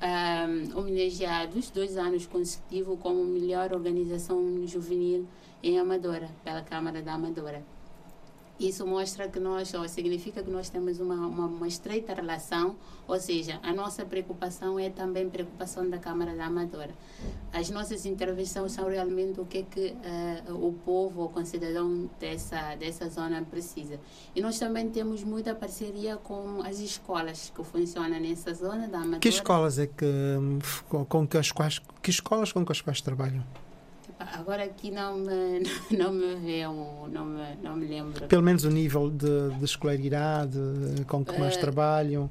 ahm, 0.00 0.74
homenageados 0.74 1.70
dois 1.70 1.98
anos 1.98 2.26
consecutivos 2.26 2.98
como 2.98 3.22
melhor 3.24 3.74
organização 3.74 4.66
juvenil 4.66 5.28
em 5.62 5.78
Amadora, 5.78 6.30
pela 6.42 6.62
Câmara 6.62 7.02
da 7.02 7.12
Amadora. 7.12 7.62
Isso 8.60 8.86
mostra 8.86 9.26
que 9.26 9.40
nós, 9.40 9.72
ou 9.72 9.88
significa 9.88 10.42
que 10.42 10.50
nós 10.50 10.68
temos 10.68 11.00
uma, 11.00 11.14
uma, 11.26 11.46
uma 11.46 11.66
estreita 11.66 12.12
relação, 12.12 12.76
ou 13.08 13.18
seja, 13.18 13.58
a 13.62 13.72
nossa 13.72 14.04
preocupação 14.04 14.78
é 14.78 14.90
também 14.90 15.30
preocupação 15.30 15.88
da 15.88 15.96
Câmara 15.96 16.36
da 16.36 16.44
Amadora. 16.44 16.90
As 17.54 17.70
nossas 17.70 18.04
intervenções 18.04 18.72
são 18.72 18.86
realmente 18.86 19.40
o 19.40 19.46
que, 19.46 19.58
é 19.58 19.62
que 19.62 19.96
eh, 20.04 20.42
o 20.50 20.74
povo, 20.84 21.24
o 21.24 21.28
concidadão 21.30 22.10
dessa, 22.20 22.76
dessa 22.76 23.08
zona 23.08 23.42
precisa. 23.42 23.98
E 24.36 24.42
nós 24.42 24.58
também 24.58 24.90
temos 24.90 25.24
muita 25.24 25.54
parceria 25.54 26.18
com 26.18 26.60
as 26.62 26.80
escolas 26.80 27.50
que 27.56 27.64
funcionam 27.64 28.20
nessa 28.20 28.52
zona 28.52 28.86
da 28.86 28.98
Amadora. 28.98 29.20
Que 29.20 29.30
escolas 29.30 29.78
é 29.78 29.86
que 29.86 30.04
hum, 30.04 30.58
com 31.08 31.26
que 31.26 31.38
as 31.38 31.50
quais 31.50 31.80
que 32.02 32.10
escolas 32.10 32.52
com 32.52 32.62
que 32.66 32.72
as 32.72 32.82
quais 32.82 33.00
trabalham? 33.00 33.42
Agora 34.34 34.64
aqui 34.64 34.90
não 34.90 35.16
me, 35.16 35.62
não 35.96 36.12
me 36.12 36.34
vê, 36.36 36.62
não 36.64 37.24
me, 37.24 37.56
não 37.62 37.76
me 37.76 37.86
lembro. 37.86 38.26
Pelo 38.26 38.42
menos 38.42 38.64
o 38.64 38.70
nível 38.70 39.10
de, 39.10 39.50
de 39.58 39.64
escolaridade 39.64 40.58
com 41.06 41.24
que 41.24 41.38
mais 41.38 41.56
Eh, 41.56 41.60
trabalham, 41.60 42.30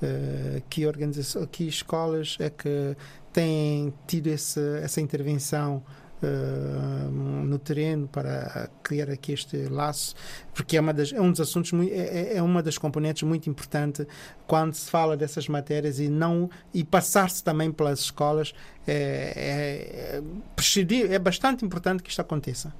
eh, 0.00 0.62
que 0.70 0.86
organização, 0.86 1.46
que 1.46 1.66
escolas 1.66 2.36
é 2.38 2.50
que 2.50 2.96
têm 3.32 3.92
tido 4.06 4.28
esse, 4.28 4.60
essa 4.78 5.00
intervenção 5.00 5.82
no 6.22 7.58
terreno 7.58 8.08
para 8.08 8.68
criar 8.82 9.10
aqui 9.10 9.32
este 9.32 9.68
laço, 9.68 10.14
porque 10.54 10.76
é, 10.76 10.80
uma 10.80 10.92
das, 10.92 11.12
é 11.12 11.20
um 11.20 11.30
dos 11.30 11.40
assuntos, 11.40 11.72
é, 11.72 12.32
é- 12.32 12.36
é 12.36 12.42
uma 12.42 12.62
das 12.62 12.78
componentes 12.78 13.22
muito 13.22 13.48
importante 13.48 14.06
quando 14.46 14.74
se 14.74 14.90
fala 14.90 15.16
dessas 15.16 15.48
matérias 15.48 15.98
e 15.98 16.08
não 16.08 16.48
e 16.72 16.82
passar-se 16.84 17.42
também 17.42 17.70
pelas 17.70 18.00
escolas 18.00 18.54
é, 18.86 20.20
é, 20.20 20.22
é, 20.22 21.14
é 21.14 21.18
bastante 21.18 21.64
importante 21.64 22.02
que 22.02 22.10
isto 22.10 22.20
aconteça. 22.20 22.74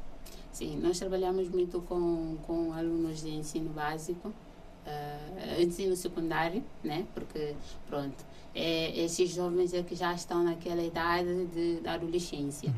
Sim, 0.53 0.79
nós 0.81 0.99
trabalhamos 0.99 1.49
muito 1.49 1.81
com, 1.81 2.37
com 2.47 2.73
alunos 2.73 3.23
de 3.23 3.31
ensino 3.31 3.71
básico, 3.71 4.33
eh, 4.87 5.61
ensino 5.61 5.97
secundário, 5.97 6.63
né? 6.83 7.05
Porque, 7.13 7.55
pronto, 7.89 8.15
é, 8.55 8.97
esses 9.01 9.31
jovens 9.35 9.75
é 9.75 9.83
que 9.83 9.97
já 9.97 10.15
estão 10.15 10.45
naquela 10.45 10.81
idade 10.83 11.47
de, 11.47 11.81
da 11.81 11.95
adolescência. 11.95 12.73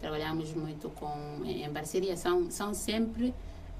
Trabalhamos 0.00 0.52
muito 0.54 0.88
com, 0.90 1.44
em, 1.44 1.70
parceria, 1.72 2.16
são, 2.16 2.50
são 2.50 2.72
sempre 2.72 3.34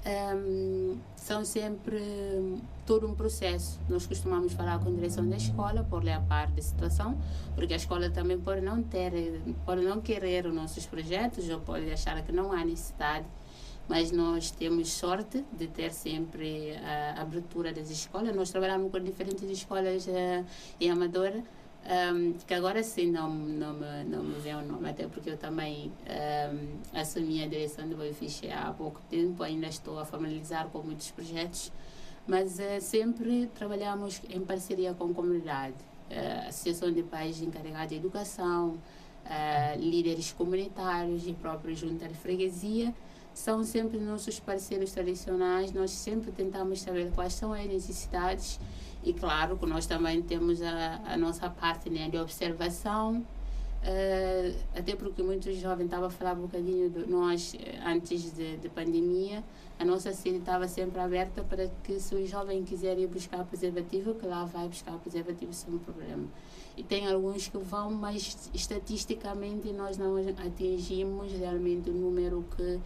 ehm, 0.05 0.97
são 1.15 1.45
sempre 1.45 1.97
hum, 1.97 2.59
todo 2.85 3.07
um 3.07 3.13
processo. 3.13 3.79
Nós 3.87 4.07
costumamos 4.07 4.53
falar 4.53 4.79
com 4.79 4.89
a 4.89 4.91
direção 4.91 5.27
da 5.27 5.37
escola 5.37 5.85
por 5.89 6.03
lhe 6.03 6.11
a 6.11 6.19
par 6.19 6.47
da 6.49 6.61
situação, 6.61 7.17
porque 7.55 7.73
a 7.73 7.77
escola 7.77 8.09
também 8.09 8.39
pode 8.39 8.61
não 8.61 8.81
ter, 8.81 9.41
pode 9.65 9.81
não 9.83 10.01
querer 10.01 10.45
os 10.45 10.53
nossos 10.53 10.85
projetos 10.85 11.47
ou 11.49 11.59
pode 11.59 11.91
achar 11.91 12.21
que 12.23 12.31
não 12.31 12.51
há 12.51 12.65
necessidade, 12.65 13.25
mas 13.87 14.11
nós 14.11 14.51
temos 14.51 14.91
sorte 14.91 15.43
de 15.51 15.67
ter 15.67 15.91
sempre 15.91 16.75
a 16.77 17.21
abertura 17.21 17.71
das 17.73 17.89
escolas. 17.89 18.35
Nós 18.35 18.49
trabalhamos 18.49 18.91
com 18.91 18.99
diferentes 18.99 19.49
escolas 19.49 20.07
eh, 20.07 20.43
em 20.79 20.91
Amadora, 20.91 21.43
um, 21.85 22.33
que 22.33 22.53
agora 22.53 22.83
sim 22.83 23.11
não, 23.11 23.33
não, 23.33 23.73
me, 23.73 24.03
não 24.05 24.23
me 24.23 24.39
vem 24.39 24.55
o 24.55 24.61
nome, 24.61 24.89
até 24.89 25.07
porque 25.07 25.29
eu 25.29 25.37
também 25.37 25.91
um, 26.05 26.97
assumi 26.99 27.43
a 27.43 27.47
direção 27.47 27.87
do 27.87 27.95
Boifiche 27.95 28.51
há 28.51 28.71
pouco 28.71 29.01
tempo, 29.09 29.41
ainda 29.43 29.67
estou 29.67 29.97
a 29.97 30.05
familiarizar 30.05 30.67
com 30.69 30.83
muitos 30.83 31.09
projetos, 31.11 31.71
mas 32.27 32.59
eh, 32.59 32.79
sempre 32.79 33.47
trabalhamos 33.55 34.21
em 34.29 34.41
parceria 34.41 34.93
com 34.93 35.05
a 35.05 35.13
comunidade, 35.13 35.75
eh, 36.09 36.45
Associação 36.47 36.91
de 36.91 37.01
Pais 37.01 37.41
encarregados 37.41 37.89
de 37.89 37.95
educação, 37.95 38.77
eh, 39.25 39.75
líderes 39.77 40.31
comunitários 40.31 41.27
e 41.27 41.33
própria 41.33 41.73
junta 41.73 42.07
de 42.07 42.13
freguesia, 42.13 42.93
são 43.33 43.63
sempre 43.63 43.97
nossos 43.97 44.39
parceiros 44.39 44.91
tradicionais, 44.91 45.71
nós 45.71 45.91
sempre 45.91 46.31
tentamos 46.31 46.81
saber 46.81 47.09
quais 47.15 47.33
são 47.33 47.53
as 47.53 47.65
necessidades 47.65 48.59
e 49.03 49.13
claro 49.13 49.57
que 49.57 49.65
nós 49.65 49.85
também 49.85 50.21
temos 50.21 50.61
a, 50.61 51.01
a 51.05 51.17
nossa 51.17 51.49
parte 51.49 51.89
né, 51.89 52.09
de 52.09 52.17
observação, 52.17 53.25
eh, 53.81 54.53
até 54.75 54.95
porque 54.95 55.23
muitos 55.23 55.55
jovens 55.57 55.85
estavam 55.85 56.07
a 56.07 56.09
falar 56.09 56.33
um 56.33 56.41
bocadinho 56.41 56.89
de 56.89 57.09
nós 57.09 57.55
eh, 57.55 57.79
antes 57.85 58.35
de, 58.35 58.57
de 58.57 58.69
pandemia, 58.69 59.41
a 59.79 59.85
nossa 59.85 60.11
sede 60.11 60.39
estava 60.39 60.67
sempre 60.67 60.99
aberta 60.99 61.41
para 61.41 61.69
que 61.83 61.97
se 62.01 62.13
o 62.13 62.27
jovem 62.27 62.65
quiser 62.65 62.99
ir 62.99 63.07
buscar 63.07 63.45
preservativo, 63.45 64.13
que 64.15 64.25
lá 64.25 64.43
vai 64.43 64.67
buscar 64.67 64.97
preservativo 64.97 65.53
sem 65.53 65.77
problema. 65.77 66.27
E 66.75 66.83
tem 66.83 67.07
alguns 67.07 67.47
que 67.47 67.57
vão, 67.57 67.89
mas 67.91 68.49
estatisticamente 68.53 69.71
nós 69.71 69.97
não 69.97 70.17
atingimos 70.45 71.31
realmente 71.31 71.89
o 71.89 71.93
número 71.93 72.43
que, 72.57 72.79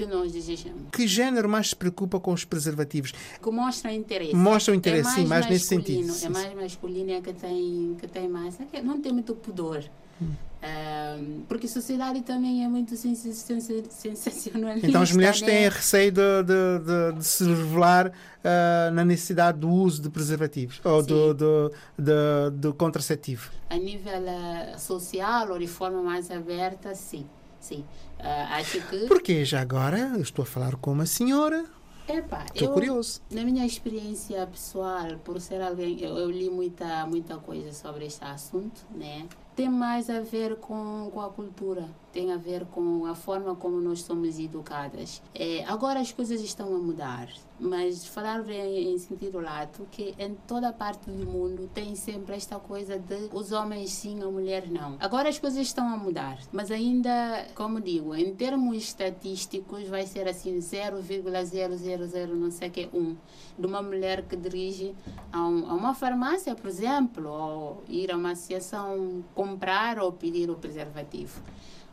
que 0.00 0.06
nós 0.06 0.32
desejamos. 0.32 0.82
Que 0.92 1.06
género 1.06 1.48
mais 1.48 1.68
se 1.70 1.76
preocupa 1.76 2.18
com 2.18 2.32
os 2.32 2.44
preservativos? 2.44 3.12
Que 3.42 3.50
mostra 3.50 3.92
interesse. 3.92 4.34
Mostra 4.34 4.72
o 4.72 4.76
interesse, 4.76 5.10
é 5.10 5.14
sim, 5.22 5.26
mais 5.26 5.48
nesse 5.48 5.66
sentido. 5.66 6.12
É 6.24 6.28
mais 6.28 6.54
masculino, 6.54 7.10
é 7.12 7.20
que 7.20 7.32
tem, 7.34 7.96
que 8.00 8.06
tem 8.08 8.28
mais. 8.28 8.56
é 8.72 8.80
não 8.82 9.00
tem 9.00 9.12
muito 9.12 9.34
pudor. 9.34 9.82
Hum. 10.22 10.30
Ahm, 10.62 11.42
porque 11.48 11.64
a 11.66 11.68
sociedade 11.70 12.20
também 12.20 12.62
é 12.62 12.68
muito 12.68 12.94
sens- 12.94 13.18
sens- 13.20 13.66
sensacionalista. 13.88 14.86
Então 14.86 15.00
as 15.00 15.10
mulheres 15.12 15.40
né? 15.40 15.46
têm 15.46 15.68
receio 15.70 16.12
de, 16.12 16.20
de- 16.42 16.84
de- 16.84 17.18
de 17.18 17.24
se 17.24 17.44
revelar 17.44 18.12
ah, 18.44 18.90
na 18.92 19.02
necessidade 19.02 19.58
do 19.58 19.70
uso 19.70 20.02
de 20.02 20.10
preservativos 20.10 20.78
ou 20.84 21.02
do, 21.02 21.32
do, 21.34 21.72
do- 21.98 22.50
do 22.52 22.74
contraceptivo. 22.74 23.50
A 23.70 23.76
nível 23.78 24.12
eh, 24.26 24.74
social 24.76 25.50
ou 25.50 25.58
de 25.58 25.66
forma 25.66 26.02
mais 26.02 26.30
aberta, 26.30 26.94
sim. 26.94 27.24
Sim. 27.60 27.84
Ah, 28.18 28.56
acho 28.56 28.80
que. 28.88 29.06
Porque 29.06 29.44
já 29.44 29.60
agora 29.60 29.98
eu 29.98 30.22
estou 30.22 30.42
a 30.42 30.46
falar 30.46 30.76
com 30.76 30.92
uma 30.92 31.06
senhora, 31.06 31.64
Epá, 32.08 32.44
estou 32.46 32.68
eu, 32.68 32.74
curioso. 32.74 33.20
Na 33.30 33.44
minha 33.44 33.64
experiência 33.64 34.44
pessoal, 34.46 35.16
por 35.24 35.40
ser 35.40 35.62
alguém, 35.62 36.00
eu, 36.00 36.16
eu 36.18 36.30
li 36.30 36.50
muita, 36.50 37.06
muita 37.06 37.36
coisa 37.36 37.72
sobre 37.72 38.06
este 38.06 38.24
assunto, 38.24 38.80
né? 38.94 39.28
Tem 39.54 39.68
mais 39.68 40.10
a 40.10 40.20
ver 40.20 40.56
com, 40.56 41.10
com 41.12 41.20
a 41.20 41.28
cultura, 41.28 41.88
tem 42.12 42.32
a 42.32 42.36
ver 42.36 42.64
com 42.66 43.06
a 43.06 43.14
forma 43.14 43.54
como 43.54 43.80
nós 43.80 44.02
somos 44.02 44.38
educadas. 44.38 45.22
É, 45.34 45.64
agora 45.64 46.00
as 46.00 46.10
coisas 46.12 46.40
estão 46.40 46.74
a 46.74 46.78
mudar, 46.78 47.28
mas 47.58 48.04
falar 48.06 48.48
em, 48.50 48.92
em 48.94 48.98
sentido 48.98 49.38
lato, 49.40 49.86
que 49.90 50.14
em 50.18 50.34
toda 50.46 50.72
parte 50.72 51.10
do 51.10 51.26
mundo 51.26 51.68
tem 51.72 51.94
sempre 51.94 52.34
esta 52.34 52.58
coisa 52.58 52.98
de 52.98 53.28
os 53.32 53.52
homens 53.52 53.90
sim, 53.92 54.22
a 54.22 54.26
mulher 54.26 54.68
não. 54.70 54.96
Agora 54.98 55.28
as 55.28 55.38
coisas 55.38 55.60
estão 55.60 55.86
a 55.88 55.96
mudar, 55.96 56.38
mas 56.52 56.70
ainda, 56.70 57.46
como 57.54 57.80
digo, 57.80 58.14
em 58.14 58.34
termos 58.34 58.76
estatísticos 58.78 59.86
vai 59.88 60.06
ser 60.06 60.26
assim 60.28 60.60
0,000 60.60 62.34
não 62.36 62.50
sei 62.50 62.70
que 62.70 62.88
um 62.92 63.16
de 63.58 63.66
uma 63.66 63.82
mulher 63.82 64.22
que 64.22 64.36
dirige 64.36 64.94
a, 65.32 65.40
um- 65.46 65.68
a 65.70 65.74
uma 65.74 65.94
farmácia, 65.94 66.54
por 66.54 66.68
exemplo, 66.68 67.28
ou 67.28 67.82
ir 67.88 68.10
a 68.12 68.16
uma 68.16 68.32
associação 68.32 69.22
comprar 69.34 69.98
ou 69.98 70.12
pedir 70.12 70.50
o 70.50 70.54
preservativo. 70.56 71.40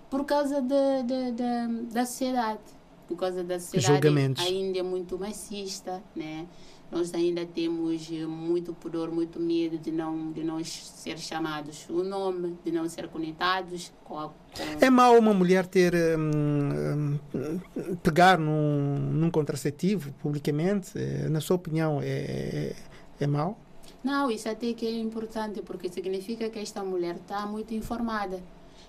Por 0.10 0.26
causa 0.26 0.62
de, 0.62 1.04
de- 1.04 1.32
de- 1.34 1.94
da 1.94 2.06
sociedade. 2.06 2.60
Por 3.08 3.18
causa 3.18 3.44
da 3.44 3.60
sociedade 3.60 4.08
ainda 4.42 4.80
é 4.80 4.84
muito 4.84 5.18
machista, 5.18 6.02
né? 6.16 6.46
Nós 6.90 7.14
ainda 7.14 7.46
temos 7.46 8.08
eh, 8.12 8.26
muito 8.26 8.74
pudor, 8.74 9.12
muito 9.12 9.40
medo 9.42 9.78
de 9.78 9.92
não, 9.92 10.32
de 10.32 10.42
não 10.42 10.64
ser 10.64 11.18
chamados 11.18 11.86
o 11.90 12.02
nome, 12.02 12.58
de 12.64 12.72
não 12.72 12.88
ser 12.88 13.10
conectados 13.10 13.92
com 14.06 14.18
a. 14.20 14.28
Com... 14.30 14.34
É 14.80 14.90
mau 14.90 15.18
uma 15.18 15.34
mulher 15.34 15.66
ter 15.68 15.94
hum, 16.18 17.18
hum, 17.36 17.60
pegar 18.02 18.38
num, 18.38 18.98
num 19.00 19.30
contraceptivo 19.30 20.14
publicamente? 20.22 20.92
Eh, 20.98 21.28
Na 21.30 21.42
sua 21.42 21.58
opinião, 21.58 22.00
é, 22.02 22.06
é, 22.08 22.76
é 23.20 23.28
mau? 23.28 23.58
Não, 24.02 24.32
isso 24.32 24.48
até 24.48 24.72
que 24.74 24.86
é 24.86 24.92
importante, 24.98 25.62
porque 25.62 25.90
significa 25.90 26.50
que 26.50 26.60
esta 26.60 26.82
mulher 26.84 27.16
está 27.16 27.46
muito 27.46 27.74
informada. 27.74 28.42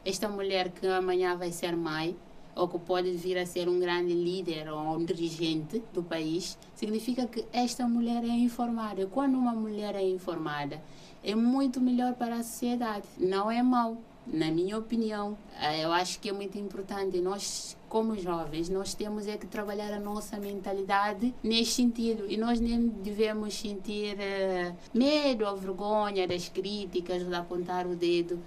Esta 0.04 0.28
mulher 0.28 0.70
que 0.70 0.86
amanhã 0.86 1.36
vai 1.36 1.52
ser 1.52 1.76
mãe, 1.76 2.16
ou 2.58 2.66
que 2.66 2.78
pode 2.78 3.12
vir 3.12 3.38
a 3.38 3.46
ser 3.46 3.68
um 3.68 3.78
grande 3.78 4.12
líder 4.12 4.68
ou 4.68 4.96
um 4.96 5.04
dirigente 5.04 5.82
do 5.94 6.02
país, 6.02 6.58
significa 6.74 7.26
que 7.26 7.44
esta 7.52 7.86
mulher 7.86 8.24
é 8.24 8.28
informada. 8.28 9.06
Quando 9.06 9.38
uma 9.38 9.52
mulher 9.52 9.94
é 9.94 10.02
informada, 10.02 10.82
é 11.22 11.34
muito 11.34 11.80
melhor 11.80 12.14
para 12.14 12.36
a 12.36 12.42
sociedade. 12.42 13.04
Não 13.16 13.48
é 13.50 13.62
mau, 13.62 13.96
na 14.26 14.50
minha 14.50 14.76
opinião. 14.76 15.38
Eh, 15.60 15.84
Eu 15.84 15.92
acho 15.92 16.18
que 16.18 16.28
é 16.28 16.32
muito 16.32 16.58
importante. 16.58 17.20
Nós, 17.20 17.76
como 17.88 18.18
jovens, 18.18 18.68
nós 18.68 18.92
temos 18.92 19.28
é 19.28 19.36
que 19.36 19.46
trabalhar 19.46 19.92
a 19.92 20.00
nossa 20.00 20.38
mentalidade 20.40 21.32
nesse 21.42 21.72
sentido. 21.72 22.26
E 22.28 22.36
nós 22.36 22.58
nem 22.58 22.88
devemos 22.88 23.54
sentir 23.54 24.16
eh, 24.18 24.74
medo 24.92 25.44
ou 25.46 25.56
vergonha 25.56 26.26
das 26.26 26.48
críticas 26.48 27.24
de 27.24 27.34
apontar 27.34 27.86
o 27.86 27.94
dedo 27.94 28.38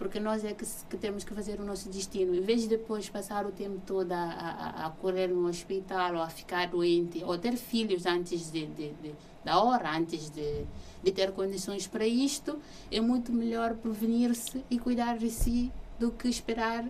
porque 0.00 0.18
nós 0.18 0.42
é 0.46 0.54
que, 0.54 0.64
que 0.88 0.96
temos 0.96 1.24
que 1.24 1.34
fazer 1.34 1.60
o 1.60 1.64
nosso 1.64 1.90
destino. 1.90 2.34
Em 2.34 2.40
vez 2.40 2.62
de 2.62 2.68
depois 2.68 3.06
passar 3.10 3.44
o 3.44 3.52
tempo 3.52 3.82
todo 3.86 4.10
a, 4.12 4.16
a, 4.16 4.86
a 4.86 4.90
correr 4.92 5.26
no 5.28 5.46
hospital 5.46 6.14
ou 6.14 6.22
a 6.22 6.30
ficar 6.30 6.68
doente 6.68 7.22
ou 7.22 7.36
ter 7.36 7.54
filhos 7.54 8.06
antes 8.06 8.50
de, 8.50 8.64
de- 8.64 8.92
de- 9.02 9.14
da 9.44 9.62
hora, 9.62 9.94
antes 9.94 10.30
de, 10.30 10.64
de 11.04 11.12
ter 11.12 11.32
condições 11.32 11.86
para 11.86 12.06
isto, 12.06 12.58
é 12.90 12.98
muito 12.98 13.30
melhor 13.30 13.74
prevenir-se 13.74 14.64
e 14.70 14.78
cuidar 14.78 15.18
de 15.18 15.28
si 15.28 15.70
do 15.98 16.10
que 16.10 16.28
esperar 16.28 16.82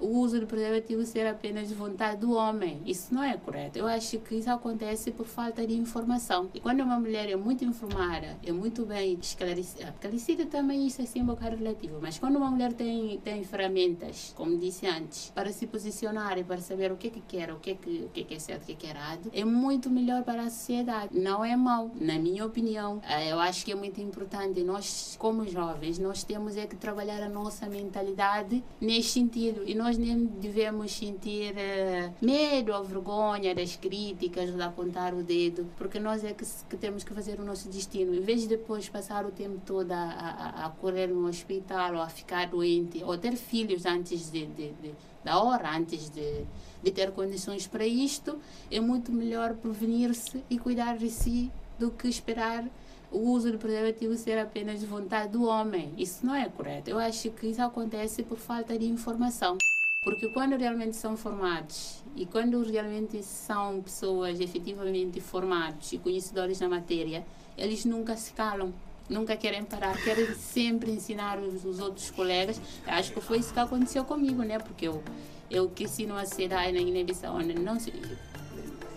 o 0.00 0.06
uso 0.18 0.38
de 0.40 0.46
preservativo 0.46 1.04
ser 1.04 1.26
apenas 1.26 1.68
de 1.68 1.74
vontade 1.74 2.20
do 2.20 2.32
homem. 2.32 2.80
Isso 2.84 3.12
não 3.14 3.22
é 3.22 3.36
correto. 3.36 3.78
Eu 3.78 3.86
acho 3.86 4.18
que 4.20 4.36
isso 4.36 4.50
acontece 4.50 5.10
por 5.10 5.26
falta 5.26 5.66
de 5.66 5.74
informação. 5.74 6.48
E 6.54 6.60
quando 6.60 6.80
uma 6.82 6.98
mulher 6.98 7.28
é 7.28 7.36
muito 7.36 7.64
informada, 7.64 8.36
é 8.44 8.52
muito 8.52 8.84
bem 8.84 9.18
esclarecida, 9.20 9.90
esclarecida 9.94 10.46
também 10.46 10.86
isso 10.86 11.00
é 11.00 11.04
assim 11.04 11.22
um 11.22 11.26
bocado 11.26 11.56
relativo, 11.56 11.98
mas 12.00 12.18
quando 12.18 12.36
uma 12.36 12.50
mulher 12.50 12.72
tem, 12.72 13.18
tem 13.18 13.42
ferramentas, 13.44 14.32
como 14.36 14.56
disse 14.56 14.86
antes, 14.86 15.30
para 15.34 15.52
se 15.52 15.66
posicionar 15.66 16.38
e 16.38 16.44
para 16.44 16.58
saber 16.58 16.92
o 16.92 16.96
que 16.96 17.08
é 17.08 17.10
que 17.10 17.20
quer, 17.20 17.52
o 17.52 17.58
que 17.58 17.70
é 17.70 17.74
que, 17.74 18.04
o 18.04 18.08
que, 18.08 18.20
é, 18.20 18.24
que 18.24 18.34
é 18.34 18.38
certo, 18.38 18.62
o 18.62 18.66
que 18.66 18.72
é 18.72 18.74
que 18.74 18.86
é 18.86 18.90
errado, 18.90 19.30
é 19.32 19.44
muito 19.44 19.90
melhor 19.90 20.22
para 20.22 20.42
a 20.42 20.50
sociedade. 20.50 21.18
Não 21.18 21.44
é 21.44 21.56
mau, 21.56 21.90
na 22.00 22.18
minha 22.18 22.44
opinião. 22.44 23.00
Eh, 23.08 23.30
Eu 23.32 23.38
acho 23.40 23.64
que 23.64 23.72
é 23.72 23.74
muito 23.74 24.00
importante. 24.00 24.62
Nós, 24.62 25.16
como 25.18 25.46
jovens, 25.46 25.98
nós 25.98 26.24
temos 26.24 26.56
é 26.56 26.66
que 26.66 26.76
trabalhar 26.76 27.22
a 27.22 27.28
nossa 27.28 27.66
mentalidade 27.68 28.62
nesse 28.80 29.10
sentido. 29.10 29.62
E 29.66 29.74
nós 29.74 29.87
nós 29.88 29.96
nem 29.96 30.26
devemos 30.26 30.92
sentir 30.92 31.56
eh, 31.56 32.12
medo 32.20 32.74
ou 32.74 32.84
vergonha 32.84 33.54
das 33.54 33.74
críticas, 33.74 34.54
de 34.54 34.60
apontar 34.60 35.14
o 35.14 35.22
dedo, 35.22 35.66
porque 35.78 35.98
nós 35.98 36.22
é 36.22 36.34
que, 36.34 36.44
que 36.68 36.76
temos 36.76 37.02
que 37.04 37.14
fazer 37.14 37.40
o 37.40 37.44
nosso 37.44 37.70
destino. 37.70 38.14
Em 38.14 38.20
vez 38.20 38.42
de 38.42 38.48
depois 38.48 38.86
passar 38.86 39.24
o 39.24 39.30
tempo 39.30 39.58
todo 39.64 39.90
a, 39.92 39.96
a, 40.04 40.66
a 40.66 40.70
correr 40.70 41.06
no 41.06 41.26
hospital 41.26 41.94
ou 41.94 42.02
a 42.02 42.08
ficar 42.10 42.48
doente 42.48 43.02
ou 43.02 43.16
ter 43.16 43.34
filhos 43.34 43.86
antes 43.86 44.30
de, 44.30 44.44
de- 44.46 44.72
de- 44.82 44.94
da 45.24 45.42
hora, 45.42 45.74
antes 45.74 46.10
de, 46.10 46.44
de 46.82 46.90
ter 46.90 47.10
condições 47.12 47.66
para 47.66 47.86
isto, 47.86 48.38
é 48.70 48.80
muito 48.80 49.10
melhor 49.10 49.54
prevenir-se 49.54 50.44
e 50.50 50.58
cuidar 50.58 50.98
de 50.98 51.08
si 51.08 51.50
do 51.78 51.90
que 51.90 52.08
esperar 52.08 52.62
o 53.10 53.20
uso 53.30 53.50
do 53.50 53.58
preservativo 53.58 54.14
ser 54.18 54.38
apenas 54.38 54.80
de 54.80 54.86
vontade 54.86 55.32
do 55.32 55.44
homem. 55.44 55.94
Isso 55.96 56.26
não 56.26 56.34
é 56.34 56.46
correto. 56.46 56.90
Eu 56.90 56.98
acho 56.98 57.30
que 57.30 57.46
isso 57.46 57.62
acontece 57.62 58.22
por 58.22 58.36
falta 58.36 58.78
de 58.78 58.84
informação. 58.86 59.56
Porque 60.00 60.28
quando 60.28 60.56
realmente 60.56 60.96
são 60.96 61.16
formados 61.16 62.02
e 62.14 62.24
quando 62.24 62.62
realmente 62.62 63.22
são 63.22 63.82
pessoas 63.82 64.40
efetivamente 64.40 65.20
formados 65.20 65.92
e 65.92 65.98
conhecedores 65.98 66.60
da 66.60 66.68
matéria, 66.68 67.26
eles 67.56 67.84
nunca 67.84 68.16
se 68.16 68.32
calam. 68.32 68.72
Nunca 69.08 69.36
querem 69.36 69.64
parar, 69.64 69.96
querem 70.04 70.34
sempre 70.34 70.90
ensinar 70.90 71.38
os, 71.38 71.64
os 71.64 71.80
outros 71.80 72.10
colegas. 72.10 72.60
Acho 72.86 73.12
que 73.12 73.20
foi 73.20 73.38
isso 73.38 73.52
que 73.52 73.58
aconteceu 73.58 74.04
comigo, 74.04 74.42
né? 74.42 74.58
Porque 74.58 74.86
eu, 74.86 75.02
eu 75.50 75.68
cresci 75.70 76.06
numa 76.06 76.26
cidade 76.26 76.72
na 76.72 76.78
Guiné-Bissau 76.78 77.34
onde 77.34 77.54
não 77.54 77.80
se, 77.80 77.90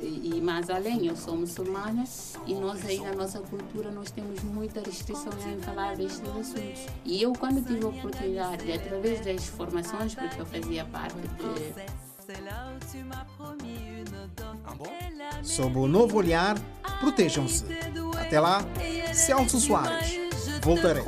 e, 0.01 0.33
e 0.35 0.41
mais 0.41 0.69
além, 0.69 1.07
eu 1.07 1.15
sou 1.15 1.35
muçulmana 1.35 2.03
e 2.45 2.53
nós 2.55 2.85
aí 2.85 2.99
na 2.99 3.13
nossa 3.13 3.39
cultura 3.39 3.91
nós 3.91 4.11
temos 4.11 4.41
muita 4.43 4.81
restrição 4.81 5.31
em 5.47 5.61
falar 5.61 5.95
destes 5.95 6.21
assuntos. 6.21 6.87
E 7.05 7.21
eu 7.21 7.33
quando 7.33 7.65
tive 7.65 7.85
a 7.85 7.89
oportunidade, 7.89 8.65
de, 8.65 8.73
através 8.73 9.23
das 9.23 9.45
formações, 9.45 10.15
porque 10.15 10.41
eu 10.41 10.45
fazia 10.45 10.85
parte 10.85 11.15
de 11.15 11.27
Sob 15.43 15.77
o 15.77 15.87
novo 15.87 16.17
olhar, 16.17 16.57
protejam-se. 16.99 17.65
Até 18.19 18.39
lá, 18.39 18.61
Celso 19.13 19.59
Soares. 19.59 20.19
Voltarei. 20.63 21.03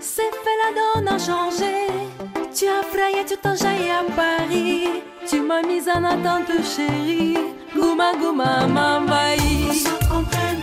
C'est 0.00 0.30
fait 0.30 0.58
la 0.62 0.70
donne 0.74 1.08
a 1.08 1.18
changé. 1.18 1.81
Tu 2.62 2.68
as 2.68 2.84
frayé, 2.84 3.24
tu 3.26 3.36
t'enjailles 3.38 3.90
à 3.90 4.04
Paris. 4.14 5.02
Tu 5.28 5.40
m'as 5.40 5.62
mise 5.62 5.88
en 5.88 6.04
attente, 6.04 6.46
chérie. 6.62 7.36
Gouma 7.74 8.12
gouma 8.14 8.68
m'envahit. 8.68 9.66
Qu'on 9.66 9.74
se 9.74 10.08
comprenne, 10.08 10.62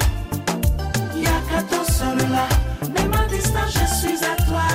y'a 1.17 1.39
qu'à 1.49 1.61
ton 1.63 1.83
seul 1.83 2.17
là. 2.31 2.47
Même 2.95 3.11
à 3.11 3.27
distance, 3.27 3.73
je 3.73 3.85
suis 3.99 4.17
à 4.23 4.33
toi. 4.47 4.67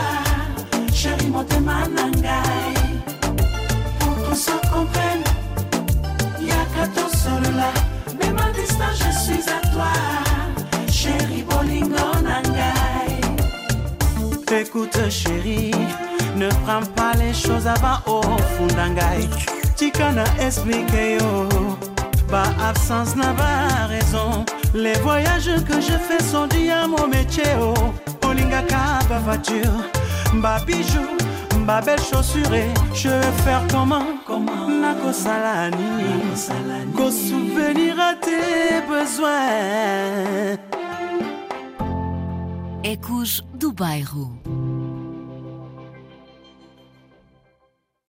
Chérie, 0.93 1.31
motema 1.31 1.89
nangai. 1.89 2.75
Pour 4.01 4.29
qu'on 4.29 4.35
se 4.35 4.51
comprenne, 4.71 5.25
y'a 6.43 6.63
qu'à 6.75 6.87
ton 6.89 7.09
seul 7.09 7.55
là. 7.57 7.73
Même 8.21 8.37
à 8.37 8.51
distance, 8.53 8.99
je 8.99 9.13
suis 9.25 9.49
à 9.49 9.67
toi. 9.73 9.93
Chérie, 10.93 11.43
bolingo 11.49 12.05
nangai. 12.23 12.85
Écoute 14.61 15.11
chérie, 15.11 15.73
ne 16.37 16.49
prends 16.65 16.85
pas 16.95 17.13
les 17.19 17.33
choses 17.33 17.67
avant 17.67 18.01
au 18.07 18.23
fundangai. 18.57 19.29
Chikana 19.77 20.25
explique 20.41 20.93
yo, 20.93 21.49
ba 22.31 22.45
absence 22.63 23.17
n'a 23.17 23.33
pas 23.35 23.87
raison. 23.89 24.45
Les 24.75 24.95
voyages 25.01 25.51
que 25.69 25.81
je 25.81 25.97
fais 26.07 26.23
sont 26.23 26.47
dus 26.47 26.71
à 26.71 26.87
mon 26.87 27.07
métier. 27.09 27.45
Oh, 27.61 27.75
Olinga 28.27 28.63
ba 29.09 29.19
voiture, 29.19 29.73
ba 30.35 30.59
bijoux, 30.67 31.17
ba 31.67 31.81
belle 31.81 32.01
chaussure. 32.01 32.45
Je 32.95 33.09
vais 33.09 33.37
faire 33.45 33.63
comment? 33.71 34.07
Comment? 34.27 34.69
Nako 34.69 35.13
salani, 35.13 36.05
go 36.95 37.11
souvenir 37.11 37.99
à 38.01 38.15
tes 38.15 38.81
besoins. 38.89 40.57
Ecos 42.85 43.43
do 43.55 43.73
Bairro. 43.73 44.31